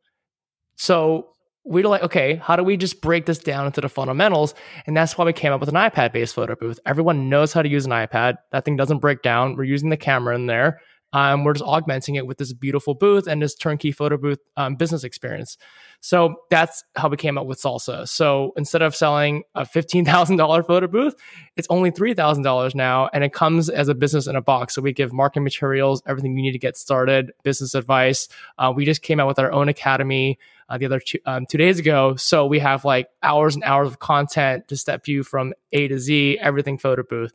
So 0.76 1.28
we 1.64 1.82
were 1.82 1.88
like, 1.88 2.02
okay, 2.02 2.36
how 2.36 2.56
do 2.56 2.64
we 2.64 2.76
just 2.76 3.02
break 3.02 3.26
this 3.26 3.38
down 3.38 3.66
into 3.66 3.80
the 3.80 3.88
fundamentals? 3.88 4.54
And 4.86 4.96
that's 4.96 5.18
why 5.18 5.24
we 5.24 5.32
came 5.32 5.52
up 5.52 5.60
with 5.60 5.68
an 5.68 5.74
iPad 5.74 6.12
based 6.12 6.34
photo 6.34 6.54
booth. 6.54 6.80
Everyone 6.86 7.28
knows 7.28 7.52
how 7.52 7.62
to 7.62 7.68
use 7.68 7.84
an 7.84 7.92
iPad. 7.92 8.36
That 8.52 8.64
thing 8.64 8.76
doesn't 8.76 8.98
break 8.98 9.22
down. 9.22 9.56
We're 9.56 9.64
using 9.64 9.90
the 9.90 9.96
camera 9.96 10.34
in 10.34 10.46
there. 10.46 10.80
Um, 11.12 11.44
we're 11.44 11.54
just 11.54 11.64
augmenting 11.64 12.14
it 12.14 12.26
with 12.26 12.38
this 12.38 12.52
beautiful 12.52 12.94
booth 12.94 13.26
and 13.26 13.42
this 13.42 13.54
turnkey 13.54 13.92
photo 13.92 14.16
booth 14.16 14.38
um, 14.56 14.76
business 14.76 15.04
experience. 15.04 15.56
So 16.00 16.36
that's 16.50 16.84
how 16.96 17.08
we 17.08 17.16
came 17.16 17.36
up 17.36 17.46
with 17.46 17.60
Salsa. 17.60 18.08
So 18.08 18.52
instead 18.56 18.82
of 18.82 18.94
selling 18.94 19.42
a 19.54 19.62
$15,000 19.62 20.66
photo 20.66 20.86
booth, 20.86 21.14
it's 21.56 21.66
only 21.68 21.90
$3,000 21.90 22.74
now. 22.74 23.10
And 23.12 23.24
it 23.24 23.32
comes 23.32 23.68
as 23.68 23.88
a 23.88 23.94
business 23.94 24.26
in 24.26 24.36
a 24.36 24.42
box. 24.42 24.74
So 24.74 24.82
we 24.82 24.92
give 24.92 25.12
marketing 25.12 25.44
materials, 25.44 26.02
everything 26.06 26.36
you 26.36 26.42
need 26.42 26.52
to 26.52 26.58
get 26.58 26.76
started, 26.76 27.32
business 27.42 27.74
advice. 27.74 28.28
Uh, 28.58 28.72
we 28.74 28.84
just 28.84 29.02
came 29.02 29.20
out 29.20 29.26
with 29.26 29.38
our 29.38 29.52
own 29.52 29.68
academy. 29.68 30.38
Uh, 30.68 30.78
the 30.78 30.86
other 30.86 31.00
two, 31.00 31.18
um, 31.26 31.46
two 31.46 31.58
days 31.58 31.80
ago. 31.80 32.14
So 32.14 32.46
we 32.46 32.60
have 32.60 32.84
like 32.84 33.08
hours 33.24 33.56
and 33.56 33.64
hours 33.64 33.88
of 33.88 33.98
content 33.98 34.68
to 34.68 34.76
step 34.76 35.08
you 35.08 35.24
from 35.24 35.52
A 35.72 35.88
to 35.88 35.98
Z, 35.98 36.38
everything 36.40 36.78
photo 36.78 37.02
booth. 37.02 37.32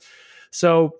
So 0.52 0.96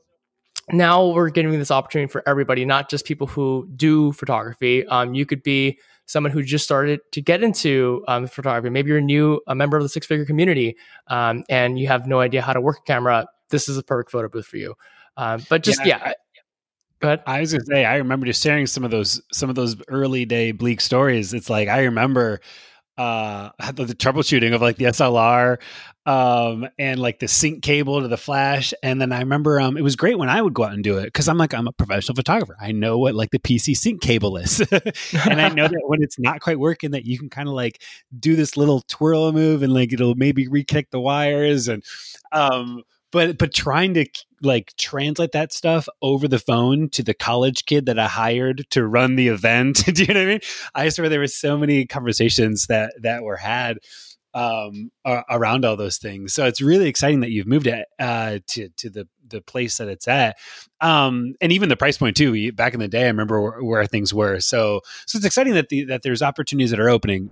now 0.72 1.08
we're 1.08 1.30
giving 1.30 1.52
this 1.60 1.72
opportunity 1.72 2.12
for 2.12 2.24
everybody, 2.28 2.66
not 2.66 2.90
just 2.90 3.06
people 3.06 3.28
who 3.28 3.70
do 3.76 4.12
photography. 4.14 4.86
Um, 4.88 5.14
you 5.14 5.26
could 5.26 5.44
be 5.44 5.80
someone 6.08 6.32
who 6.32 6.44
just 6.44 6.64
started 6.64 7.00
to 7.12 7.22
get 7.22 7.44
into 7.44 8.04
um, 8.08 8.28
photography. 8.28 8.70
Maybe 8.70 8.90
you're 8.90 9.00
a 9.00 9.02
new 9.02 9.42
a 9.48 9.56
member 9.56 9.78
of 9.78 9.84
the 9.84 9.90
six 9.90 10.06
figure 10.06 10.26
community 10.26 10.76
um, 11.08 11.44
and 11.50 11.80
you 11.80 11.88
have 11.88 12.08
no 12.08 12.20
idea 12.20 12.42
how 12.42 12.54
to 12.54 12.62
work 12.62 12.80
a 12.80 12.82
camera. 12.84 13.28
This 13.50 13.70
is 13.70 13.78
a 13.78 13.84
perfect 13.84 14.12
photo 14.12 14.28
booth 14.28 14.48
for 14.48 14.58
you. 14.58 14.76
Um, 15.18 15.44
but 15.50 15.64
just 15.64 15.86
yeah. 15.86 16.02
yeah. 16.06 16.14
Go 17.00 17.10
ahead. 17.10 17.24
I 17.28 17.42
was 17.42 17.52
gonna 17.52 17.66
say, 17.66 17.86
I 17.86 17.98
remember 17.98 18.26
just 18.26 18.42
sharing 18.42 18.66
some 18.68 18.84
of 18.84 18.92
those 18.92 19.22
some 19.32 19.50
of 19.50 19.56
those 19.56 19.76
early 19.90 20.26
day 20.26 20.52
bleak 20.52 20.82
stories. 20.82 21.34
It's 21.34 21.50
like 21.50 21.68
I 21.68 21.84
remember 21.84 22.40
uh 22.98 23.50
the, 23.74 23.86
the 23.86 23.96
troubleshooting 23.96 24.54
of 24.54 24.62
like 24.62 24.78
the 24.78 24.86
SLR 24.86 25.58
um 26.06 26.68
and 26.78 27.00
like 27.00 27.20
the 27.20 27.28
sync 27.28 27.64
cable 27.64 28.02
to 28.02 28.08
the 28.08 28.18
flash 28.18 28.74
and 28.84 29.02
then 29.02 29.12
I 29.12 29.20
remember 29.20 29.60
um 29.60 29.78
it 29.78 29.82
was 29.82 29.96
great 29.96 30.20
when 30.20 30.30
I 30.30 30.42
would 30.42 30.54
go 30.54 30.64
out 30.64 30.74
and 30.74 30.84
do 30.84 30.98
it 30.98 31.12
cuz 31.14 31.28
I'm 31.28 31.38
like 31.38 31.54
I'm 31.54 31.68
a 31.68 31.72
professional 31.72 32.16
photographer. 32.16 32.56
I 32.62 32.72
know 32.72 32.98
what 32.98 33.16
like 33.16 33.32
the 33.32 33.40
PC 33.40 33.76
sync 33.76 34.02
cable 34.02 34.38
is. 34.38 34.60
and 34.72 35.42
I 35.42 35.50
know 35.50 35.68
that 35.68 35.84
when 35.88 36.02
it's 36.04 36.20
not 36.20 36.42
quite 36.42 36.60
working 36.60 36.92
that 36.92 37.06
you 37.06 37.18
can 37.18 37.30
kind 37.30 37.48
of 37.48 37.56
like 37.56 37.82
do 38.20 38.36
this 38.36 38.56
little 38.56 38.82
twirl 38.88 39.32
move 39.32 39.64
and 39.64 39.74
like 39.74 39.94
it'll 39.94 40.16
maybe 40.16 40.48
reconnect 40.48 40.92
the 40.92 41.00
wires 41.00 41.68
and 41.68 41.84
um 42.32 42.84
but 43.12 43.38
but 43.38 43.54
trying 43.54 43.94
to 43.96 44.06
like 44.42 44.74
translate 44.78 45.32
that 45.32 45.54
stuff 45.54 45.88
over 46.02 46.28
the 46.28 46.40
phone 46.40 46.90
to 46.90 47.04
the 47.04 47.14
college 47.14 47.66
kid 47.66 47.86
that 47.88 48.00
I 48.00 48.08
hired 48.08 48.66
to 48.72 48.86
run 48.86 49.16
the 49.16 49.30
event. 49.30 49.86
Do 49.94 50.04
you 50.04 50.14
know 50.14 50.20
what 50.20 50.28
I 50.28 50.32
mean? 50.32 50.40
I 50.76 50.84
remember 50.84 51.10
there 51.10 51.20
were 51.20 51.28
so 51.28 51.58
many 51.58 51.86
conversations 51.86 52.68
that 52.68 52.94
that 53.02 53.24
were 53.24 53.38
had 53.38 53.80
um, 54.36 54.92
around 55.30 55.64
all 55.64 55.78
those 55.78 55.98
things. 55.98 56.34
So 56.34 56.46
it's 56.46 56.62
really 56.62 56.90
exciting 56.90 57.22
that 57.22 57.32
you've 57.32 57.48
moved 57.48 57.68
it 57.68 57.88
uh, 57.98 58.40
to 58.48 58.70
to 58.70 58.90
the 58.90 59.08
the 59.28 59.42
place 59.42 59.78
that 59.78 59.88
it's 59.88 60.08
at, 60.08 60.38
um, 60.82 61.36
and 61.42 61.52
even 61.52 61.70
the 61.70 61.78
price 61.78 61.98
point 61.98 62.18
too. 62.18 62.52
Back 62.52 62.74
in 62.74 62.82
the 62.82 62.90
day, 62.90 63.06
I 63.06 63.08
remember 63.08 63.42
where, 63.42 63.64
where 63.64 63.86
things 63.86 64.14
were. 64.14 64.42
So 64.42 64.82
so 65.08 65.18
it's 65.18 65.26
exciting 65.26 65.54
that 65.54 65.70
the, 65.70 65.86
that 65.86 66.04
there's 66.04 66.22
opportunities 66.22 66.72
that 66.72 66.82
are 66.82 66.90
opening. 66.90 67.32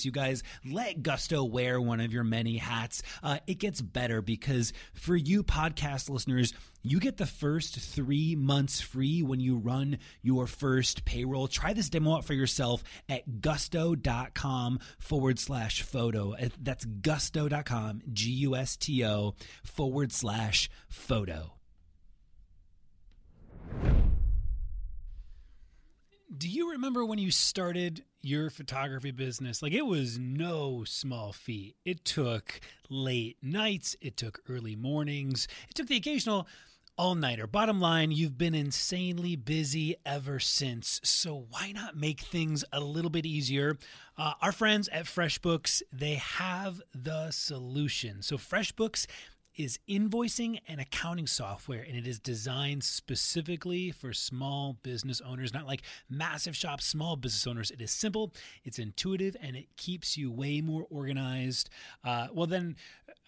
you 0.05 0.11
guys 0.11 0.43
let 0.65 1.03
Gusto 1.03 1.43
wear 1.43 1.79
one 1.79 1.99
of 1.99 2.13
your 2.13 2.23
many 2.23 2.57
hats. 2.57 3.03
Uh, 3.23 3.39
it 3.47 3.55
gets 3.55 3.81
better 3.81 4.21
because 4.21 4.73
for 4.93 5.15
you 5.15 5.43
podcast 5.43 6.09
listeners, 6.09 6.53
you 6.83 6.99
get 6.99 7.17
the 7.17 7.25
first 7.25 7.75
three 7.77 8.35
months 8.35 8.81
free 8.81 9.21
when 9.21 9.39
you 9.39 9.57
run 9.57 9.99
your 10.21 10.47
first 10.47 11.05
payroll. 11.05 11.47
Try 11.47 11.73
this 11.73 11.89
demo 11.89 12.17
out 12.17 12.25
for 12.25 12.33
yourself 12.33 12.83
at 13.07 13.41
gusto.com 13.41 14.79
forward 14.99 15.39
slash 15.39 15.83
photo. 15.83 16.33
Uh, 16.33 16.49
that's 16.61 16.85
gusto.com, 16.85 18.01
G 18.11 18.31
U 18.31 18.55
S 18.55 18.77
T 18.77 19.05
O 19.05 19.35
forward 19.63 20.11
slash 20.11 20.69
photo. 20.89 21.53
Do 26.35 26.47
you 26.47 26.71
remember 26.71 27.03
when 27.03 27.19
you 27.19 27.29
started 27.29 28.05
your 28.21 28.49
photography 28.49 29.11
business? 29.11 29.61
Like, 29.61 29.73
it 29.73 29.85
was 29.85 30.17
no 30.17 30.85
small 30.85 31.33
feat. 31.33 31.75
It 31.83 32.05
took 32.05 32.61
late 32.89 33.35
nights, 33.41 33.97
it 33.99 34.15
took 34.15 34.39
early 34.47 34.77
mornings, 34.77 35.49
it 35.69 35.75
took 35.75 35.87
the 35.87 35.97
occasional 35.97 36.47
all 36.97 37.15
nighter. 37.15 37.47
Bottom 37.47 37.81
line, 37.81 38.11
you've 38.11 38.37
been 38.37 38.55
insanely 38.55 39.35
busy 39.35 39.95
ever 40.05 40.39
since. 40.39 41.01
So, 41.03 41.47
why 41.49 41.73
not 41.73 41.97
make 41.97 42.21
things 42.21 42.63
a 42.71 42.79
little 42.79 43.11
bit 43.11 43.25
easier? 43.25 43.77
Uh, 44.17 44.33
our 44.41 44.51
friends 44.53 44.87
at 44.89 45.05
FreshBooks, 45.05 45.81
they 45.91 46.15
have 46.15 46.81
the 46.93 47.31
solution. 47.31 48.21
So, 48.21 48.37
FreshBooks 48.37 49.05
is 49.55 49.79
invoicing 49.89 50.59
and 50.67 50.79
accounting 50.79 51.27
software, 51.27 51.81
and 51.81 51.95
it 51.95 52.07
is 52.07 52.19
designed 52.19 52.83
specifically 52.83 53.91
for 53.91 54.13
small 54.13 54.77
business 54.83 55.21
owners, 55.21 55.53
not 55.53 55.67
like 55.67 55.81
massive 56.09 56.55
shops, 56.55 56.85
small 56.85 57.15
business 57.15 57.45
owners. 57.47 57.71
It 57.71 57.81
is 57.81 57.91
simple, 57.91 58.33
it's 58.63 58.79
intuitive, 58.79 59.35
and 59.41 59.55
it 59.55 59.67
keeps 59.77 60.17
you 60.17 60.31
way 60.31 60.61
more 60.61 60.85
organized. 60.89 61.69
Uh, 62.03 62.27
well, 62.33 62.47
then 62.47 62.75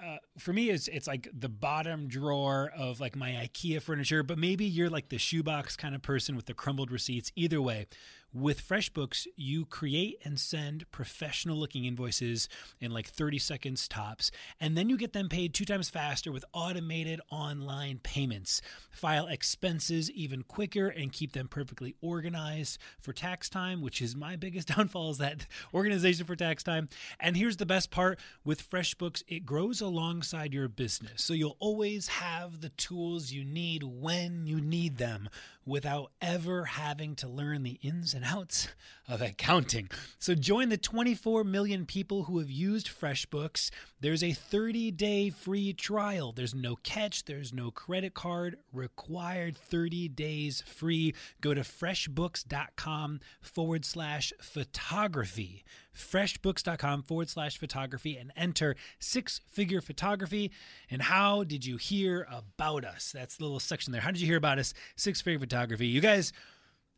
uh, 0.02 0.18
for 0.38 0.54
me, 0.54 0.70
it's 0.70 0.88
it's 0.88 1.08
like 1.08 1.28
the 1.34 1.50
bottom 1.50 2.08
drawer 2.08 2.72
of 2.76 3.00
like 3.00 3.16
my 3.16 3.32
IKEA 3.32 3.82
furniture, 3.82 4.24
but 4.24 4.38
maybe 4.38 4.66
you're 4.66 4.90
like 4.90 5.10
the 5.10 5.18
shoebox 5.18 5.76
kind 5.76 5.96
of 5.96 6.02
person 6.02 6.36
with 6.36 6.46
the 6.46 6.54
crumbled 6.54 6.92
receipts. 6.92 7.32
Either 7.36 7.62
way, 7.62 7.88
with 8.34 8.68
FreshBooks, 8.68 9.28
you 9.36 9.66
create 9.66 10.20
and 10.24 10.40
send 10.40 10.90
professional 10.92 11.56
looking 11.56 11.86
invoices 11.86 12.50
in 12.80 12.92
like 12.92 13.08
30 13.08 13.38
seconds 13.38 13.88
tops, 13.88 14.32
and 14.60 14.76
then 14.76 14.90
you 14.90 14.98
get 14.98 15.14
them 15.14 15.30
paid 15.30 15.54
two 15.54 15.66
times 15.66 15.90
faster 15.90 16.32
with 16.32 16.44
automated 16.52 17.22
online 17.30 18.00
payments. 18.02 18.62
File 18.90 19.28
expenses 19.28 20.10
even 20.12 20.44
quicker 20.44 20.88
and 20.88 21.12
keep 21.12 21.34
them 21.34 21.48
perfectly 21.48 21.96
organized 22.02 22.80
for 23.00 23.14
tax 23.14 23.50
time, 23.50 23.82
which 23.82 24.02
is 24.02 24.16
my 24.16 24.36
biggest 24.44 24.70
downfall 24.70 25.12
is 25.12 25.18
that 25.20 25.46
organization 25.74 26.26
for 26.26 26.36
tax 26.36 26.64
time. 26.64 26.90
And 27.20 27.38
here's 27.38 27.58
the 27.58 27.66
best 27.66 27.92
part 27.92 28.20
with 28.44 28.68
FreshBooks, 28.68 29.24
it 29.28 29.46
grows 29.46 29.80
alongside 29.80 30.54
your 30.54 30.68
business. 30.68 31.24
So 31.24 31.34
you'll 31.34 31.58
always 31.60 32.08
have 32.08 32.62
the 32.62 32.70
tools 32.70 33.32
you 33.32 33.44
need 33.44 33.84
when 33.84 34.48
you 34.48 34.60
need 34.60 34.98
them 34.98 35.30
without 35.66 36.12
ever 36.22 36.66
having 36.66 37.16
to 37.16 37.28
learn 37.28 37.64
the 37.64 37.80
ins 37.82 38.14
and 38.14 38.23
outs 38.24 38.68
of 39.08 39.22
accounting. 39.22 39.90
So 40.20 40.34
join 40.34 40.70
the 40.70 40.78
24 40.78 41.44
million 41.44 41.86
people 41.86 42.24
who 42.24 42.40
have 42.40 42.50
used 42.50 42.88
FreshBooks. 42.88 43.70
There's 44.00 44.24
a 44.24 44.32
30 44.32 44.92
day 44.92 45.30
free 45.30 45.74
trial. 45.74 46.32
There's 46.32 46.56
no 46.56 46.78
catch, 46.78 47.26
there's 47.26 47.54
no 47.54 47.72
credit 47.72 48.14
card 48.14 48.58
required. 48.72 49.58
30 49.58 50.10
days 50.10 50.62
free. 50.62 51.14
Go 51.42 51.54
to 51.54 51.62
freshbooks.com 51.62 53.20
forward 53.42 53.86
slash 53.86 54.32
photography 54.42 55.64
freshbooks.com 55.96 57.04
forward 57.04 57.30
slash 57.30 57.58
photography 57.58 58.18
and 58.18 58.32
enter 58.36 58.76
six 59.00 59.42
figure 59.46 59.82
photography. 59.82 60.52
And 60.90 61.02
how 61.02 61.44
did 61.44 61.66
you 61.66 61.78
hear 61.78 62.28
about 62.32 62.86
us? 62.86 63.12
That's 63.12 63.38
the 63.38 63.44
little 63.44 63.60
section 63.60 63.92
there. 63.92 64.02
How 64.02 64.12
did 64.12 64.22
you 64.22 64.28
hear 64.28 64.38
about 64.38 64.60
us? 64.60 64.74
Six 64.96 65.22
figure 65.22 65.40
photography. 65.40 65.88
You 65.88 66.02
guys, 66.02 66.34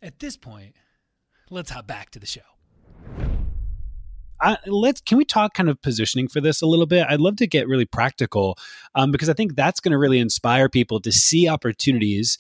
at 0.01 0.19
this 0.19 0.37
point, 0.37 0.75
let's 1.49 1.71
hop 1.71 1.87
back 1.87 2.11
to 2.11 2.19
the 2.19 2.25
show. 2.25 2.41
Uh, 4.41 4.57
let's 4.65 4.99
can 4.99 5.17
we 5.17 5.23
talk 5.23 5.53
kind 5.53 5.69
of 5.69 5.81
positioning 5.81 6.27
for 6.27 6.41
this 6.41 6.61
a 6.61 6.65
little 6.65 6.85
bit 6.85 7.07
i'd 7.09 7.21
love 7.21 7.37
to 7.37 7.47
get 7.47 7.69
really 7.69 7.85
practical 7.85 8.57
um, 8.93 9.09
because 9.09 9.29
i 9.29 9.33
think 9.33 9.55
that's 9.55 9.79
going 9.79 9.93
to 9.93 9.97
really 9.97 10.19
inspire 10.19 10.67
people 10.67 10.99
to 10.99 11.09
see 11.09 11.47
opportunities 11.47 12.37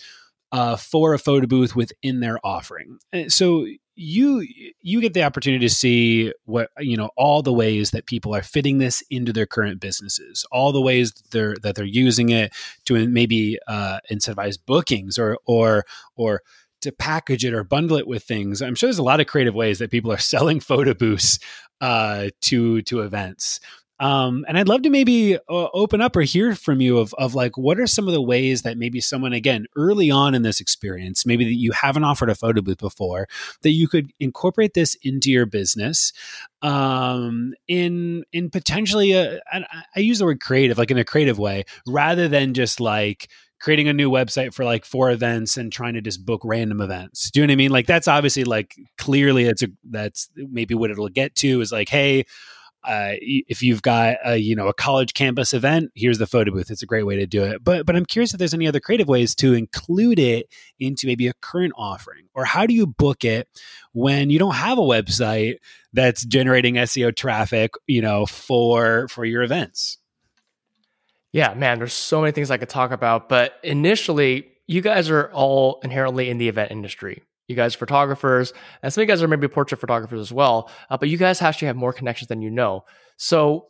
uh, 0.51 0.75
for 0.75 1.13
a 1.13 1.17
photo 1.17 1.47
booth 1.47 1.73
within 1.73 2.19
their 2.19 2.37
offering 2.45 2.99
so 3.29 3.65
you 3.95 4.45
you 4.81 4.99
get 4.99 5.13
the 5.13 5.23
opportunity 5.23 5.65
to 5.65 5.73
see 5.73 6.33
what 6.43 6.69
you 6.79 6.97
know 6.97 7.09
all 7.15 7.41
the 7.41 7.53
ways 7.53 7.91
that 7.91 8.05
people 8.05 8.35
are 8.35 8.43
fitting 8.43 8.77
this 8.77 9.01
into 9.09 9.31
their 9.31 9.45
current 9.45 9.79
businesses 9.79 10.45
all 10.51 10.73
the 10.73 10.81
ways 10.81 11.13
that 11.13 11.31
they're 11.31 11.55
that 11.63 11.75
they're 11.75 11.85
using 11.85 12.29
it 12.29 12.53
to 12.83 13.07
maybe 13.07 13.57
uh, 13.67 13.99
incentivize 14.11 14.57
bookings 14.63 15.17
or 15.17 15.37
or 15.45 15.85
or 16.17 16.41
to 16.85 16.91
package 16.91 17.45
it 17.45 17.53
or 17.53 17.63
bundle 17.63 17.97
it 17.97 18.07
with 18.07 18.23
things 18.23 18.61
i'm 18.61 18.73
sure 18.73 18.87
there's 18.87 18.97
a 18.97 19.03
lot 19.03 19.19
of 19.19 19.27
creative 19.27 19.53
ways 19.53 19.79
that 19.79 19.91
people 19.91 20.11
are 20.11 20.17
selling 20.35 20.59
photo 20.59 20.93
booths 20.93 21.37
uh, 21.81 22.29
to 22.41 22.81
to 22.83 23.01
events. 23.01 23.59
Um, 23.97 24.43
and 24.49 24.57
I'd 24.57 24.67
love 24.67 24.81
to 24.81 24.89
maybe 24.89 25.37
uh, 25.37 25.39
open 25.73 26.01
up 26.01 26.17
or 26.17 26.21
hear 26.21 26.53
from 26.53 26.81
you 26.81 26.97
of, 26.97 27.13
of 27.13 27.33
like, 27.33 27.57
what 27.57 27.79
are 27.79 27.87
some 27.87 28.09
of 28.09 28.13
the 28.13 28.21
ways 28.21 28.63
that 28.63 28.77
maybe 28.77 28.99
someone, 28.99 29.31
again, 29.31 29.67
early 29.77 30.11
on 30.11 30.35
in 30.35 30.41
this 30.41 30.59
experience, 30.59 31.25
maybe 31.25 31.45
that 31.45 31.55
you 31.55 31.71
haven't 31.71 32.03
offered 32.03 32.29
a 32.29 32.35
photo 32.35 32.61
booth 32.61 32.79
before, 32.79 33.29
that 33.61 33.69
you 33.69 33.87
could 33.87 34.11
incorporate 34.19 34.73
this 34.73 34.97
into 35.01 35.31
your 35.31 35.45
business 35.45 36.11
um, 36.61 37.53
in, 37.69 38.25
in 38.33 38.49
potentially, 38.49 39.13
a, 39.13 39.39
I 39.53 40.01
use 40.01 40.19
the 40.19 40.25
word 40.25 40.41
creative, 40.41 40.77
like 40.77 40.91
in 40.91 40.97
a 40.97 41.05
creative 41.05 41.39
way, 41.39 41.63
rather 41.87 42.27
than 42.27 42.53
just 42.53 42.81
like, 42.81 43.29
creating 43.59 43.87
a 43.87 43.93
new 43.93 44.09
website 44.09 44.53
for 44.53 44.63
like 44.63 44.85
four 44.85 45.11
events 45.11 45.57
and 45.57 45.71
trying 45.71 45.93
to 45.93 46.01
just 46.01 46.25
book 46.25 46.41
random 46.43 46.81
events. 46.81 47.31
Do 47.31 47.39
you 47.39 47.47
know 47.47 47.51
what 47.51 47.55
I 47.55 47.57
mean? 47.57 47.71
Like 47.71 47.87
that's 47.87 48.07
obviously 48.07 48.43
like 48.43 48.75
clearly 48.97 49.45
it's 49.45 49.63
a 49.63 49.67
that's 49.89 50.29
maybe 50.35 50.75
what 50.75 50.91
it'll 50.91 51.09
get 51.09 51.35
to 51.35 51.61
is 51.61 51.71
like, 51.71 51.89
hey, 51.89 52.25
uh, 52.85 53.13
if 53.19 53.63
you've 53.63 53.81
got 53.81 54.17
a 54.23 54.37
you 54.37 54.55
know 54.55 54.67
a 54.67 54.73
college 54.73 55.13
campus 55.13 55.53
event, 55.53 55.91
here's 55.95 56.19
the 56.19 56.27
photo 56.27 56.51
booth. 56.51 56.69
It's 56.69 56.83
a 56.83 56.85
great 56.85 57.05
way 57.05 57.15
to 57.15 57.25
do 57.25 57.43
it. 57.43 57.63
But 57.63 57.85
but 57.85 57.95
I'm 57.95 58.05
curious 58.05 58.33
if 58.33 58.37
there's 58.37 58.53
any 58.53 58.67
other 58.67 58.79
creative 58.79 59.07
ways 59.07 59.33
to 59.35 59.53
include 59.53 60.19
it 60.19 60.47
into 60.79 61.07
maybe 61.07 61.27
a 61.27 61.33
current 61.41 61.73
offering, 61.75 62.27
or 62.35 62.45
how 62.45 62.67
do 62.67 62.73
you 62.73 62.85
book 62.85 63.25
it 63.25 63.47
when 63.93 64.29
you 64.29 64.37
don't 64.37 64.55
have 64.55 64.77
a 64.77 64.81
website 64.81 65.55
that's 65.93 66.25
generating 66.25 66.75
SEO 66.75 67.15
traffic, 67.15 67.71
you 67.87 68.01
know, 68.01 68.25
for 68.25 69.07
for 69.07 69.25
your 69.25 69.41
events. 69.41 69.97
Yeah, 71.35 71.53
man, 71.53 71.79
there's 71.79 71.91
so 71.91 72.21
many 72.21 72.31
things 72.31 72.49
I 72.49 72.55
could 72.55 72.69
talk 72.69 72.91
about, 72.91 73.27
but 73.27 73.55
initially, 73.61 74.47
you 74.67 74.79
guys 74.79 75.09
are 75.09 75.29
all 75.33 75.81
inherently 75.83 76.29
in 76.29 76.37
the 76.37 76.47
event 76.47 76.71
industry 76.71 77.23
you 77.47 77.55
guys 77.55 77.75
photographers, 77.75 78.53
and 78.81 78.91
some 78.91 79.01
of 79.01 79.07
you 79.07 79.11
guys 79.11 79.21
are 79.21 79.27
maybe 79.27 79.49
portrait 79.49 79.79
photographers 79.79 80.21
as 80.21 80.31
well, 80.31 80.69
uh, 80.89 80.97
but 80.97 81.09
you 81.09 81.17
guys 81.17 81.41
actually 81.41 81.67
have 81.67 81.75
more 81.75 81.93
connections 81.93 82.29
than 82.29 82.41
you 82.41 82.49
know. 82.49 82.85
So, 83.17 83.67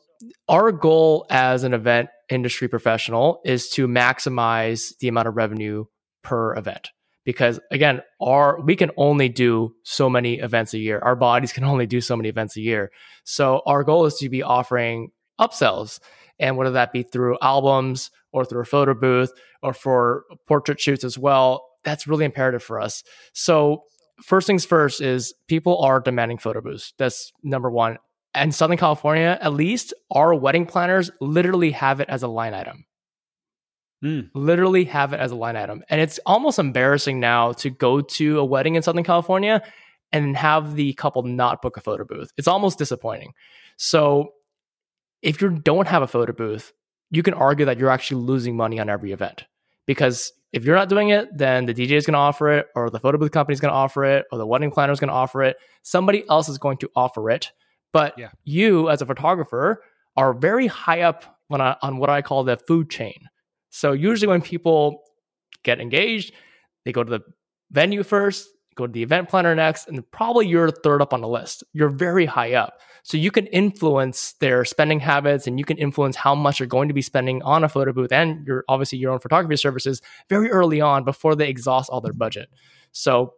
our 0.48 0.72
goal 0.72 1.26
as 1.32 1.64
an 1.64 1.74
event 1.74 2.10
industry 2.30 2.68
professional 2.68 3.42
is 3.44 3.70
to 3.72 3.88
maximize 3.88 4.96
the 5.00 5.08
amount 5.08 5.28
of 5.28 5.36
revenue 5.36 5.86
per 6.24 6.56
event. 6.56 6.92
Because 7.26 7.60
again, 7.72 8.02
our 8.22 8.62
we 8.62 8.76
can 8.76 8.92
only 8.96 9.28
do 9.28 9.74
so 9.84 10.08
many 10.08 10.36
events 10.36 10.76
a 10.76 10.78
year. 10.78 11.00
Our 11.00 11.16
bodies 11.16 11.52
can 11.52 11.64
only 11.64 11.88
do 11.88 12.00
so 12.00 12.16
many 12.16 12.30
events 12.30 12.56
a 12.56 12.62
year. 12.62 12.92
So 13.24 13.64
our 13.66 13.84
goal 13.84 14.06
is 14.06 14.16
to 14.18 14.30
be 14.30 14.44
offering 14.44 15.10
upsells, 15.42 16.00
and 16.40 16.58
whether 16.58 16.72
that 16.72 16.92
be 16.92 17.04
through 17.04 17.38
albums 17.42 18.12
or 18.32 18.46
through 18.46 18.62
a 18.62 18.66
photo 18.66 18.94
booth 18.94 19.32
or 19.62 19.74
for 19.74 20.26
portrait 20.48 20.80
shoots 20.80 21.04
as 21.04 21.18
well, 21.18 21.66
that's 21.84 22.08
really 22.08 22.26
imperative 22.26 22.64
for 22.64 22.80
us. 22.80 23.04
So 23.34 23.84
first 24.22 24.48
things 24.48 24.66
first 24.66 25.02
is 25.02 25.34
people 25.48 25.80
are 25.80 26.00
demanding 26.00 26.38
photo 26.38 26.62
booths. 26.62 26.94
That's 26.98 27.32
number 27.44 27.70
one. 27.70 27.98
And 28.34 28.54
Southern 28.54 28.78
California, 28.78 29.38
at 29.42 29.54
least, 29.54 29.94
our 30.12 30.36
wedding 30.36 30.66
planners 30.66 31.10
literally 31.22 31.72
have 31.72 32.02
it 32.02 32.10
as 32.10 32.22
a 32.22 32.28
line 32.28 32.54
item. 32.54 32.86
Mm. 34.04 34.30
Literally 34.34 34.84
have 34.86 35.14
it 35.14 35.22
as 35.22 35.32
a 35.32 35.36
line 35.36 35.56
item. 35.56 35.84
And 35.90 36.02
it's 36.02 36.20
almost 36.26 36.60
embarrassing 36.60 37.22
now 37.22 37.54
to 37.54 37.70
go 37.70 38.02
to 38.02 38.40
a 38.40 38.46
wedding 38.46 38.76
in 38.76 38.82
Southern 38.82 39.06
California 39.06 39.64
and 40.12 40.36
have 40.36 40.76
the 40.76 40.94
couple 40.94 41.24
not 41.24 41.62
book 41.62 41.78
a 41.78 41.82
photo 41.82 42.04
booth. 42.04 42.32
It's 42.38 42.48
almost 42.48 42.78
disappointing. 42.78 43.32
So 43.78 44.34
if 45.26 45.42
you 45.42 45.50
don't 45.50 45.88
have 45.88 46.04
a 46.04 46.08
photo 46.08 46.32
booth, 46.32 46.72
you 47.10 47.24
can 47.24 47.34
argue 47.34 47.66
that 47.66 47.80
you're 47.80 47.90
actually 47.90 48.22
losing 48.22 48.56
money 48.56 48.80
on 48.80 48.90
every 48.90 49.12
event 49.12 49.46
because 49.88 50.32
if 50.54 50.64
you're 50.64 50.76
not 50.76 50.88
doing 50.88 51.10
it, 51.10 51.28
then 51.36 51.66
the 51.66 51.74
DJ 51.74 51.92
is 51.92 52.06
going 52.06 52.14
to 52.14 52.20
offer 52.20 52.50
it, 52.50 52.68
or 52.76 52.90
the 52.90 53.00
photo 53.00 53.18
booth 53.18 53.32
company 53.32 53.54
is 53.54 53.60
going 53.60 53.72
to 53.74 53.76
offer 53.76 54.06
it, 54.06 54.26
or 54.32 54.38
the 54.38 54.48
wedding 54.48 54.72
planner 54.72 54.94
is 54.94 55.02
going 55.02 55.10
to 55.10 55.14
offer 55.14 55.44
it. 55.44 55.58
Somebody 55.82 56.24
else 56.30 56.48
is 56.48 56.58
going 56.58 56.78
to 56.78 56.90
offer 56.96 57.30
it. 57.30 57.52
But 57.92 58.14
yeah. 58.18 58.30
you, 58.46 58.90
as 58.90 59.02
a 59.02 59.06
photographer, 59.06 59.84
are 60.16 60.34
very 60.34 60.68
high 60.68 61.02
up 61.02 61.40
on, 61.50 61.60
a, 61.60 61.78
on 61.82 61.98
what 61.98 62.10
I 62.10 62.22
call 62.22 62.46
the 62.46 62.56
food 62.56 62.90
chain. 62.90 63.28
So 63.70 63.92
usually 63.92 64.30
when 64.30 64.42
people 64.42 65.02
get 65.64 65.82
engaged, 65.82 66.34
they 66.86 66.94
go 66.94 67.04
to 67.04 67.10
the 67.10 67.22
venue 67.72 68.04
first, 68.04 68.48
go 68.76 68.86
to 68.86 68.92
the 68.92 69.04
event 69.04 69.30
planner 69.30 69.56
next, 69.56 69.88
and 69.88 70.10
probably 70.12 70.48
you're 70.48 70.70
third 70.70 71.02
up 71.02 71.14
on 71.14 71.22
the 71.22 71.28
list. 71.28 71.64
You're 71.74 71.90
very 71.90 72.26
high 72.26 72.54
up. 72.54 72.80
So 73.04 73.18
you 73.18 73.30
can 73.30 73.46
influence 73.48 74.34
their 74.40 74.66
spending 74.66 75.00
habits 75.00 75.46
and 75.46 75.60
you 75.60 75.66
can 75.66 75.78
influence 75.78 76.16
how 76.16 76.34
much 76.34 76.60
you're 76.60 76.66
going 76.66 76.88
to 76.88 76.94
be 76.94 77.04
spending 77.04 77.44
on 77.44 77.64
a 77.64 77.70
photo 77.70 77.94
booth 77.94 78.12
and 78.12 78.46
your 78.48 78.66
obviously 78.68 78.98
your 78.98 79.12
own 79.12 79.20
photography 79.20 79.58
services 79.58 80.02
very 80.28 80.50
early 80.50 80.82
on 80.82 81.04
before 81.04 81.36
they 81.36 81.48
exhaust 81.48 81.88
all 81.92 82.02
their 82.02 82.14
budget. 82.14 82.50
So 82.94 83.34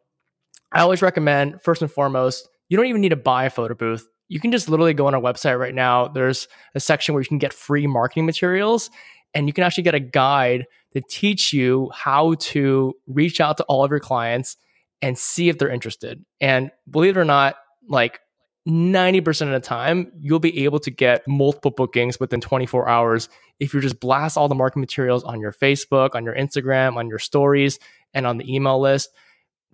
I 0.72 0.80
always 0.80 1.02
recommend 1.02 1.62
first 1.62 1.82
and 1.82 1.92
foremost, 1.92 2.48
you 2.70 2.78
don't 2.78 2.86
even 2.86 3.02
need 3.02 3.10
to 3.10 3.18
buy 3.18 3.44
a 3.44 3.50
photo 3.50 3.76
booth. 3.76 4.08
You 4.30 4.40
can 4.40 4.54
just 4.54 4.70
literally 4.70 4.94
go 4.94 5.08
on 5.08 5.14
our 5.14 5.22
website 5.22 5.60
right 5.60 5.76
now. 5.76 6.08
There's 6.08 6.48
a 6.74 6.80
section 6.80 7.14
where 7.14 7.22
you 7.22 7.28
can 7.28 7.38
get 7.38 7.52
free 7.52 7.88
marketing 7.88 8.26
materials 8.26 8.90
and 9.34 9.48
you 9.48 9.54
can 9.54 9.66
actually 9.66 9.84
get 9.84 9.96
a 9.96 10.00
guide 10.00 10.66
to 10.94 11.02
teach 11.10 11.52
you 11.52 11.92
how 11.94 12.36
to 12.36 12.94
reach 13.06 13.42
out 13.42 13.58
to 13.58 13.64
all 13.66 13.84
of 13.84 13.92
your 13.92 14.00
clients 14.00 14.56
and 15.02 15.18
see 15.18 15.50
if 15.50 15.58
they're 15.58 15.70
interested. 15.70 16.24
And 16.42 16.72
believe 16.90 17.18
it 17.18 17.20
or 17.20 17.26
not, 17.26 17.56
like 17.88 18.20
90% 18.68 19.44
of 19.44 19.52
the 19.52 19.60
time, 19.60 20.12
you'll 20.20 20.40
be 20.40 20.66
able 20.66 20.80
to 20.80 20.92
get 20.92 21.28
multiple 21.28 21.72
bookings 21.72 22.20
within 22.20 22.42
24 22.42 22.90
hours 22.90 23.30
if 23.60 23.74
you 23.74 23.80
just 23.80 24.00
blast 24.00 24.38
all 24.38 24.48
the 24.48 24.56
marketing 24.56 24.82
materials 24.82 25.24
on 25.24 25.40
your 25.40 25.54
Facebook, 25.54 26.16
on 26.16 26.26
your 26.26 26.36
Instagram, 26.36 26.98
on 26.98 27.08
your 27.08 27.20
stories, 27.20 27.80
and 28.14 28.28
on 28.28 28.38
the 28.38 28.54
email 28.54 28.80
list. 28.80 29.10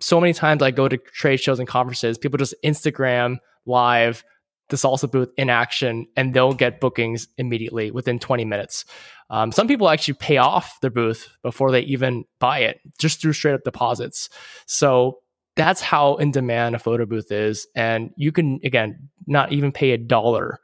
So 0.00 0.20
many 0.20 0.32
times 0.32 0.62
I 0.62 0.70
go 0.70 0.88
to 0.88 0.96
trade 0.96 1.38
shows 1.38 1.58
and 1.58 1.68
conferences, 1.68 2.18
people 2.18 2.38
just 2.38 2.54
Instagram 2.64 3.38
live 3.66 4.24
the 4.70 4.76
salsa 4.76 5.10
booth 5.10 5.30
in 5.36 5.50
action 5.50 6.06
and 6.16 6.32
they'll 6.32 6.54
get 6.54 6.80
bookings 6.80 7.28
immediately 7.36 7.90
within 7.90 8.18
20 8.18 8.44
minutes. 8.44 8.84
Um, 9.30 9.52
some 9.52 9.68
people 9.68 9.88
actually 9.88 10.14
pay 10.14 10.36
off 10.36 10.78
their 10.80 10.90
booth 10.90 11.28
before 11.42 11.70
they 11.70 11.80
even 11.82 12.24
buy 12.40 12.60
it, 12.60 12.80
just 12.98 13.20
through 13.20 13.32
straight 13.32 13.54
up 13.54 13.64
deposits. 13.64 14.28
So 14.66 15.18
that's 15.56 15.80
how 15.80 16.16
in 16.16 16.30
demand 16.30 16.74
a 16.74 16.78
photo 16.78 17.06
booth 17.06 17.30
is. 17.30 17.66
And 17.74 18.10
you 18.16 18.32
can, 18.32 18.60
again, 18.64 19.08
not 19.26 19.52
even 19.52 19.72
pay 19.72 19.92
a 19.92 19.98
dollar 19.98 20.60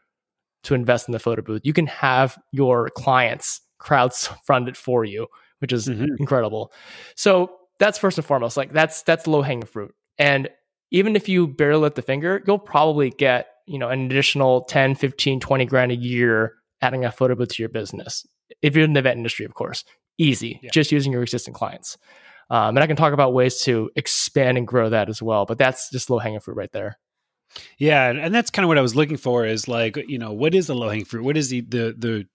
to 0.65 0.75
invest 0.75 1.09
in 1.09 1.13
the 1.13 1.19
photo 1.19 1.43
booth. 1.43 1.63
You 1.65 1.73
can 1.73 1.87
have 1.87 2.39
your 2.53 2.91
clients 2.91 3.61
crowds 3.81 4.29
fund 4.47 4.69
it 4.69 4.77
for 4.77 5.05
you, 5.05 5.27
which 5.59 5.73
is 5.73 5.89
mm-hmm. 5.89 6.15
incredible. 6.19 6.73
So 7.17 7.51
that's 7.81 7.99
first 7.99 8.19
and 8.19 8.25
foremost, 8.25 8.57
like 8.57 8.73
that's 8.73 9.03
that's 9.03 9.27
low 9.27 9.43
hanging 9.43 9.67
fruit. 9.67 9.93
And 10.19 10.49
even 10.93 11.17
if 11.17 11.29
you 11.29 11.49
barely 11.49 11.81
lift 11.81 11.97
the 11.97 12.03
finger, 12.03 12.43
you'll 12.47 12.59
probably 12.59 13.11
get, 13.11 13.47
you 13.71 13.79
know, 13.79 13.89
an 13.89 14.07
additional 14.07 14.65
10, 14.65 14.97
15, 14.97 15.41
20 15.41 15.65
grand 15.67 15.93
a 15.93 15.97
year 15.97 16.55
adding 16.83 17.05
a 17.05 17.13
photo 17.13 17.35
booth 17.35 17.51
to 17.51 17.63
your 17.63 17.69
business 17.69 18.27
if 18.63 18.75
you're 18.75 18.85
in 18.85 18.93
the 18.93 19.01
event 19.01 19.17
industry, 19.17 19.45
of 19.45 19.55
course, 19.55 19.85
easy, 20.19 20.61
yeah. 20.63 20.71
just 20.73 20.93
using 20.93 21.13
your 21.13 21.23
existing 21.23 21.55
clients. 21.55 21.97
Um, 22.51 22.77
and 22.77 22.81
I 22.81 22.87
can 22.87 22.97
talk 22.97 23.13
about 23.13 23.33
ways 23.33 23.61
to 23.63 23.91
expand 23.97 24.59
and 24.59 24.67
grow 24.67 24.91
that 24.91 25.09
as 25.09 25.23
well. 25.23 25.47
But 25.47 25.59
that's 25.59 25.91
just 25.91 26.11
low 26.11 26.19
hanging 26.19 26.41
fruit 26.41 26.57
right 26.57 26.73
there. 26.73 26.99
Yeah, 27.79 28.11
and 28.11 28.35
that's 28.35 28.51
kind 28.51 28.65
of 28.65 28.69
what 28.69 28.79
I 28.79 28.83
was 28.83 28.95
looking 28.95 29.17
for 29.17 29.45
is 29.45 29.67
like, 29.67 29.97
you 30.09 30.19
know, 30.19 30.33
what 30.33 30.55
is 30.55 30.69
the 30.69 30.75
low 30.75 30.89
hanging 30.89 31.05
fruit? 31.05 31.25
What 31.25 31.37
is 31.37 31.49
the 31.49 31.63
the 31.63 31.95
the 31.99 32.27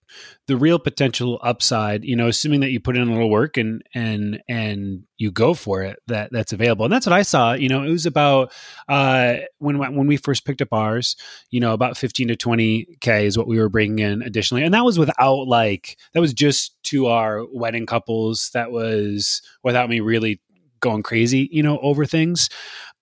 the 0.47 0.57
real 0.57 0.77
potential 0.77 1.39
upside, 1.41 2.03
you 2.03 2.15
know, 2.15 2.27
assuming 2.27 2.59
that 2.59 2.71
you 2.71 2.79
put 2.79 2.97
in 2.97 3.07
a 3.07 3.11
little 3.11 3.29
work 3.29 3.57
and 3.57 3.81
and 3.93 4.41
and 4.47 5.03
you 5.17 5.31
go 5.31 5.53
for 5.53 5.83
it 5.83 5.99
that 6.07 6.31
that's 6.31 6.51
available. 6.53 6.85
And 6.85 6.91
that's 6.93 7.05
what 7.05 7.13
I 7.13 7.21
saw, 7.21 7.53
you 7.53 7.69
know, 7.69 7.83
it 7.83 7.89
was 7.89 8.05
about 8.05 8.51
uh 8.89 9.35
when 9.59 9.77
when 9.77 10.07
we 10.07 10.17
first 10.17 10.45
picked 10.45 10.61
up 10.61 10.73
ours, 10.73 11.15
you 11.49 11.59
know, 11.59 11.73
about 11.73 11.97
15 11.97 12.27
to 12.29 12.35
20k 12.35 13.23
is 13.25 13.37
what 13.37 13.47
we 13.47 13.57
were 13.57 13.69
bringing 13.69 13.99
in 13.99 14.21
additionally. 14.21 14.63
And 14.63 14.73
that 14.73 14.83
was 14.85 14.99
without 14.99 15.47
like 15.47 15.97
that 16.13 16.21
was 16.21 16.33
just 16.33 16.75
to 16.85 17.07
our 17.07 17.45
wedding 17.53 17.85
couples. 17.85 18.49
That 18.53 18.71
was 18.71 19.41
without 19.63 19.89
me 19.89 20.01
really 20.01 20.41
going 20.81 21.03
crazy, 21.03 21.49
you 21.51 21.63
know, 21.63 21.79
over 21.79 22.05
things 22.05 22.49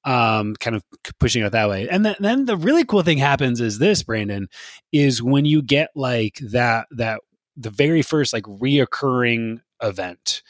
um, 0.05 0.55
kind 0.55 0.75
of 0.75 0.83
pushing 1.19 1.43
it 1.43 1.51
that 1.51 1.69
way. 1.69 1.87
And 1.89 2.05
then, 2.05 2.15
then 2.19 2.45
the 2.45 2.57
really 2.57 2.83
cool 2.83 3.03
thing 3.03 3.17
happens 3.17 3.61
is 3.61 3.79
this, 3.79 4.03
Brandon, 4.03 4.47
is 4.91 5.21
when 5.21 5.45
you 5.45 5.61
get 5.61 5.89
like 5.95 6.39
that, 6.51 6.87
that 6.91 7.21
the 7.55 7.69
very 7.69 8.01
first 8.01 8.33
like 8.33 8.43
reoccurring 8.43 9.61
event, 9.81 10.41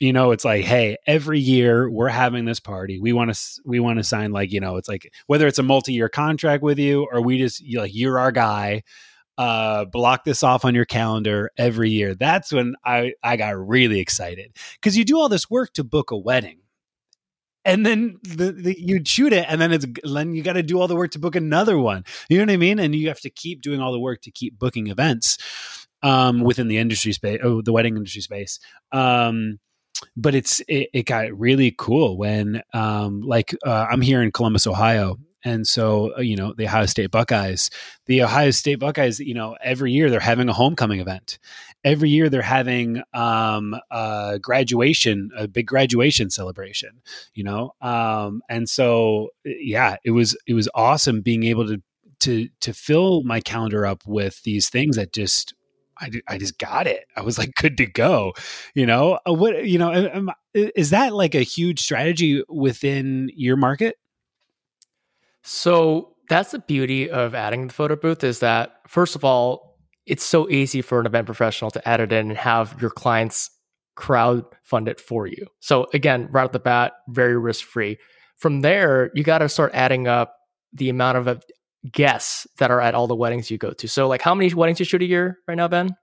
you 0.00 0.12
know, 0.12 0.32
it's 0.32 0.44
like, 0.44 0.64
hey, 0.64 0.96
every 1.06 1.38
year 1.38 1.88
we're 1.90 2.08
having 2.08 2.44
this 2.44 2.60
party. 2.60 2.98
We 2.98 3.12
want 3.12 3.34
to, 3.34 3.40
we 3.64 3.80
want 3.80 3.98
to 3.98 4.04
sign 4.04 4.32
like, 4.32 4.52
you 4.52 4.60
know, 4.60 4.76
it's 4.76 4.88
like 4.88 5.12
whether 5.26 5.46
it's 5.46 5.58
a 5.58 5.62
multi-year 5.62 6.08
contract 6.08 6.62
with 6.62 6.78
you 6.78 7.06
or 7.12 7.20
we 7.20 7.38
just 7.38 7.60
you 7.60 7.80
like 7.80 7.94
you're 7.94 8.18
our 8.18 8.32
guy 8.32 8.82
uh 9.36 9.84
block 9.86 10.24
this 10.24 10.42
off 10.42 10.64
on 10.64 10.74
your 10.74 10.84
calendar 10.84 11.50
every 11.58 11.90
year 11.90 12.14
that's 12.14 12.52
when 12.52 12.74
i 12.84 13.12
i 13.24 13.36
got 13.36 13.56
really 13.56 13.98
excited 13.98 14.56
because 14.74 14.96
you 14.96 15.04
do 15.04 15.18
all 15.18 15.28
this 15.28 15.50
work 15.50 15.72
to 15.72 15.82
book 15.82 16.12
a 16.12 16.16
wedding 16.16 16.60
and 17.64 17.84
then 17.84 18.18
the, 18.22 18.52
the, 18.52 18.76
you'd 18.78 19.08
shoot 19.08 19.32
it 19.32 19.46
and 19.48 19.60
then 19.60 19.72
it's 19.72 19.86
then 20.04 20.34
you 20.34 20.42
got 20.42 20.54
to 20.54 20.62
do 20.62 20.80
all 20.80 20.88
the 20.88 20.96
work 20.96 21.12
to 21.12 21.18
book 21.18 21.36
another 21.36 21.78
one. 21.78 22.04
You 22.28 22.38
know 22.38 22.44
what 22.44 22.52
i 22.52 22.56
mean? 22.56 22.78
And 22.78 22.94
you 22.94 23.08
have 23.08 23.20
to 23.20 23.30
keep 23.30 23.62
doing 23.62 23.80
all 23.80 23.92
the 23.92 24.00
work 24.00 24.22
to 24.22 24.30
keep 24.30 24.58
booking 24.58 24.88
events 24.88 25.38
um, 26.02 26.40
within 26.40 26.68
the 26.68 26.78
industry 26.78 27.12
space 27.12 27.40
oh 27.42 27.62
the 27.62 27.72
wedding 27.72 27.96
industry 27.96 28.22
space. 28.22 28.58
Um, 28.92 29.58
but 30.16 30.34
it's 30.34 30.60
it, 30.68 30.88
it, 30.92 31.06
got 31.06 31.32
really 31.32 31.74
cool 31.76 32.18
when 32.18 32.62
um, 32.72 33.20
like 33.22 33.54
uh, 33.64 33.86
i'm 33.88 34.00
here 34.00 34.22
in 34.22 34.32
columbus 34.32 34.66
ohio 34.66 35.16
And 35.44 35.66
so, 35.66 36.16
uh, 36.16 36.22
you 36.22 36.36
know, 36.36 36.54
the 36.56 36.64
Ohio 36.64 36.86
State 36.86 37.10
Buckeyes, 37.10 37.70
the 38.06 38.22
Ohio 38.22 38.50
State 38.50 38.80
Buckeyes, 38.80 39.20
you 39.20 39.34
know, 39.34 39.56
every 39.62 39.92
year 39.92 40.08
they're 40.08 40.20
having 40.20 40.48
a 40.48 40.54
homecoming 40.54 41.00
event. 41.00 41.38
Every 41.84 42.08
year 42.08 42.28
they're 42.28 42.42
having 42.42 43.02
um, 43.12 43.76
a 43.90 44.38
graduation, 44.40 45.30
a 45.36 45.46
big 45.46 45.66
graduation 45.66 46.30
celebration, 46.30 47.02
you 47.34 47.44
know? 47.44 47.74
Um, 47.80 48.42
and 48.48 48.68
so, 48.68 49.28
yeah, 49.44 49.96
it 50.04 50.12
was, 50.12 50.36
it 50.46 50.54
was 50.54 50.68
awesome 50.74 51.20
being 51.20 51.44
able 51.44 51.66
to, 51.68 51.82
to, 52.20 52.48
to 52.60 52.72
fill 52.72 53.22
my 53.22 53.40
calendar 53.40 53.84
up 53.84 54.02
with 54.06 54.42
these 54.44 54.70
things 54.70 54.96
that 54.96 55.12
just 55.12 55.54
I, 55.98 56.10
I 56.26 56.38
just 56.38 56.58
got 56.58 56.86
it. 56.86 57.06
I 57.16 57.22
was 57.22 57.38
like 57.38 57.54
good 57.60 57.76
to 57.78 57.86
go. 57.86 58.32
You 58.74 58.86
know, 58.86 59.18
uh, 59.28 59.32
what 59.32 59.64
you 59.66 59.78
know, 59.78 59.92
am, 59.92 60.30
is 60.54 60.90
that 60.90 61.14
like 61.14 61.34
a 61.34 61.42
huge 61.42 61.80
strategy 61.80 62.42
within 62.48 63.30
your 63.34 63.56
market? 63.56 63.96
So 65.42 66.16
that's 66.28 66.52
the 66.52 66.58
beauty 66.58 67.10
of 67.10 67.34
adding 67.34 67.68
the 67.68 67.72
photo 67.72 67.96
booth 67.96 68.24
is 68.24 68.40
that 68.40 68.80
first 68.86 69.14
of 69.14 69.24
all, 69.24 69.73
it's 70.06 70.24
so 70.24 70.48
easy 70.50 70.82
for 70.82 71.00
an 71.00 71.06
event 71.06 71.26
professional 71.26 71.70
to 71.70 71.88
add 71.88 72.00
it 72.00 72.12
in 72.12 72.30
and 72.30 72.38
have 72.38 72.80
your 72.80 72.90
clients 72.90 73.50
crowd 73.96 74.44
fund 74.62 74.88
it 74.88 75.00
for 75.00 75.26
you. 75.26 75.46
So 75.60 75.86
again, 75.94 76.28
right 76.30 76.44
at 76.44 76.52
the 76.52 76.58
bat, 76.58 76.92
very 77.08 77.38
risk 77.38 77.64
free. 77.64 77.98
From 78.36 78.60
there, 78.60 79.10
you 79.14 79.22
got 79.22 79.38
to 79.38 79.48
start 79.48 79.72
adding 79.74 80.08
up 80.08 80.36
the 80.72 80.88
amount 80.88 81.18
of 81.18 81.28
uh, 81.28 81.36
guests 81.92 82.46
that 82.58 82.70
are 82.70 82.80
at 82.80 82.94
all 82.94 83.06
the 83.06 83.14
weddings 83.14 83.50
you 83.50 83.58
go 83.58 83.70
to. 83.72 83.86
So 83.86 84.08
like 84.08 84.22
how 84.22 84.34
many 84.34 84.52
weddings 84.52 84.80
you 84.80 84.84
shoot 84.84 85.02
a 85.02 85.06
year 85.06 85.38
right 85.46 85.54
now, 85.54 85.68
Ben? 85.68 85.94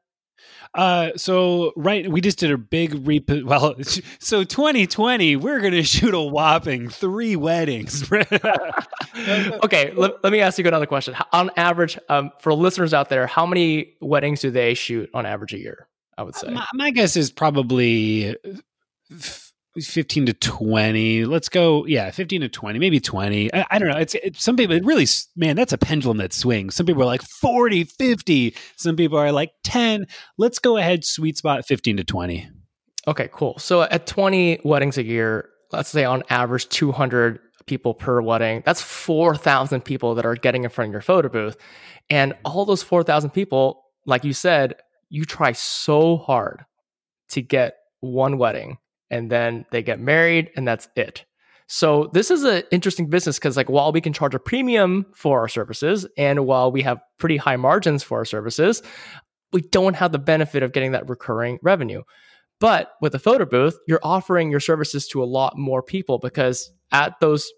Uh, 0.74 1.12
so 1.18 1.74
right, 1.76 2.10
we 2.10 2.22
just 2.22 2.40
did 2.40 2.52
a 2.52 2.58
big 2.58 3.06
rep. 3.08 3.44
Well, 3.44 3.76
so 4.20 4.44
2020, 4.44 5.36
we're 5.36 5.60
going 5.60 5.74
to 5.74 5.84
shoot 5.84 6.14
a 6.14 6.22
whopping 6.22 6.90
three 6.90 7.36
weddings. 7.36 8.10
okay, 8.12 9.94
let, 9.96 10.24
let 10.24 10.32
me 10.32 10.40
ask 10.40 10.58
you 10.58 10.66
another 10.66 10.86
question. 10.86 11.16
On 11.34 11.52
average, 11.58 12.00
um, 12.10 12.32
for 12.40 12.54
listeners 12.54 12.94
out 12.94 13.10
there, 13.10 13.28
how 13.28 13.46
many 13.46 13.96
weddings 14.02 14.40
do 14.42 14.52
they 14.52 14.74
shoot 14.74 15.10
on 15.14 15.26
average 15.26 15.54
a 15.54 15.60
year? 15.60 15.88
I 16.18 16.24
would 16.24 16.36
say. 16.36 16.52
My, 16.52 16.68
my 16.74 16.92
guess 16.92 17.16
is 17.16 17.32
probably 17.32 18.36
15 19.80 20.26
to 20.26 20.34
20 20.34 21.26
let's 21.26 21.48
go 21.48 21.86
yeah 21.86 22.12
15 22.12 22.42
to 22.42 22.50
20 22.50 22.78
maybe 22.78 23.00
20 23.00 23.54
i, 23.54 23.66
I 23.72 23.80
don't 23.80 23.88
know. 23.88 23.98
It's, 23.98 24.16
it's, 24.16 24.44
some 24.44 24.58
people 24.58 24.76
it 24.76 24.84
really 24.84 25.08
man 25.36 25.56
that's 25.56 25.72
a 25.72 25.78
pendulum 25.78 26.18
that 26.18 26.34
swings. 26.34 26.76
Some 26.76 26.86
people 26.86 27.04
are 27.04 27.06
like 27.06 27.22
40 27.22 27.86
50 27.86 28.56
some 28.76 28.96
people 28.96 29.18
are 29.18 29.32
like 29.32 29.52
10 29.64 30.08
let's 30.38 30.60
go 30.60 30.78
ahead 30.78 31.06
sweet 31.06 31.38
spot 31.38 31.66
15 31.66 31.98
to 31.98 32.04
20 32.04 32.50
okay 33.08 33.30
cool. 33.32 33.58
So 33.60 33.84
at 33.84 34.08
20 34.08 34.62
weddings 34.66 34.98
a 34.98 35.04
year 35.04 35.50
let's 35.72 35.90
say 35.90 36.04
on 36.04 36.24
average 36.30 36.68
200 36.70 37.40
people 37.66 37.94
per 37.94 38.22
wedding 38.22 38.64
that's 38.66 38.82
4000 38.82 39.82
people 39.86 40.16
that 40.16 40.26
are 40.26 40.36
getting 40.36 40.66
in 40.66 40.70
front 40.70 40.90
of 40.90 40.92
your 40.92 41.02
photo 41.02 41.30
booth. 41.30 41.56
And 42.10 42.34
all 42.44 42.66
those 42.66 42.84
4000 42.84 43.30
people 43.30 43.86
like 44.06 44.26
you 44.26 44.34
said 44.34 44.76
you 45.08 45.24
try 45.24 45.54
so 45.54 46.18
hard 46.18 46.66
to 47.30 47.42
get 47.42 47.76
one 48.02 48.38
wedding 48.38 48.78
and 49.12 49.30
then 49.30 49.66
they 49.72 49.84
get 49.84 50.00
married 50.00 50.50
and 50.56 50.68
that's 50.68 50.88
it. 50.96 51.26
So 51.68 52.10
this 52.14 52.32
is 52.32 52.44
an 52.44 52.64
interesting 52.72 53.10
business 53.10 53.38
because 53.38 53.56
like 53.56 53.70
while 53.70 53.92
we 53.92 54.02
can 54.02 54.14
charge 54.14 54.34
a 54.34 54.40
premium 54.40 55.06
for 55.14 55.40
our 55.40 55.48
services 55.48 56.08
and 56.18 56.46
while 56.46 56.72
we 56.72 56.82
have 56.82 57.00
pretty 57.20 57.38
high 57.38 57.56
margins 57.56 58.04
for 58.04 58.18
our 58.18 58.26
services, 58.26 58.82
we 59.54 59.62
don't 59.62 59.96
have 59.96 60.12
the 60.12 60.20
benefit 60.20 60.64
of 60.64 60.74
getting 60.74 60.94
that 60.94 61.08
recurring 61.08 61.60
revenue. 61.62 62.02
But 62.60 62.92
with 63.02 63.16
a 63.16 63.20
photo 63.20 63.46
booth, 63.46 63.78
you're 63.88 64.02
offering 64.04 64.52
your 64.52 64.60
services 64.60 65.08
to 65.10 65.24
a 65.24 65.26
lot 65.26 65.58
more 65.58 65.82
people 65.82 66.20
because 66.20 66.72
at 66.92 67.20
those 67.20 67.52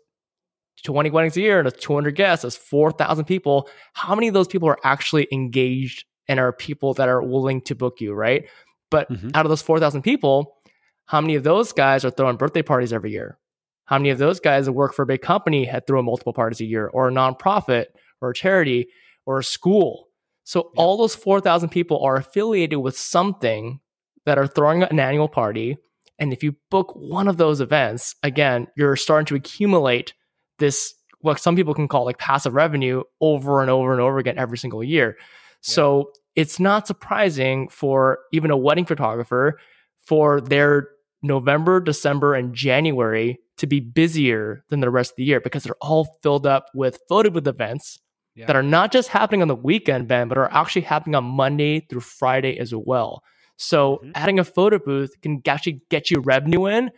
20 0.83 1.09
weddings 1.11 1.37
a 1.37 1.41
year 1.41 1.59
and 1.59 1.73
200 1.75 2.15
guests, 2.15 2.43
that's 2.43 2.55
4,000 2.55 3.25
people. 3.25 3.69
How 3.93 4.15
many 4.15 4.27
of 4.27 4.33
those 4.33 4.47
people 4.47 4.69
are 4.69 4.79
actually 4.83 5.27
engaged 5.31 6.05
and 6.27 6.39
are 6.39 6.53
people 6.53 6.93
that 6.95 7.09
are 7.09 7.21
willing 7.21 7.61
to 7.61 7.75
book 7.75 7.99
you, 7.99 8.13
right? 8.13 8.47
But 8.89 9.09
mm-hmm. 9.09 9.29
out 9.33 9.45
of 9.45 9.49
those 9.49 9.61
4,000 9.61 10.03
people, 10.03 10.57
how 11.05 11.21
many 11.21 11.35
of 11.35 11.43
those 11.43 11.71
guys 11.71 12.05
are 12.05 12.09
throwing 12.09 12.37
birthday 12.37 12.61
parties 12.61 12.93
every 12.93 13.11
year? 13.11 13.37
How 13.85 13.97
many 13.97 14.09
of 14.09 14.17
those 14.17 14.39
guys 14.39 14.65
that 14.65 14.73
work 14.73 14.93
for 14.93 15.03
a 15.03 15.07
big 15.07 15.21
company 15.21 15.65
had 15.65 15.85
thrown 15.85 16.05
multiple 16.05 16.33
parties 16.33 16.61
a 16.61 16.65
year, 16.65 16.87
or 16.87 17.09
a 17.09 17.11
nonprofit, 17.11 17.87
or 18.21 18.29
a 18.29 18.33
charity, 18.33 18.87
or 19.25 19.39
a 19.39 19.43
school? 19.43 20.07
So 20.43 20.71
yeah. 20.73 20.81
all 20.81 20.97
those 20.97 21.15
4,000 21.15 21.69
people 21.69 22.03
are 22.03 22.15
affiliated 22.15 22.79
with 22.79 22.97
something 22.97 23.79
that 24.25 24.37
are 24.37 24.47
throwing 24.47 24.83
an 24.83 24.99
annual 24.99 25.27
party. 25.27 25.77
And 26.19 26.31
if 26.31 26.43
you 26.43 26.55
book 26.69 26.93
one 26.95 27.27
of 27.27 27.37
those 27.37 27.59
events, 27.59 28.15
again, 28.23 28.67
you're 28.77 28.95
starting 28.95 29.25
to 29.27 29.35
accumulate 29.35 30.13
this, 30.59 30.93
what 31.19 31.39
some 31.39 31.55
people 31.55 31.73
can 31.73 31.87
call 31.87 32.05
like 32.05 32.17
passive 32.17 32.53
revenue 32.53 33.03
over 33.19 33.61
and 33.61 33.69
over 33.69 33.91
and 33.91 34.01
over 34.01 34.19
again 34.19 34.37
every 34.37 34.57
single 34.57 34.83
year. 34.83 35.17
Yeah. 35.17 35.23
So 35.61 36.11
it's 36.35 36.59
not 36.59 36.87
surprising 36.87 37.67
for 37.69 38.19
even 38.31 38.51
a 38.51 38.57
wedding 38.57 38.85
photographer 38.85 39.59
for 40.05 40.41
their 40.41 40.89
November, 41.21 41.79
December, 41.79 42.35
and 42.35 42.53
January 42.53 43.39
to 43.57 43.67
be 43.67 43.79
busier 43.79 44.63
than 44.69 44.81
the 44.81 44.89
rest 44.89 45.11
of 45.11 45.15
the 45.17 45.23
year 45.23 45.39
because 45.39 45.63
they're 45.63 45.75
all 45.81 46.17
filled 46.21 46.45
up 46.45 46.65
with 46.73 46.99
photo 47.07 47.29
with 47.29 47.47
events 47.47 47.99
yeah. 48.35 48.45
that 48.45 48.55
are 48.55 48.63
not 48.63 48.91
just 48.91 49.09
happening 49.09 49.41
on 49.41 49.47
the 49.47 49.55
weekend, 49.55 50.07
Ben, 50.07 50.27
but 50.27 50.37
are 50.37 50.51
actually 50.51 50.81
happening 50.81 51.15
on 51.15 51.23
Monday 51.23 51.79
through 51.81 52.01
Friday 52.01 52.57
as 52.59 52.73
well. 52.75 53.23
So 53.57 53.97
mm-hmm. 53.97 54.11
adding 54.15 54.39
a 54.39 54.43
photo 54.43 54.79
booth 54.79 55.19
can 55.21 55.41
actually 55.47 55.81
get 55.89 56.11
you 56.11 56.19
revenue 56.19 56.65
in 56.65 56.91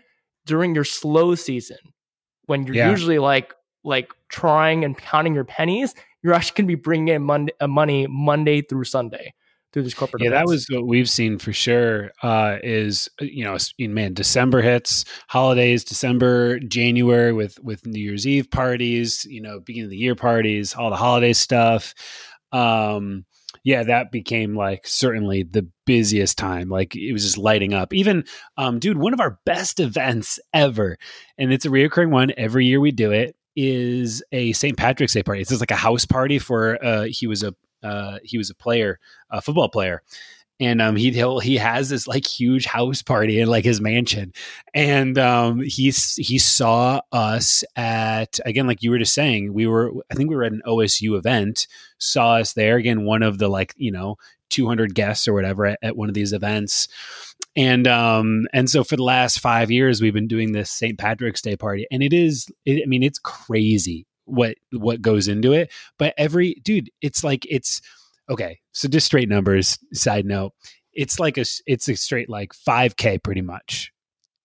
during 0.46 0.74
your 0.74 0.86
slow 0.86 1.36
season 1.36 1.78
when 2.46 2.66
you're 2.66 2.76
yeah. 2.76 2.90
usually 2.90 3.20
like 3.20 3.54
like 3.84 4.12
trying 4.30 4.84
and 4.84 4.98
counting 4.98 5.36
your 5.36 5.44
pennies. 5.44 5.94
You're 6.24 6.34
actually 6.34 6.56
going 6.56 6.68
to 6.70 6.76
be 6.76 6.82
bringing 6.82 7.10
in 7.10 7.22
Monday, 7.22 7.54
uh, 7.60 7.68
money 7.68 8.08
Monday 8.08 8.62
through 8.62 8.86
Sunday 8.86 9.34
through 9.76 9.84
these 9.84 9.94
corporate 9.94 10.24
yeah 10.24 10.30
events. 10.30 10.40
that 10.40 10.54
was 10.54 10.68
what 10.70 10.88
we've 10.88 11.10
seen 11.10 11.38
for 11.38 11.52
sure 11.52 12.10
uh, 12.24 12.56
is 12.64 13.10
you 13.20 13.44
know 13.44 13.58
man 13.90 14.14
december 14.14 14.62
hits 14.62 15.04
holidays 15.28 15.84
december 15.84 16.60
january 16.60 17.34
with 17.34 17.60
with 17.62 17.86
new 17.86 18.00
year's 18.00 18.26
eve 18.26 18.50
parties 18.50 19.26
you 19.26 19.42
know 19.42 19.60
beginning 19.60 19.88
of 19.88 19.92
the 19.92 19.98
year 19.98 20.16
parties 20.16 20.74
all 20.74 20.90
the 20.90 20.96
holiday 20.96 21.34
stuff 21.34 21.94
um 22.54 23.26
yeah 23.66 23.84
that 23.84 24.14
became 24.14 24.56
like 24.56 24.88
certainly 24.88 25.44
the 25.44 25.68
busiest 25.86 26.38
time 26.38 26.70
like 26.70 26.96
it 26.96 27.12
was 27.12 27.26
just 27.26 27.38
lighting 27.38 27.74
up 27.74 27.94
even 27.94 28.24
um 28.56 28.80
dude 28.80 28.98
one 28.98 29.14
of 29.14 29.20
our 29.20 29.42
best 29.46 29.82
events 29.82 30.40
ever 30.54 30.98
and 31.38 31.52
it's 31.52 31.66
a 31.66 31.70
reoccurring 31.70 32.12
one 32.12 32.32
every 32.38 32.66
year 32.66 32.80
we 32.80 32.92
do 32.92 33.12
it 33.12 33.36
is 33.58 34.22
a 34.34 34.52
St. 34.52 34.78
Patrick's 34.78 35.14
Day 35.14 35.24
party. 35.24 35.40
It's 35.40 35.50
just 35.50 35.62
like 35.62 35.72
a 35.72 35.76
house 35.76 36.06
party 36.06 36.40
for 36.40 36.78
uh 36.84 37.04
he 37.04 37.26
was 37.26 37.42
a 37.42 37.56
uh, 37.86 38.20
he 38.24 38.38
was 38.38 38.50
a 38.50 38.56
player, 38.56 39.00
a 39.30 39.42
football 39.42 39.70
player, 39.70 40.02
and 40.60 40.82
um, 40.82 40.96
he 40.96 41.12
he 41.12 41.58
has 41.58 41.90
this 41.90 42.08
like 42.08 42.26
huge 42.26 42.66
house 42.66 43.02
party 43.02 43.40
in 43.40 43.48
like 43.48 43.66
his 43.66 43.82
mansion, 43.82 44.34
and 44.74 45.18
um, 45.18 45.62
he 45.62 45.92
saw 45.92 47.02
us 47.12 47.64
at 47.76 48.40
again 48.46 48.68
like 48.68 48.82
you 48.82 48.92
were 48.92 49.00
just 49.00 49.14
saying 49.14 49.54
we 49.54 49.68
were 49.68 49.92
I 50.12 50.16
think 50.16 50.30
we 50.30 50.36
were 50.36 50.46
at 50.46 50.54
an 50.54 50.62
OSU 50.66 51.18
event, 51.18 51.68
saw 51.98 52.36
us 52.36 52.54
there 52.54 52.78
again 52.78 53.04
one 53.06 53.24
of 53.24 53.38
the 53.38 53.50
like 53.50 53.74
you 53.78 53.92
know 53.92 54.16
200 54.50 54.96
guests 54.96 55.28
or 55.28 55.34
whatever 55.34 55.66
at, 55.66 55.80
at 55.82 55.98
one 55.98 56.10
of 56.10 56.16
these 56.16 56.32
events, 56.32 56.88
and 57.58 57.88
um 57.88 58.48
and 58.54 58.70
so 58.70 58.84
for 58.84 58.96
the 58.96 59.04
last 59.04 59.40
five 59.40 59.70
years 59.70 60.02
we've 60.02 60.14
been 60.14 60.28
doing 60.28 60.54
this 60.54 60.72
St. 60.72 60.98
Patrick's 60.98 61.42
Day 61.42 61.58
party, 61.58 61.86
and 61.92 62.02
it 62.02 62.14
is 62.14 62.48
it, 62.66 62.82
I 62.82 62.86
mean 62.86 63.04
it's 63.04 63.20
crazy 63.20 64.06
what 64.26 64.56
what 64.72 65.02
goes 65.02 65.28
into 65.28 65.54
it 65.54 65.72
but 65.98 66.14
every 66.18 66.56
dude 66.64 66.90
it's 67.02 67.24
like 67.24 67.46
it's 67.50 67.82
okay 68.30 68.60
so 68.72 68.88
just 68.88 69.06
straight 69.06 69.30
numbers 69.30 69.78
side 69.94 70.26
note 70.26 70.52
it's 70.96 71.20
like 71.20 71.38
a 71.38 71.46
it's 71.68 71.88
a 71.90 71.96
straight 71.96 72.30
like 72.30 72.54
5k 72.54 73.22
pretty 73.22 73.42
much. 73.42 73.92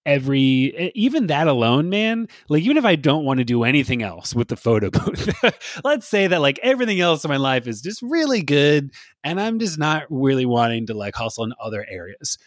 Every 0.07 0.91
even 0.95 1.27
that 1.27 1.47
alone 1.47 1.91
man 1.91 2.27
like 2.49 2.63
even 2.63 2.79
if 2.79 2.87
i 2.87 2.97
don't 2.97 3.27
want 3.27 3.37
to 3.37 3.45
do 3.45 3.65
anything 3.65 4.03
else 4.03 4.35
with 4.35 4.49
the 4.49 4.57
photo 4.57 4.89
booth 4.89 5.31
let's 5.85 6.09
say 6.09 6.27
that 6.27 6.41
like 6.41 6.59
everything 6.63 7.01
else 7.01 7.23
in 7.23 7.29
my 7.29 7.37
life 7.37 7.67
is 7.67 7.83
just 7.83 8.01
really 8.01 8.43
good 8.43 8.93
and 9.23 9.39
i'm 9.39 9.59
just 9.59 9.79
not 9.79 10.05
really 10.09 10.47
wanting 10.47 10.87
to 10.87 10.95
like 10.95 11.15
hustle 11.15 11.45
in 11.45 11.53
other 11.61 11.87
areas. 11.89 12.39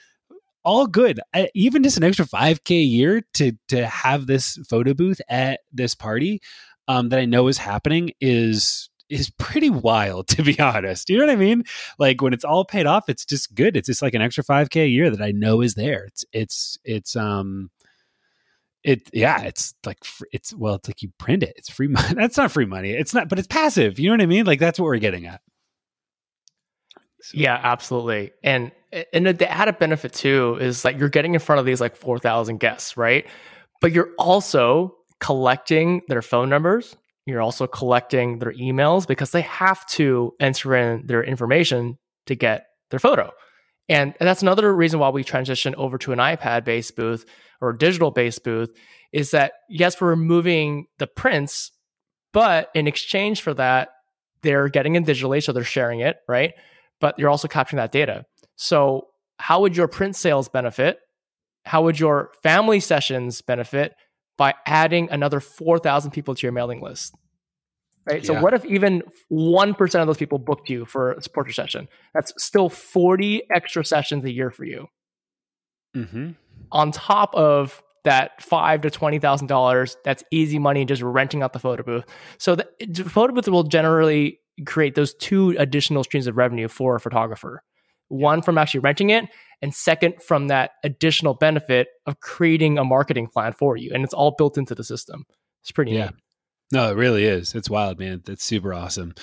All 0.66 0.88
good 0.88 1.20
I, 1.32 1.50
even 1.54 1.84
just 1.84 1.96
an 1.96 2.04
extra 2.04 2.26
5k 2.26 2.72
a 2.72 2.84
year 2.84 3.22
to 3.36 3.52
to 3.68 3.86
have 3.86 4.26
this 4.26 4.58
photo 4.68 4.96
booth 4.96 5.22
at 5.30 5.60
this 5.72 5.94
party 5.94 6.42
um, 6.88 7.10
that 7.10 7.20
I 7.20 7.26
know 7.26 7.48
is 7.48 7.58
happening 7.58 8.12
is 8.20 8.90
is 9.10 9.30
pretty 9.30 9.70
wild 9.70 10.28
to 10.30 10.44
be 10.44 10.60
honest. 10.60 11.10
You 11.10 11.20
know 11.20 11.26
what 11.26 11.34
I 11.34 11.38
mean? 11.38 11.64
Like 12.00 12.22
when 12.22 12.34
it's 12.34 12.46
all 12.46 12.66
paid 12.66 12.86
off, 12.86 13.10
it's 13.10 13.26
just 13.26 13.54
good. 13.56 13.78
It's 13.78 13.88
just 13.88 14.02
like 14.02 14.14
an 14.14 14.22
extra 14.22 14.44
5k 14.44 14.84
a 14.84 14.88
year 14.88 15.10
that 15.10 15.22
I 15.22 15.32
know 15.32 15.62
is 15.62 15.76
there. 15.76 16.06
It's 16.06 16.26
it's 16.34 16.78
it's 16.84 17.16
um 17.16 17.70
it 18.84 19.10
yeah, 19.14 19.44
it's 19.44 19.74
like 19.86 20.00
it's 20.32 20.54
well, 20.54 20.76
it's 20.76 20.90
like 20.90 21.02
you 21.02 21.10
print 21.18 21.44
it. 21.44 21.54
It's 21.56 21.70
free 21.70 21.88
money. 21.90 22.14
That's 22.16 22.38
not 22.38 22.52
free 22.52 22.66
money. 22.66 22.92
It's 22.92 23.14
not, 23.14 23.30
but 23.30 23.40
it's 23.40 23.48
passive. 23.48 24.00
You 24.00 24.10
know 24.10 24.14
what 24.14 24.22
I 24.22 24.28
mean? 24.28 24.46
Like 24.46 24.60
that's 24.60 24.80
what 24.80 24.86
we're 24.86 24.98
getting 24.98 25.26
at. 25.26 25.42
So. 27.22 27.38
Yeah, 27.38 27.58
absolutely. 27.62 28.34
And 28.44 28.72
and 29.14 29.26
the 29.26 29.50
added 29.50 29.80
benefit 29.80 30.12
too 30.12 30.58
is 30.60 30.84
like 30.84 31.00
you're 31.00 31.08
getting 31.10 31.34
in 31.34 31.40
front 31.40 31.60
of 31.60 31.66
these 31.66 31.80
like 31.80 31.96
4,000 31.96 32.60
guests, 32.60 32.98
right? 32.98 33.26
But 33.80 33.94
you're 33.94 34.10
also 34.18 34.98
collecting 35.24 36.02
their 36.10 36.22
phone 36.22 36.50
numbers 36.50 36.98
You're 37.26 37.42
also 37.42 37.66
collecting 37.66 38.40
their 38.40 38.52
emails 38.52 39.08
because 39.08 39.32
they 39.32 39.42
have 39.42 39.86
to 39.88 40.34
enter 40.42 40.76
in 40.76 41.08
their 41.08 41.24
information 41.24 41.98
to 42.26 42.36
get 42.36 42.66
their 42.90 43.00
photo. 43.00 43.32
And, 43.88 44.14
and 44.20 44.28
that's 44.28 44.42
another 44.42 44.76
reason 44.76 45.00
why 45.00 45.10
we 45.10 45.24
transition 45.24 45.76
over 45.76 45.98
to 46.00 46.12
an 46.12 46.20
iPad 46.20 46.66
based 46.66 46.98
booth 46.98 47.26
or 47.62 47.72
digital 47.72 48.12
based 48.12 48.44
booth 48.44 48.70
is 49.14 49.32
that 49.32 49.54
yes, 49.70 50.02
we're 50.02 50.10
removing 50.10 50.88
the 51.00 51.08
prints, 51.08 51.72
but 52.34 52.70
in 52.76 52.86
exchange 52.86 53.42
for 53.42 53.54
that, 53.54 53.90
they're 54.42 54.68
getting 54.68 54.96
it 54.96 55.06
digitally, 55.06 55.42
so 55.42 55.54
they're 55.54 55.64
sharing 55.64 56.02
it, 56.02 56.18
right? 56.28 56.54
But 57.00 57.18
you're 57.18 57.30
also 57.30 57.48
capturing 57.48 57.78
that 57.78 57.94
data. 57.94 58.26
So 58.58 59.08
how 59.40 59.62
would 59.62 59.78
your 59.78 59.88
print 59.88 60.18
sales 60.18 60.50
benefit? 60.50 61.00
How 61.64 61.84
would 61.84 61.98
your 61.98 62.32
family 62.44 62.82
sessions 62.82 63.42
benefit 63.42 63.94
by 64.38 64.54
adding 64.66 65.10
another 65.12 65.40
4,000 65.40 66.12
people 66.12 66.36
to 66.36 66.46
your 66.46 66.52
mailing 66.52 66.82
list? 66.82 67.16
Right. 68.06 68.22
Yeah. 68.22 68.28
So 68.28 68.42
what 68.42 68.54
if 68.54 68.66
even 68.66 69.02
1% 69.32 70.02
of 70.02 70.08
those 70.08 70.18
people 70.18 70.38
booked 70.38 70.70
you 70.70 70.86
for 70.86 71.14
a 71.14 71.22
support 71.22 71.52
session? 71.54 71.88
That's 72.14 72.34
still 72.38 72.70
40 72.70 73.44
extra 73.54 73.86
sessions 73.86 74.26
a 74.26 74.32
year 74.32 74.52
for 74.52 74.66
you. 74.66 74.88
Mm-hmm. 75.96 76.32
On 76.72 76.92
top 76.92 77.34
of 77.36 77.82
that 78.04 78.42
five 78.42 78.82
to 78.82 78.90
twenty 78.90 79.20
thousand 79.20 79.48
dollars, 79.48 79.96
that's 80.04 80.24
easy 80.32 80.60
money 80.60 80.86
just 80.86 81.02
renting 81.02 81.42
out 81.42 81.54
the 81.54 81.60
photo 81.60 81.84
booth. 81.84 82.06
So 82.38 82.56
the, 82.56 82.68
the 82.86 83.06
photo 83.06 83.34
booth 83.34 83.48
will 83.48 83.64
generally 83.64 84.40
create 84.66 84.96
those 84.96 85.14
two 85.16 85.56
additional 85.58 86.04
streams 86.04 86.28
of 86.28 86.36
revenue 86.38 86.68
for 86.68 86.96
a 86.96 87.00
photographer. 87.00 87.64
One 88.14 88.42
from 88.42 88.58
actually 88.58 88.82
renting 88.82 89.10
it, 89.10 89.26
and 89.62 89.74
second 89.74 90.22
from 90.22 90.48
that 90.50 90.72
additional 90.84 91.34
benefit 91.34 91.88
of 92.06 92.20
creating 92.20 92.78
a 92.78 92.84
marketing 92.84 93.28
plan 93.28 93.54
for 93.54 93.76
you. 93.76 93.92
And 93.94 94.04
it's 94.04 94.14
all 94.14 94.36
built 94.38 94.58
into 94.58 94.76
the 94.76 94.84
system. 94.84 95.26
It's 95.62 95.72
pretty 95.72 95.92
yeah. 95.94 96.06
neat. 96.06 96.16
No, 96.72 96.90
it 96.90 96.96
really 96.96 97.26
is. 97.26 97.54
It's 97.54 97.70
wild, 97.70 98.00
man. 98.00 98.24
That's 98.26 98.44
super 98.44 98.74
awesome. 98.74 99.14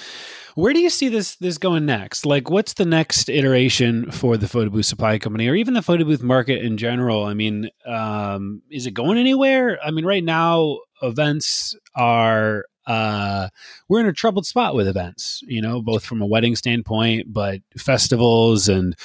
Where 0.54 0.72
do 0.72 0.78
you 0.78 0.90
see 0.90 1.08
this 1.08 1.36
this 1.36 1.58
going 1.58 1.84
next? 1.84 2.24
Like, 2.24 2.48
what's 2.48 2.74
the 2.74 2.84
next 2.84 3.28
iteration 3.28 4.10
for 4.10 4.36
the 4.36 4.46
photo 4.46 4.70
booth 4.70 4.86
supply 4.86 5.18
company, 5.18 5.48
or 5.48 5.54
even 5.54 5.74
the 5.74 5.82
photo 5.82 6.04
booth 6.04 6.22
market 6.22 6.62
in 6.62 6.76
general? 6.76 7.24
I 7.24 7.34
mean, 7.34 7.70
um, 7.86 8.62
is 8.70 8.86
it 8.86 8.92
going 8.92 9.18
anywhere? 9.18 9.78
I 9.84 9.90
mean, 9.90 10.04
right 10.04 10.22
now 10.22 10.78
events 11.02 11.74
are 11.96 12.64
uh, 12.90 13.48
we're 13.88 14.00
in 14.00 14.06
a 14.06 14.12
troubled 14.12 14.44
spot 14.44 14.74
with 14.74 14.88
events, 14.88 15.44
you 15.46 15.62
know, 15.62 15.80
both 15.80 16.04
from 16.04 16.20
a 16.20 16.26
wedding 16.26 16.56
standpoint, 16.56 17.32
but 17.32 17.60
festivals 17.78 18.68
and 18.68 18.96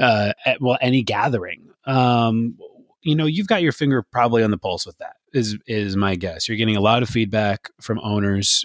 uh, 0.00 0.32
at, 0.46 0.60
well, 0.60 0.78
any 0.80 1.02
gathering. 1.02 1.68
Um, 1.84 2.56
you 3.02 3.16
know, 3.16 3.26
you've 3.26 3.48
got 3.48 3.60
your 3.60 3.72
finger 3.72 4.02
probably 4.02 4.44
on 4.44 4.52
the 4.52 4.56
pulse 4.56 4.86
with 4.86 4.96
that 4.98 5.16
is 5.32 5.58
is 5.66 5.96
my 5.96 6.14
guess. 6.14 6.48
You're 6.48 6.56
getting 6.56 6.76
a 6.76 6.80
lot 6.80 7.02
of 7.02 7.08
feedback 7.08 7.70
from 7.80 7.98
owners. 8.04 8.64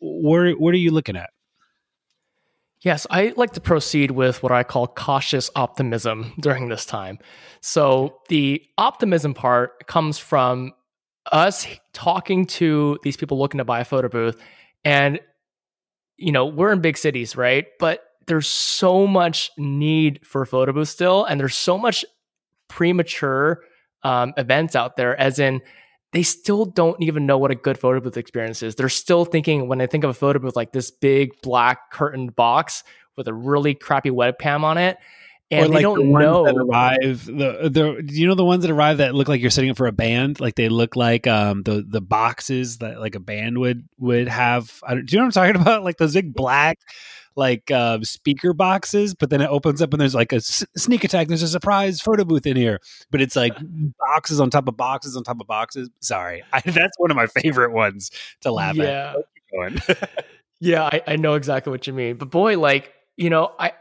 Where 0.00 0.50
what 0.52 0.74
are 0.74 0.78
you 0.78 0.90
looking 0.90 1.16
at? 1.16 1.30
Yes, 2.80 3.06
I 3.08 3.32
like 3.36 3.52
to 3.52 3.60
proceed 3.60 4.10
with 4.10 4.42
what 4.42 4.50
I 4.50 4.64
call 4.64 4.88
cautious 4.88 5.48
optimism 5.54 6.32
during 6.40 6.68
this 6.68 6.84
time. 6.84 7.20
So 7.60 8.18
the 8.28 8.64
optimism 8.76 9.32
part 9.32 9.86
comes 9.86 10.18
from 10.18 10.72
us 11.30 11.66
talking 11.92 12.46
to 12.46 12.98
these 13.02 13.16
people 13.16 13.38
looking 13.38 13.58
to 13.58 13.64
buy 13.64 13.80
a 13.80 13.84
photo 13.84 14.08
booth 14.08 14.40
and 14.84 15.20
you 16.16 16.30
know, 16.30 16.46
we're 16.46 16.72
in 16.72 16.80
big 16.80 16.96
cities, 16.96 17.36
right? 17.36 17.66
But 17.80 18.04
there's 18.26 18.46
so 18.46 19.06
much 19.06 19.50
need 19.58 20.20
for 20.24 20.44
photo 20.44 20.72
booth 20.72 20.88
still 20.88 21.24
and 21.24 21.40
there's 21.40 21.56
so 21.56 21.76
much 21.76 22.04
premature 22.68 23.62
um, 24.02 24.32
events 24.36 24.76
out 24.76 24.96
there 24.96 25.18
as 25.20 25.38
in 25.38 25.60
they 26.12 26.22
still 26.22 26.66
don't 26.66 27.02
even 27.02 27.26
know 27.26 27.38
what 27.38 27.50
a 27.50 27.54
good 27.54 27.78
photo 27.78 27.98
booth 27.98 28.16
experience 28.16 28.62
is. 28.62 28.74
They're 28.74 28.88
still 28.88 29.24
thinking 29.24 29.66
when 29.66 29.78
they 29.78 29.86
think 29.86 30.04
of 30.04 30.10
a 30.10 30.14
photo 30.14 30.38
booth 30.38 30.56
like 30.56 30.72
this 30.72 30.90
big 30.90 31.40
black 31.42 31.90
curtained 31.90 32.36
box 32.36 32.84
with 33.16 33.28
a 33.28 33.34
really 33.34 33.74
crappy 33.74 34.10
webcam 34.10 34.62
on 34.62 34.78
it. 34.78 34.98
And 35.52 35.66
or 35.66 35.68
like 35.68 35.76
they 35.76 35.82
don't 35.82 36.12
the 36.12 36.18
know 36.18 36.44
that 36.44 36.56
arrive 36.56 37.26
the 37.26 37.68
the 37.70 38.12
you 38.12 38.26
know 38.26 38.34
the 38.34 38.44
ones 38.44 38.62
that 38.62 38.70
arrive 38.70 38.98
that 38.98 39.14
look 39.14 39.28
like 39.28 39.40
you're 39.40 39.50
sitting 39.50 39.70
up 39.70 39.76
for 39.76 39.86
a 39.86 39.92
band 39.92 40.40
like 40.40 40.54
they 40.54 40.68
look 40.68 40.96
like 40.96 41.26
um 41.26 41.62
the 41.62 41.84
the 41.86 42.00
boxes 42.00 42.78
that 42.78 42.98
like 42.98 43.14
a 43.14 43.20
band 43.20 43.58
would 43.58 43.86
would 43.98 44.28
have 44.28 44.80
I 44.82 44.94
do 44.94 45.00
you 45.06 45.18
know 45.18 45.26
what 45.26 45.36
I'm 45.36 45.54
talking 45.54 45.60
about 45.62 45.84
like 45.84 45.98
those 45.98 46.14
big 46.14 46.34
black 46.34 46.78
like 47.36 47.70
uh, 47.70 47.98
speaker 48.02 48.52
boxes, 48.52 49.14
but 49.14 49.30
then 49.30 49.40
it 49.40 49.48
opens 49.48 49.80
up 49.80 49.92
and 49.92 50.00
there's 50.00 50.14
like 50.14 50.32
a 50.32 50.36
s- 50.36 50.64
sneak 50.76 51.04
attack. 51.04 51.28
There's 51.28 51.42
a 51.42 51.48
surprise 51.48 52.00
photo 52.00 52.24
booth 52.24 52.46
in 52.46 52.56
here, 52.56 52.80
but 53.10 53.20
it's 53.20 53.36
like 53.36 53.54
boxes 53.98 54.40
on 54.40 54.50
top 54.50 54.68
of 54.68 54.76
boxes 54.76 55.16
on 55.16 55.24
top 55.24 55.40
of 55.40 55.46
boxes. 55.46 55.88
Sorry, 56.00 56.42
I, 56.52 56.60
that's 56.60 56.98
one 56.98 57.10
of 57.10 57.16
my 57.16 57.26
favorite 57.26 57.72
ones 57.72 58.10
to 58.42 58.52
laugh 58.52 58.76
yeah. 58.76 59.14
at. 59.54 60.10
yeah, 60.60 60.84
I, 60.84 61.02
I 61.06 61.16
know 61.16 61.34
exactly 61.34 61.70
what 61.70 61.86
you 61.86 61.92
mean. 61.92 62.16
But 62.16 62.30
boy, 62.30 62.58
like 62.58 62.92
you 63.16 63.30
know, 63.30 63.52
I 63.58 63.72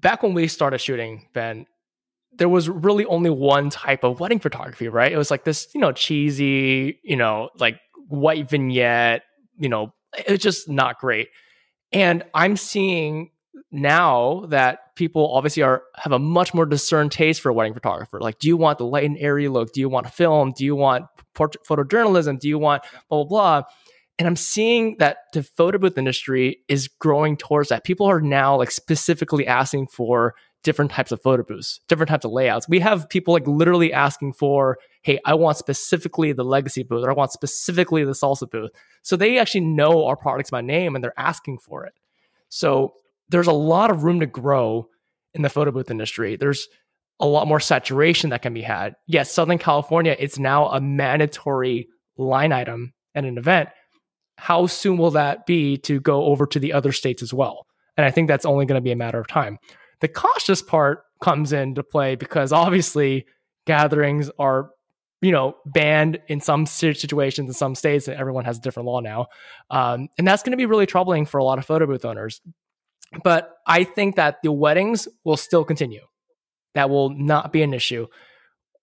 back 0.00 0.22
when 0.22 0.34
we 0.34 0.48
started 0.48 0.78
shooting, 0.78 1.26
Ben, 1.32 1.66
there 2.32 2.48
was 2.48 2.68
really 2.68 3.04
only 3.06 3.30
one 3.30 3.70
type 3.70 4.04
of 4.04 4.20
wedding 4.20 4.38
photography, 4.38 4.88
right? 4.88 5.10
It 5.10 5.16
was 5.16 5.30
like 5.30 5.44
this, 5.44 5.68
you 5.74 5.80
know, 5.80 5.92
cheesy, 5.92 7.00
you 7.02 7.16
know, 7.16 7.50
like 7.58 7.80
white 8.08 8.48
vignette, 8.48 9.22
you 9.58 9.68
know, 9.68 9.92
it's 10.16 10.42
just 10.42 10.68
not 10.68 10.98
great. 10.98 11.28
And 11.92 12.24
I'm 12.34 12.56
seeing 12.56 13.30
now 13.70 14.46
that 14.48 14.94
people 14.94 15.32
obviously 15.34 15.62
are 15.62 15.82
have 15.96 16.12
a 16.12 16.18
much 16.18 16.54
more 16.54 16.66
discerned 16.66 17.12
taste 17.12 17.40
for 17.40 17.50
a 17.50 17.52
wedding 17.52 17.74
photographer. 17.74 18.20
Like, 18.20 18.38
do 18.38 18.48
you 18.48 18.56
want 18.56 18.78
the 18.78 18.86
light 18.86 19.04
and 19.04 19.18
airy 19.18 19.48
look? 19.48 19.72
Do 19.72 19.80
you 19.80 19.88
want 19.88 20.10
film? 20.12 20.52
Do 20.56 20.64
you 20.64 20.74
want 20.74 21.06
portrait 21.34 21.64
photojournalism? 21.66 22.40
Do 22.40 22.48
you 22.48 22.58
want 22.58 22.82
blah 23.08 23.24
blah 23.24 23.60
blah? 23.60 23.62
And 24.18 24.26
I'm 24.26 24.36
seeing 24.36 24.96
that 24.98 25.18
the 25.32 25.42
photo 25.42 25.78
booth 25.78 25.96
industry 25.96 26.58
is 26.68 26.88
growing 26.88 27.36
towards 27.36 27.68
that. 27.68 27.84
People 27.84 28.06
are 28.06 28.20
now 28.20 28.56
like 28.56 28.70
specifically 28.70 29.46
asking 29.46 29.86
for 29.88 30.34
different 30.64 30.90
types 30.90 31.12
of 31.12 31.22
photo 31.22 31.44
booths, 31.44 31.80
different 31.88 32.08
types 32.08 32.24
of 32.24 32.32
layouts. 32.32 32.68
We 32.68 32.80
have 32.80 33.08
people 33.08 33.32
like 33.32 33.46
literally 33.46 33.92
asking 33.92 34.32
for, 34.32 34.78
hey, 35.02 35.20
I 35.24 35.34
want 35.34 35.56
specifically 35.56 36.32
the 36.32 36.44
legacy 36.44 36.82
booth 36.82 37.04
or 37.04 37.10
I 37.10 37.14
want 37.14 37.30
specifically 37.30 38.04
the 38.04 38.12
salsa 38.12 38.50
booth. 38.50 38.72
So 39.02 39.14
they 39.16 39.38
actually 39.38 39.60
know 39.62 40.06
our 40.06 40.16
products 40.16 40.50
by 40.50 40.62
name 40.62 40.96
and 40.96 41.04
they're 41.04 41.18
asking 41.18 41.58
for 41.58 41.86
it. 41.86 41.94
So 42.48 42.94
there's 43.28 43.46
a 43.46 43.52
lot 43.52 43.90
of 43.90 44.02
room 44.02 44.18
to 44.20 44.26
grow 44.26 44.88
in 45.34 45.42
the 45.42 45.50
photo 45.50 45.70
booth 45.70 45.90
industry. 45.90 46.36
There's 46.36 46.68
a 47.20 47.26
lot 47.26 47.46
more 47.46 47.60
saturation 47.60 48.30
that 48.30 48.42
can 48.42 48.54
be 48.54 48.62
had. 48.62 48.96
Yes, 49.06 49.30
Southern 49.30 49.58
California, 49.58 50.16
it's 50.18 50.38
now 50.38 50.68
a 50.68 50.80
mandatory 50.80 51.88
line 52.16 52.52
item 52.52 52.94
at 53.14 53.24
an 53.24 53.38
event. 53.38 53.68
How 54.38 54.66
soon 54.66 54.98
will 54.98 55.10
that 55.10 55.46
be 55.46 55.76
to 55.78 56.00
go 56.00 56.24
over 56.26 56.46
to 56.46 56.60
the 56.60 56.72
other 56.72 56.92
states 56.92 57.22
as 57.22 57.34
well? 57.34 57.66
And 57.96 58.06
I 58.06 58.12
think 58.12 58.28
that's 58.28 58.46
only 58.46 58.66
going 58.66 58.80
to 58.80 58.84
be 58.84 58.92
a 58.92 58.96
matter 58.96 59.18
of 59.18 59.26
time. 59.26 59.58
The 60.00 60.06
cautious 60.06 60.62
part 60.62 61.02
comes 61.20 61.52
into 61.52 61.82
play 61.82 62.14
because 62.14 62.52
obviously 62.52 63.26
gatherings 63.66 64.30
are 64.38 64.70
you 65.20 65.32
know 65.32 65.56
banned 65.66 66.20
in 66.28 66.40
some 66.40 66.64
situations 66.64 67.48
in 67.48 67.52
some 67.52 67.74
states 67.74 68.06
and 68.06 68.16
everyone 68.18 68.44
has 68.44 68.58
a 68.58 68.60
different 68.60 68.86
law 68.86 69.00
now 69.00 69.26
um, 69.70 70.08
and 70.16 70.26
that's 70.26 70.44
going 70.44 70.52
to 70.52 70.56
be 70.56 70.64
really 70.64 70.86
troubling 70.86 71.26
for 71.26 71.38
a 71.38 71.44
lot 71.44 71.58
of 71.58 71.66
photo 71.66 71.84
booth 71.84 72.04
owners 72.04 72.40
but 73.24 73.56
i 73.66 73.82
think 73.82 74.14
that 74.14 74.38
the 74.42 74.52
weddings 74.52 75.08
will 75.24 75.36
still 75.36 75.64
continue 75.64 76.00
that 76.74 76.88
will 76.88 77.10
not 77.10 77.52
be 77.52 77.62
an 77.62 77.74
issue 77.74 78.06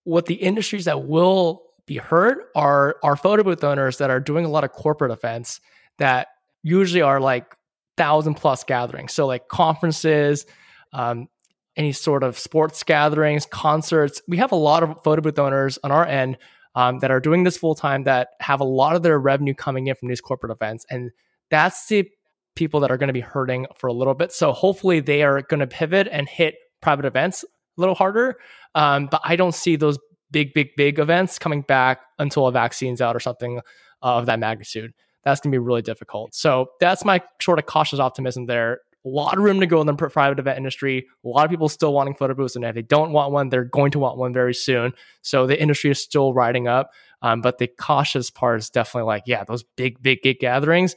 what 0.04 0.26
the 0.26 0.34
industries 0.34 0.84
that 0.84 1.04
will 1.04 1.62
be 1.86 1.96
hurt 1.96 2.50
are 2.54 2.96
are 3.02 3.16
photo 3.16 3.42
booth 3.42 3.62
owners 3.64 3.98
that 3.98 4.10
are 4.10 4.20
doing 4.20 4.44
a 4.44 4.48
lot 4.48 4.64
of 4.64 4.72
corporate 4.72 5.12
events 5.12 5.60
that 5.98 6.28
usually 6.62 7.02
are 7.02 7.20
like 7.20 7.54
thousand 7.96 8.34
plus 8.34 8.64
gatherings 8.64 9.12
so 9.12 9.26
like 9.26 9.48
conferences 9.48 10.46
um, 10.92 11.28
any 11.76 11.92
sort 11.92 12.22
of 12.22 12.38
sports 12.38 12.82
gatherings, 12.82 13.46
concerts. 13.46 14.22
We 14.26 14.38
have 14.38 14.52
a 14.52 14.56
lot 14.56 14.82
of 14.82 15.02
photo 15.04 15.20
booth 15.20 15.38
owners 15.38 15.78
on 15.84 15.92
our 15.92 16.06
end 16.06 16.38
um, 16.74 16.98
that 17.00 17.10
are 17.10 17.20
doing 17.20 17.44
this 17.44 17.56
full 17.56 17.74
time 17.74 18.04
that 18.04 18.28
have 18.40 18.60
a 18.60 18.64
lot 18.64 18.96
of 18.96 19.02
their 19.02 19.18
revenue 19.18 19.54
coming 19.54 19.86
in 19.86 19.94
from 19.94 20.08
these 20.08 20.20
corporate 20.20 20.52
events. 20.52 20.84
And 20.90 21.10
that's 21.50 21.86
the 21.88 22.08
people 22.54 22.80
that 22.80 22.90
are 22.90 22.96
going 22.96 23.08
to 23.08 23.12
be 23.14 23.20
hurting 23.20 23.66
for 23.76 23.88
a 23.88 23.92
little 23.92 24.14
bit. 24.14 24.32
So 24.32 24.52
hopefully 24.52 25.00
they 25.00 25.22
are 25.22 25.42
going 25.42 25.60
to 25.60 25.66
pivot 25.66 26.08
and 26.10 26.28
hit 26.28 26.54
private 26.80 27.04
events 27.04 27.44
a 27.44 27.80
little 27.80 27.94
harder. 27.94 28.36
Um, 28.74 29.08
but 29.10 29.20
I 29.24 29.36
don't 29.36 29.54
see 29.54 29.76
those 29.76 29.98
big, 30.30 30.54
big, 30.54 30.70
big 30.76 30.98
events 30.98 31.38
coming 31.38 31.62
back 31.62 32.00
until 32.18 32.46
a 32.46 32.52
vaccine's 32.52 33.00
out 33.00 33.16
or 33.16 33.20
something 33.20 33.60
of 34.02 34.26
that 34.26 34.38
magnitude. 34.38 34.92
That's 35.24 35.40
going 35.40 35.50
to 35.50 35.54
be 35.54 35.58
really 35.58 35.82
difficult. 35.82 36.34
So 36.34 36.70
that's 36.80 37.04
my 37.04 37.20
sort 37.40 37.58
of 37.58 37.66
cautious 37.66 37.98
optimism 37.98 38.46
there 38.46 38.80
a 39.06 39.08
lot 39.08 39.38
of 39.38 39.44
room 39.44 39.60
to 39.60 39.66
go 39.66 39.80
in 39.80 39.86
the 39.86 39.94
private 39.94 40.40
event 40.40 40.58
industry. 40.58 41.06
A 41.24 41.28
lot 41.28 41.44
of 41.44 41.50
people 41.50 41.68
still 41.68 41.92
wanting 41.92 42.14
photo 42.14 42.34
booths, 42.34 42.56
and 42.56 42.64
if 42.64 42.74
they 42.74 42.82
don't 42.82 43.12
want 43.12 43.32
one, 43.32 43.48
they're 43.48 43.64
going 43.64 43.92
to 43.92 44.00
want 44.00 44.18
one 44.18 44.32
very 44.32 44.52
soon. 44.52 44.92
So 45.22 45.46
the 45.46 45.60
industry 45.60 45.90
is 45.92 46.02
still 46.02 46.34
riding 46.34 46.66
up. 46.66 46.90
Um, 47.22 47.40
but 47.40 47.58
the 47.58 47.68
cautious 47.68 48.30
part 48.30 48.58
is 48.58 48.68
definitely 48.68 49.06
like, 49.06 49.22
yeah, 49.26 49.44
those 49.44 49.62
big, 49.76 50.02
big, 50.02 50.18
big 50.22 50.40
gatherings 50.40 50.96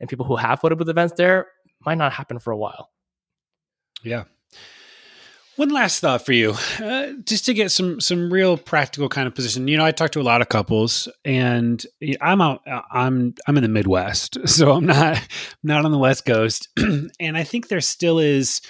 and 0.00 0.08
people 0.08 0.24
who 0.24 0.36
have 0.36 0.60
photo 0.60 0.74
booth 0.74 0.88
events 0.88 1.14
there 1.16 1.48
might 1.84 1.98
not 1.98 2.12
happen 2.12 2.38
for 2.38 2.50
a 2.50 2.56
while. 2.56 2.90
Yeah. 4.02 4.24
One 5.56 5.68
last 5.68 6.00
thought 6.00 6.24
for 6.24 6.32
you, 6.32 6.54
uh, 6.82 7.08
just 7.24 7.44
to 7.46 7.54
get 7.54 7.70
some 7.70 8.00
some 8.00 8.32
real 8.32 8.56
practical 8.56 9.08
kind 9.08 9.26
of 9.26 9.34
position. 9.34 9.68
You 9.68 9.76
know, 9.76 9.84
I 9.84 9.90
talk 9.90 10.12
to 10.12 10.20
a 10.20 10.22
lot 10.22 10.40
of 10.40 10.48
couples, 10.48 11.06
and 11.24 11.84
I'm 12.20 12.40
out. 12.40 12.62
I'm 12.90 13.34
I'm 13.46 13.56
in 13.56 13.62
the 13.62 13.68
Midwest, 13.68 14.38
so 14.48 14.72
I'm 14.72 14.86
not 14.86 15.20
not 15.62 15.84
on 15.84 15.92
the 15.92 15.98
West 15.98 16.24
Coast, 16.24 16.68
and 16.78 17.36
I 17.36 17.44
think 17.44 17.68
there 17.68 17.80
still 17.80 18.18
is 18.18 18.62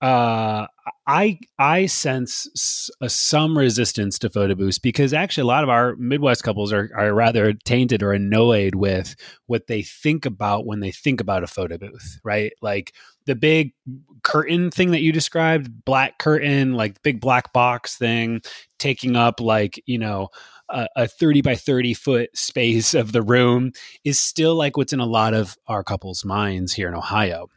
uh, 0.00 0.66
I 1.06 1.38
I 1.58 1.86
sense 1.86 2.90
some 3.06 3.56
resistance 3.56 4.18
to 4.18 4.30
photo 4.30 4.54
booths 4.54 4.78
because 4.78 5.12
actually 5.12 5.42
a 5.42 5.46
lot 5.46 5.62
of 5.62 5.70
our 5.70 5.96
Midwest 5.96 6.42
couples 6.42 6.72
are 6.72 6.90
are 6.96 7.14
rather 7.14 7.52
tainted 7.52 8.02
or 8.02 8.12
annoyed 8.12 8.74
with 8.74 9.14
what 9.46 9.66
they 9.66 9.82
think 9.82 10.26
about 10.26 10.66
when 10.66 10.80
they 10.80 10.90
think 10.90 11.20
about 11.20 11.44
a 11.44 11.46
photo 11.46 11.78
booth, 11.78 12.20
right? 12.24 12.52
Like 12.60 12.92
the 13.26 13.34
big 13.34 13.72
curtain 14.22 14.70
thing 14.70 14.90
that 14.90 15.00
you 15.00 15.12
described, 15.12 15.84
black 15.84 16.18
curtain, 16.18 16.74
like 16.74 17.02
big 17.02 17.20
black 17.20 17.52
box 17.52 17.96
thing, 17.96 18.40
taking 18.78 19.16
up 19.16 19.40
like 19.40 19.82
you 19.86 19.98
know 19.98 20.28
a 20.70 21.06
30 21.06 21.42
by 21.42 21.54
30 21.54 21.94
foot 21.94 22.30
space 22.36 22.94
of 22.94 23.12
the 23.12 23.22
room 23.22 23.72
is 24.02 24.18
still 24.18 24.54
like 24.54 24.76
what's 24.76 24.92
in 24.92 25.00
a 25.00 25.06
lot 25.06 25.34
of 25.34 25.56
our 25.68 25.84
couples' 25.84 26.24
minds 26.24 26.72
here 26.72 26.88
in 26.88 26.94
Ohio 26.94 27.48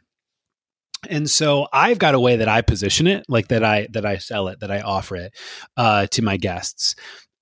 and 1.08 1.30
so 1.30 1.66
i've 1.72 1.98
got 1.98 2.14
a 2.14 2.20
way 2.20 2.36
that 2.36 2.48
i 2.48 2.60
position 2.60 3.06
it 3.06 3.24
like 3.28 3.48
that 3.48 3.64
i 3.64 3.86
that 3.92 4.04
i 4.04 4.16
sell 4.18 4.48
it 4.48 4.60
that 4.60 4.70
i 4.70 4.80
offer 4.80 5.16
it 5.16 5.34
uh, 5.76 6.06
to 6.06 6.22
my 6.22 6.36
guests 6.36 6.94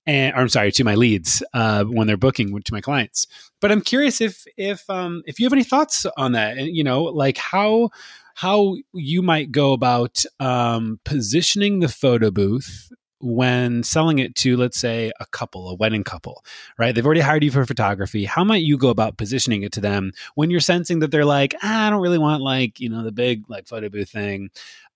and 0.05 0.33
or 0.35 0.39
i'm 0.39 0.49
sorry 0.49 0.71
to 0.71 0.83
my 0.83 0.95
leads 0.95 1.43
uh, 1.53 1.83
when 1.83 2.07
they're 2.07 2.17
booking 2.17 2.59
to 2.61 2.73
my 2.73 2.81
clients. 2.81 3.27
But 3.59 3.71
i'm 3.71 3.81
curious 3.81 4.21
if 4.21 4.45
if 4.55 4.89
um 4.89 5.21
if 5.25 5.39
you 5.39 5.45
have 5.45 5.53
any 5.53 5.63
thoughts 5.63 6.05
on 6.17 6.31
that 6.31 6.57
and 6.57 6.75
you 6.75 6.83
know 6.83 7.03
like 7.03 7.37
how 7.37 7.89
how 8.33 8.75
you 8.93 9.21
might 9.21 9.51
go 9.51 9.73
about 9.73 10.23
um 10.39 10.99
positioning 11.03 11.79
the 11.79 11.89
photo 11.89 12.31
booth 12.31 12.91
when 13.19 13.83
selling 13.83 14.19
it 14.19 14.35
to 14.35 14.55
let's 14.57 14.79
say 14.79 15.11
a 15.19 15.25
couple 15.27 15.69
a 15.69 15.75
wedding 15.75 16.03
couple 16.03 16.43
right? 16.77 16.93
They've 16.93 17.05
already 17.05 17.21
hired 17.21 17.43
you 17.43 17.51
for 17.51 17.65
photography. 17.65 18.25
How 18.25 18.43
might 18.43 18.63
you 18.63 18.77
go 18.77 18.89
about 18.89 19.17
positioning 19.17 19.63
it 19.63 19.71
to 19.73 19.81
them 19.81 20.11
when 20.35 20.49
you're 20.49 20.59
sensing 20.59 20.99
that 20.99 21.11
they're 21.11 21.25
like 21.25 21.55
ah, 21.63 21.87
i 21.87 21.89
don't 21.89 22.01
really 22.01 22.17
want 22.17 22.41
like 22.41 22.79
you 22.79 22.89
know 22.89 23.03
the 23.03 23.11
big 23.11 23.49
like 23.49 23.67
photo 23.67 23.89
booth 23.89 24.09
thing 24.09 24.49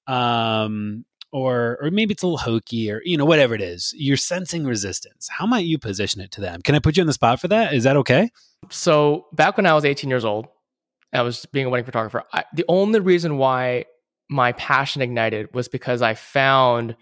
um 0.08 1.06
or 1.32 1.78
or 1.82 1.92
maybe 1.92 2.14
it's 2.14 2.24
a 2.24 2.28
little 2.28 2.38
hokey 2.38 2.92
or 2.92 3.02
you 3.06 3.18
know 3.18 3.26
whatever 3.26 3.56
it 3.56 3.62
is 3.62 3.94
you're 3.96 4.18
sensing 4.18 4.66
resistance. 4.66 5.30
How 5.30 5.46
might 5.46 5.66
you 5.66 5.78
position 5.78 6.22
it 6.22 6.32
to 6.32 6.42
them? 6.42 6.62
Can 6.62 6.76
i 6.76 6.80
put 6.80 6.98
you 6.98 7.02
on 7.02 7.08
the 7.08 7.14
spot 7.14 7.40
for 7.40 7.48
that? 7.48 7.74
Is 7.74 7.84
that 7.84 7.96
okay? 7.98 8.30
So 8.70 9.28
back 9.34 9.58
when 9.58 9.66
i 9.66 9.74
was 9.74 9.86
18 9.86 10.10
years 10.10 10.26
old 10.26 10.48
i 11.14 11.22
was 11.22 11.46
being 11.48 11.66
a 11.66 11.70
wedding 11.70 11.86
photographer 11.86 12.24
I, 12.34 12.46
the 12.54 12.66
only 12.68 13.00
reason 13.00 13.38
why 13.38 13.86
my 14.30 14.52
passion 14.54 15.02
ignited 15.02 15.54
was 15.54 15.68
because 15.68 16.02
i 16.02 16.14
found 16.14 16.96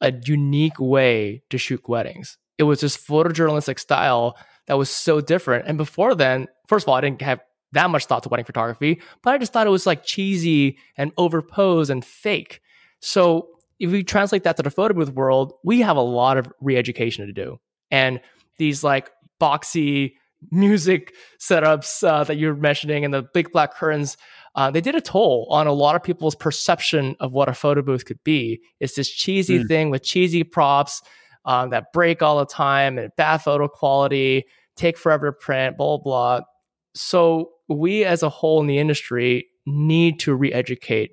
a 0.00 0.12
unique 0.24 0.78
way 0.78 1.42
to 1.50 1.58
shoot 1.58 1.88
weddings. 1.88 2.38
It 2.58 2.64
was 2.64 2.80
this 2.80 2.96
photojournalistic 2.96 3.78
style 3.78 4.36
that 4.66 4.78
was 4.78 4.90
so 4.90 5.20
different. 5.20 5.66
And 5.66 5.78
before 5.78 6.14
then, 6.14 6.46
first 6.66 6.84
of 6.84 6.88
all, 6.88 6.94
I 6.94 7.00
didn't 7.00 7.22
have 7.22 7.40
that 7.72 7.90
much 7.90 8.06
thought 8.06 8.22
to 8.24 8.28
wedding 8.28 8.44
photography, 8.44 9.00
but 9.22 9.34
I 9.34 9.38
just 9.38 9.52
thought 9.52 9.66
it 9.66 9.70
was 9.70 9.86
like 9.86 10.04
cheesy 10.04 10.78
and 10.96 11.14
overposed 11.16 11.90
and 11.90 12.04
fake. 12.04 12.60
So 13.00 13.48
if 13.78 13.90
we 13.90 14.02
translate 14.02 14.44
that 14.44 14.56
to 14.56 14.62
the 14.62 14.70
photo 14.70 14.94
booth 14.94 15.10
world, 15.10 15.54
we 15.64 15.80
have 15.80 15.96
a 15.96 16.02
lot 16.02 16.36
of 16.36 16.52
re-education 16.60 17.26
to 17.26 17.32
do. 17.32 17.58
And 17.90 18.20
these 18.58 18.84
like 18.84 19.10
boxy 19.40 20.14
music 20.50 21.14
setups 21.38 22.06
uh, 22.06 22.24
that 22.24 22.36
you're 22.36 22.54
mentioning 22.54 23.04
and 23.04 23.12
the 23.12 23.22
big 23.22 23.52
black 23.52 23.74
curtains, 23.74 24.16
uh, 24.54 24.70
they 24.70 24.80
did 24.80 24.94
a 24.94 25.00
toll 25.00 25.46
on 25.50 25.66
a 25.66 25.72
lot 25.72 25.94
of 25.94 26.02
people's 26.02 26.34
perception 26.34 27.16
of 27.20 27.32
what 27.32 27.48
a 27.48 27.54
photo 27.54 27.82
booth 27.82 28.04
could 28.04 28.22
be. 28.24 28.60
It's 28.80 28.94
this 28.94 29.08
cheesy 29.08 29.60
mm. 29.60 29.68
thing 29.68 29.90
with 29.90 30.02
cheesy 30.02 30.42
props 30.42 31.02
um, 31.44 31.70
that 31.70 31.92
break 31.92 32.22
all 32.22 32.38
the 32.38 32.46
time 32.46 32.98
and 32.98 33.10
bad 33.16 33.38
photo 33.38 33.68
quality, 33.68 34.44
take 34.76 34.98
forever 34.98 35.26
to 35.26 35.32
print, 35.32 35.76
blah, 35.76 35.98
blah, 35.98 36.38
blah. 36.38 36.46
So 36.94 37.52
we 37.68 38.04
as 38.04 38.22
a 38.22 38.28
whole 38.28 38.60
in 38.60 38.66
the 38.66 38.78
industry 38.78 39.46
need 39.66 40.18
to 40.20 40.34
re-educate 40.34 41.12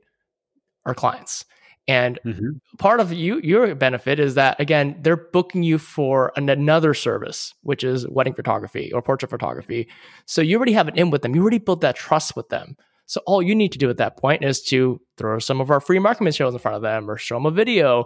our 0.86 0.96
clients. 0.96 1.46
And 1.90 2.20
mm-hmm. 2.26 2.50
part 2.80 3.00
of 3.00 3.14
you 3.14 3.40
your 3.42 3.74
benefit 3.74 4.20
is 4.20 4.36
that 4.36 4.60
again 4.60 4.98
they're 5.02 5.16
booking 5.16 5.64
you 5.64 5.78
for 5.78 6.34
an, 6.36 6.50
another 6.50 6.94
service, 6.94 7.54
which 7.62 7.84
is 7.84 8.08
wedding 8.10 8.34
photography 8.34 8.92
or 8.92 9.02
portrait 9.02 9.30
photography. 9.30 9.88
So 10.26 10.42
you 10.42 10.58
already 10.58 10.74
have 10.74 10.90
an 10.90 10.98
in 10.98 11.12
with 11.12 11.22
them. 11.22 11.34
You 11.34 11.42
already 11.42 11.60
built 11.60 11.82
that 11.82 11.96
trust 11.96 12.36
with 12.36 12.50
them. 12.50 12.76
So 13.08 13.22
all 13.26 13.42
you 13.42 13.56
need 13.56 13.72
to 13.72 13.78
do 13.78 13.90
at 13.90 13.98
that 13.98 14.18
point 14.18 14.44
is 14.44 14.62
to 14.64 15.02
throw 15.18 15.40
some 15.40 15.62
of 15.62 15.72
our 15.72 15.80
free 15.80 15.98
marketing 15.98 16.26
materials 16.26 16.54
in 16.54 16.60
front 16.60 16.76
of 16.76 16.82
them 16.82 17.10
or 17.10 17.18
show 17.18 17.36
them 17.36 17.46
a 17.46 17.52
video, 17.52 18.06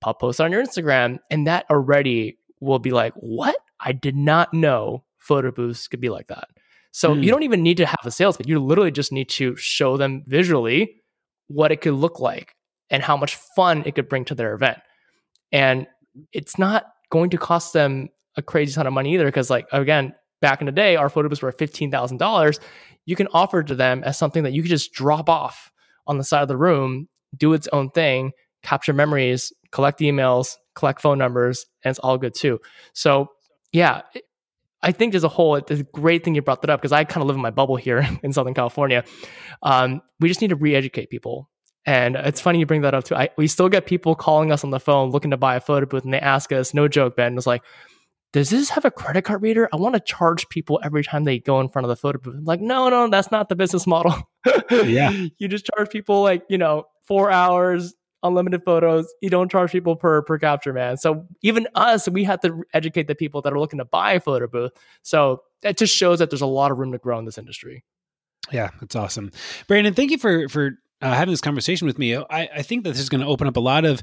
pop 0.00 0.20
post 0.20 0.40
on 0.40 0.50
your 0.50 0.64
Instagram, 0.64 1.18
and 1.30 1.46
that 1.46 1.66
already 1.70 2.38
will 2.60 2.78
be 2.78 2.90
like, 2.90 3.12
what? 3.14 3.56
I 3.80 3.92
did 3.92 4.16
not 4.16 4.54
know 4.54 5.04
photo 5.18 5.50
booths 5.50 5.86
could 5.88 6.00
be 6.00 6.08
like 6.08 6.28
that. 6.28 6.48
So 6.90 7.14
mm. 7.14 7.22
you 7.22 7.30
don't 7.30 7.42
even 7.42 7.62
need 7.62 7.76
to 7.76 7.86
have 7.86 8.00
a 8.04 8.10
sales 8.10 8.36
pitch. 8.36 8.48
You 8.48 8.58
literally 8.60 8.90
just 8.90 9.12
need 9.12 9.28
to 9.30 9.54
show 9.56 9.96
them 9.96 10.24
visually 10.26 11.02
what 11.48 11.70
it 11.70 11.80
could 11.80 11.94
look 11.94 12.18
like 12.20 12.54
and 12.90 13.02
how 13.02 13.16
much 13.16 13.36
fun 13.56 13.82
it 13.86 13.94
could 13.94 14.08
bring 14.08 14.24
to 14.26 14.34
their 14.34 14.54
event. 14.54 14.78
And 15.52 15.86
it's 16.32 16.58
not 16.58 16.86
going 17.10 17.30
to 17.30 17.38
cost 17.38 17.72
them 17.72 18.08
a 18.36 18.42
crazy 18.42 18.72
ton 18.72 18.86
of 18.86 18.92
money 18.92 19.14
either, 19.14 19.26
because 19.26 19.50
like 19.50 19.66
again, 19.72 20.14
back 20.40 20.60
in 20.60 20.66
the 20.66 20.72
day, 20.72 20.96
our 20.96 21.08
photo 21.08 21.28
booths 21.28 21.42
were 21.42 21.52
fifteen 21.52 21.90
thousand 21.90 22.18
dollars 22.18 22.60
you 23.08 23.16
can 23.16 23.28
offer 23.32 23.62
to 23.62 23.74
them 23.74 24.04
as 24.04 24.18
something 24.18 24.42
that 24.42 24.52
you 24.52 24.60
can 24.60 24.68
just 24.68 24.92
drop 24.92 25.30
off 25.30 25.72
on 26.06 26.18
the 26.18 26.24
side 26.24 26.42
of 26.42 26.48
the 26.48 26.58
room, 26.58 27.08
do 27.34 27.54
its 27.54 27.66
own 27.72 27.88
thing, 27.88 28.32
capture 28.62 28.92
memories, 28.92 29.50
collect 29.72 30.00
emails, 30.00 30.56
collect 30.74 31.00
phone 31.00 31.16
numbers, 31.16 31.64
and 31.82 31.90
it's 31.90 31.98
all 32.00 32.18
good 32.18 32.34
too. 32.34 32.60
So, 32.92 33.28
yeah, 33.72 34.02
I 34.82 34.92
think 34.92 35.14
as 35.14 35.24
a 35.24 35.28
whole, 35.28 35.54
it's 35.54 35.70
a 35.70 35.84
great 35.84 36.22
thing 36.22 36.34
you 36.34 36.42
brought 36.42 36.60
that 36.60 36.68
up 36.68 36.82
because 36.82 36.92
I 36.92 37.04
kind 37.04 37.22
of 37.22 37.28
live 37.28 37.36
in 37.36 37.40
my 37.40 37.50
bubble 37.50 37.76
here 37.76 38.06
in 38.22 38.34
Southern 38.34 38.52
California. 38.52 39.02
Um, 39.62 40.02
we 40.20 40.28
just 40.28 40.42
need 40.42 40.48
to 40.48 40.56
re 40.56 40.74
educate 40.74 41.08
people. 41.08 41.48
And 41.86 42.14
it's 42.14 42.42
funny 42.42 42.58
you 42.58 42.66
bring 42.66 42.82
that 42.82 42.92
up 42.92 43.04
too. 43.04 43.14
I, 43.14 43.30
we 43.38 43.46
still 43.46 43.70
get 43.70 43.86
people 43.86 44.16
calling 44.16 44.52
us 44.52 44.64
on 44.64 44.70
the 44.70 44.80
phone 44.80 45.08
looking 45.12 45.30
to 45.30 45.38
buy 45.38 45.56
a 45.56 45.60
photo 45.60 45.86
booth 45.86 46.04
and 46.04 46.12
they 46.12 46.20
ask 46.20 46.52
us, 46.52 46.74
no 46.74 46.88
joke, 46.88 47.16
Ben, 47.16 47.38
it's 47.38 47.46
like, 47.46 47.62
does 48.32 48.50
this 48.50 48.70
have 48.70 48.84
a 48.84 48.90
credit 48.90 49.22
card 49.22 49.42
reader? 49.42 49.68
I 49.72 49.76
want 49.76 49.94
to 49.94 50.00
charge 50.00 50.48
people 50.48 50.80
every 50.82 51.02
time 51.02 51.24
they 51.24 51.38
go 51.38 51.60
in 51.60 51.68
front 51.68 51.84
of 51.84 51.88
the 51.88 51.96
photo 51.96 52.18
booth. 52.18 52.36
I'm 52.36 52.44
like, 52.44 52.60
no, 52.60 52.88
no, 52.88 53.08
that's 53.08 53.30
not 53.30 53.48
the 53.48 53.56
business 53.56 53.86
model. 53.86 54.14
yeah. 54.70 55.10
You 55.38 55.48
just 55.48 55.68
charge 55.74 55.90
people 55.90 56.22
like, 56.22 56.44
you 56.48 56.58
know, 56.58 56.84
four 57.06 57.30
hours, 57.30 57.94
unlimited 58.22 58.62
photos. 58.64 59.12
You 59.22 59.30
don't 59.30 59.50
charge 59.50 59.72
people 59.72 59.96
per 59.96 60.22
per 60.22 60.38
capture, 60.38 60.72
man. 60.72 60.98
So 60.98 61.26
even 61.42 61.68
us, 61.74 62.08
we 62.08 62.24
have 62.24 62.40
to 62.40 62.62
educate 62.74 63.06
the 63.06 63.14
people 63.14 63.40
that 63.42 63.52
are 63.52 63.58
looking 63.58 63.78
to 63.78 63.84
buy 63.84 64.12
a 64.12 64.20
photo 64.20 64.46
booth. 64.46 64.72
So 65.02 65.42
that 65.62 65.78
just 65.78 65.96
shows 65.96 66.18
that 66.18 66.30
there's 66.30 66.42
a 66.42 66.46
lot 66.46 66.70
of 66.70 66.78
room 66.78 66.92
to 66.92 66.98
grow 66.98 67.18
in 67.18 67.24
this 67.24 67.38
industry. 67.38 67.84
Yeah, 68.52 68.70
that's 68.80 68.96
awesome. 68.96 69.30
Brandon, 69.66 69.94
thank 69.94 70.10
you 70.10 70.18
for 70.18 70.48
for 70.48 70.72
uh, 71.00 71.14
having 71.14 71.32
this 71.32 71.40
conversation 71.40 71.86
with 71.86 71.98
me. 71.98 72.16
I, 72.16 72.24
I 72.30 72.62
think 72.62 72.84
that 72.84 72.90
this 72.90 73.00
is 73.00 73.08
going 73.08 73.20
to 73.20 73.26
open 73.26 73.46
up 73.46 73.56
a 73.56 73.60
lot 73.60 73.84
of 73.84 74.02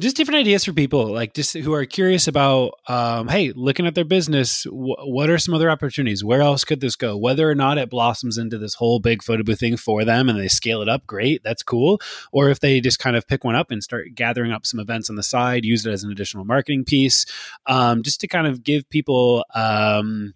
just 0.00 0.16
different 0.16 0.40
ideas 0.40 0.64
for 0.64 0.72
people 0.72 1.12
like 1.12 1.34
just 1.34 1.54
who 1.54 1.72
are 1.72 1.84
curious 1.84 2.26
about 2.26 2.72
um, 2.88 3.28
hey 3.28 3.52
looking 3.54 3.86
at 3.86 3.94
their 3.94 4.04
business 4.04 4.66
what 4.70 5.30
are 5.30 5.38
some 5.38 5.54
other 5.54 5.70
opportunities? 5.70 6.24
Where 6.24 6.40
else 6.40 6.64
could 6.64 6.80
this 6.80 6.96
go? 6.96 7.16
Whether 7.16 7.48
or 7.48 7.54
not 7.54 7.78
it 7.78 7.90
blossoms 7.90 8.38
into 8.38 8.58
this 8.58 8.74
whole 8.74 8.98
big 8.98 9.22
photo 9.22 9.42
booth 9.42 9.60
thing 9.60 9.76
for 9.76 10.04
them 10.04 10.28
and 10.28 10.38
they 10.38 10.48
scale 10.48 10.82
it 10.82 10.88
up 10.88 11.06
great 11.06 11.42
that's 11.42 11.62
cool. 11.62 12.00
Or 12.32 12.48
if 12.48 12.60
they 12.60 12.80
just 12.80 12.98
kind 12.98 13.16
of 13.16 13.26
pick 13.26 13.44
one 13.44 13.54
up 13.54 13.70
and 13.70 13.82
start 13.82 14.14
gathering 14.14 14.52
up 14.52 14.66
some 14.66 14.80
events 14.80 15.10
on 15.10 15.16
the 15.16 15.22
side 15.22 15.64
use 15.64 15.86
it 15.86 15.92
as 15.92 16.04
an 16.04 16.10
additional 16.10 16.44
marketing 16.44 16.84
piece 16.84 17.26
um, 17.66 18.02
just 18.02 18.20
to 18.20 18.28
kind 18.28 18.46
of 18.46 18.62
give 18.62 18.88
people 18.90 19.44
um, 19.54 20.34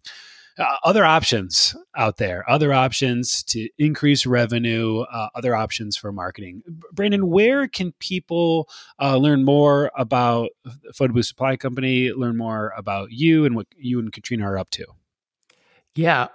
uh, 0.58 0.76
other 0.84 1.04
options 1.04 1.76
out 1.96 2.16
there, 2.16 2.48
other 2.50 2.72
options 2.72 3.42
to 3.44 3.68
increase 3.78 4.26
revenue, 4.26 5.00
uh, 5.00 5.28
other 5.34 5.54
options 5.54 5.96
for 5.96 6.12
marketing. 6.12 6.62
Brandon, 6.92 7.28
where 7.28 7.68
can 7.68 7.92
people 8.00 8.68
uh, 9.00 9.16
learn 9.16 9.44
more 9.44 9.90
about 9.96 10.50
Photo 10.94 11.12
Booth 11.12 11.26
Supply 11.26 11.56
Company, 11.56 12.12
learn 12.12 12.36
more 12.36 12.72
about 12.76 13.12
you 13.12 13.44
and 13.44 13.54
what 13.54 13.66
you 13.76 13.98
and 13.98 14.12
Katrina 14.12 14.44
are 14.44 14.58
up 14.58 14.70
to? 14.70 14.86
Yeah, 15.94 16.28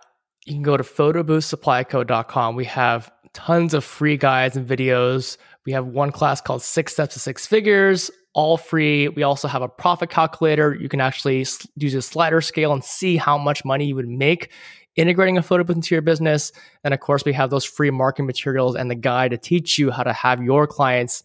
you 0.45 0.53
can 0.53 0.63
go 0.63 0.77
to 0.77 0.83
photoboothsupplyco.com. 0.83 2.55
We 2.55 2.65
have 2.65 3.11
tons 3.33 3.73
of 3.73 3.83
free 3.83 4.17
guides 4.17 4.55
and 4.55 4.67
videos. 4.67 5.37
We 5.65 5.71
have 5.73 5.87
one 5.87 6.11
class 6.11 6.41
called 6.41 6.61
Six 6.61 6.93
Steps 6.93 7.13
to 7.13 7.19
Six 7.19 7.45
Figures 7.45 8.11
all 8.33 8.57
free. 8.57 9.09
We 9.09 9.23
also 9.23 9.47
have 9.47 9.61
a 9.61 9.67
profit 9.67 10.09
calculator. 10.09 10.75
You 10.75 10.89
can 10.89 11.01
actually 11.01 11.45
use 11.75 11.93
a 11.93 12.01
slider 12.01 12.41
scale 12.41 12.73
and 12.73 12.83
see 12.83 13.17
how 13.17 13.37
much 13.37 13.63
money 13.63 13.85
you 13.85 13.95
would 13.95 14.07
make 14.07 14.51
integrating 14.95 15.37
a 15.37 15.41
photo 15.41 15.63
booth 15.63 15.77
into 15.77 15.95
your 15.95 16.01
business. 16.01 16.51
And 16.83 16.93
of 16.93 16.99
course, 16.99 17.23
we 17.25 17.33
have 17.33 17.49
those 17.49 17.65
free 17.65 17.89
marketing 17.89 18.27
materials 18.27 18.75
and 18.75 18.91
the 18.91 18.95
guide 18.95 19.31
to 19.31 19.37
teach 19.37 19.79
you 19.79 19.91
how 19.91 20.03
to 20.03 20.13
have 20.13 20.43
your 20.43 20.67
clients 20.67 21.23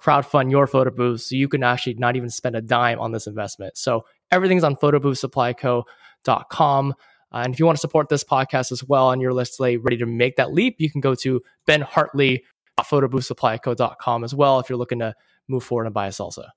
crowdfund 0.00 0.50
your 0.50 0.66
photo 0.66 0.90
booth 0.90 1.22
so 1.22 1.34
you 1.34 1.48
can 1.48 1.64
actually 1.64 1.94
not 1.94 2.16
even 2.16 2.28
spend 2.30 2.54
a 2.54 2.60
dime 2.60 3.00
on 3.00 3.12
this 3.12 3.26
investment. 3.26 3.74
So 3.76 4.04
everything's 4.30 4.62
on 4.62 4.76
photoboothsupplyco.com. 4.76 6.94
Uh, 7.30 7.42
and 7.44 7.52
if 7.52 7.58
you 7.58 7.66
want 7.66 7.76
to 7.76 7.80
support 7.80 8.08
this 8.08 8.24
podcast 8.24 8.72
as 8.72 8.82
well 8.84 9.10
and 9.10 9.20
you're 9.20 9.34
literally 9.34 9.76
ready 9.76 9.98
to 9.98 10.06
make 10.06 10.36
that 10.36 10.52
leap, 10.52 10.76
you 10.78 10.88
can 10.90 11.00
go 11.00 11.14
to 11.16 11.42
Ben 11.66 11.80
Hartley 11.80 12.44
photoboothsupplyco.com 12.80 14.22
as 14.22 14.32
well 14.34 14.60
if 14.60 14.70
you're 14.70 14.78
looking 14.78 15.00
to 15.00 15.12
move 15.48 15.64
forward 15.64 15.86
and 15.86 15.94
buy 15.94 16.08
a 16.08 16.10
salsa. 16.10 16.50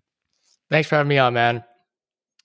Thanks 0.70 0.88
for 0.88 0.96
having 0.96 1.08
me 1.08 1.18
on, 1.18 1.34
man 1.34 1.64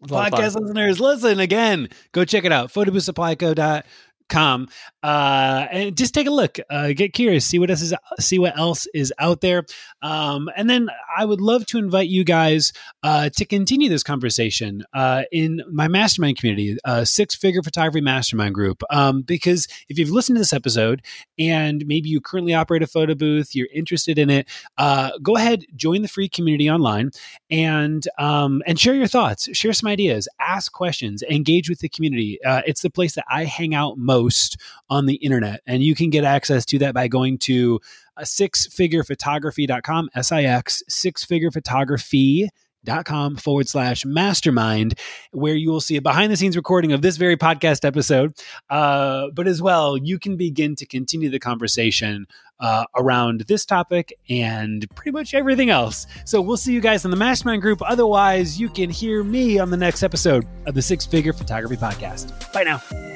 podcast 0.07 0.59
listeners, 0.59 0.99
listen 0.99 1.39
again. 1.39 1.89
Go 2.11 2.25
check 2.25 2.45
it 2.45 2.51
out. 2.51 2.71
Photoboothsupplyco.com 2.71 3.83
com 4.27 4.67
uh, 5.05 5.67
and 5.69 5.95
just 5.95 6.15
take 6.15 6.25
a 6.25 6.31
look 6.31 6.57
uh, 6.71 6.91
get 6.93 7.13
curious 7.13 7.45
see 7.45 7.59
what 7.59 7.69
else 7.69 7.81
is 7.81 7.93
see 8.19 8.39
what 8.39 8.57
else 8.57 8.87
is 8.93 9.13
out 9.19 9.41
there. 9.41 9.63
Um, 10.01 10.49
and 10.55 10.69
then 10.69 10.89
i 11.17 11.23
would 11.23 11.41
love 11.41 11.65
to 11.67 11.77
invite 11.77 12.07
you 12.07 12.23
guys 12.23 12.73
uh, 13.03 13.29
to 13.29 13.45
continue 13.45 13.87
this 13.87 14.01
conversation 14.01 14.83
uh, 14.93 15.23
in 15.31 15.61
my 15.71 15.87
mastermind 15.87 16.37
community 16.37 16.77
uh, 16.85 17.05
six 17.05 17.35
figure 17.35 17.61
photography 17.61 18.01
mastermind 18.01 18.55
group. 18.55 18.81
Um, 18.89 19.21
because 19.21 19.67
if 19.89 19.99
you've 19.99 20.09
listened 20.09 20.37
to 20.37 20.39
this 20.39 20.53
episode 20.53 21.03
and 21.37 21.85
maybe 21.85 22.09
you 22.09 22.19
currently 22.19 22.55
operate 22.55 22.81
a 22.81 22.87
photo 22.87 23.13
booth 23.13 23.53
you're 23.53 23.69
interested 23.73 24.17
in 24.17 24.31
it 24.31 24.49
uh, 24.79 25.11
go 25.21 25.37
ahead 25.37 25.65
join 25.75 26.01
the 26.01 26.07
free 26.07 26.27
community 26.27 26.67
online 26.67 27.11
and 27.51 28.07
um, 28.17 28.63
and 28.65 28.79
share 28.79 28.95
your 28.95 29.07
thoughts 29.07 29.49
share 29.55 29.73
some 29.73 29.87
ideas 29.87 30.27
ask 30.39 30.71
questions 30.71 31.21
engage 31.29 31.69
with 31.69 31.79
the 31.79 31.89
community. 31.89 32.39
It's 32.43 32.81
the 32.81 32.89
place 32.89 33.13
that 33.13 33.25
i 33.29 33.43
hang 33.43 33.75
out 33.75 33.99
most 33.99 34.15
most 34.15 34.57
on 34.95 35.05
the 35.05 35.15
internet. 35.15 35.61
And 35.67 35.83
you 35.83 35.95
can 35.95 36.09
get 36.09 36.23
access 36.23 36.65
to 36.65 36.79
that 36.79 36.93
by 36.93 37.07
going 37.07 37.37
to 37.39 37.79
uh, 38.17 38.21
sixfigurephotography.com, 38.21 40.09
S 40.15 40.31
I 40.31 40.43
X, 40.43 40.83
sixfigurephotography 40.89 42.49
dot 42.85 43.03
com 43.03 43.35
forward 43.35 43.67
slash 43.67 44.05
mastermind 44.05 44.93
where 45.31 45.55
you 45.55 45.71
will 45.71 45.81
see 45.81 45.95
a 45.95 46.01
behind 46.01 46.31
the 46.31 46.37
scenes 46.37 46.55
recording 46.55 46.93
of 46.93 47.01
this 47.01 47.17
very 47.17 47.35
podcast 47.35 47.83
episode. 47.83 48.31
Uh, 48.69 49.27
but 49.33 49.47
as 49.47 49.59
well 49.59 49.97
you 49.97 50.19
can 50.19 50.37
begin 50.37 50.75
to 50.75 50.85
continue 50.85 51.29
the 51.31 51.39
conversation 51.39 52.27
uh, 52.59 52.85
around 52.95 53.41
this 53.47 53.65
topic 53.65 54.13
and 54.29 54.85
pretty 54.95 55.11
much 55.11 55.33
everything 55.33 55.71
else. 55.71 56.05
So 56.25 56.39
we'll 56.39 56.57
see 56.57 56.73
you 56.73 56.81
guys 56.81 57.03
in 57.03 57.11
the 57.11 57.17
mastermind 57.17 57.63
group. 57.63 57.81
Otherwise 57.81 58.59
you 58.59 58.69
can 58.69 58.91
hear 58.91 59.23
me 59.23 59.57
on 59.57 59.71
the 59.71 59.77
next 59.77 60.03
episode 60.03 60.47
of 60.67 60.75
the 60.75 60.81
six 60.83 61.07
figure 61.07 61.33
photography 61.33 61.77
podcast. 61.77 62.53
Bye 62.53 62.63
now 62.63 63.14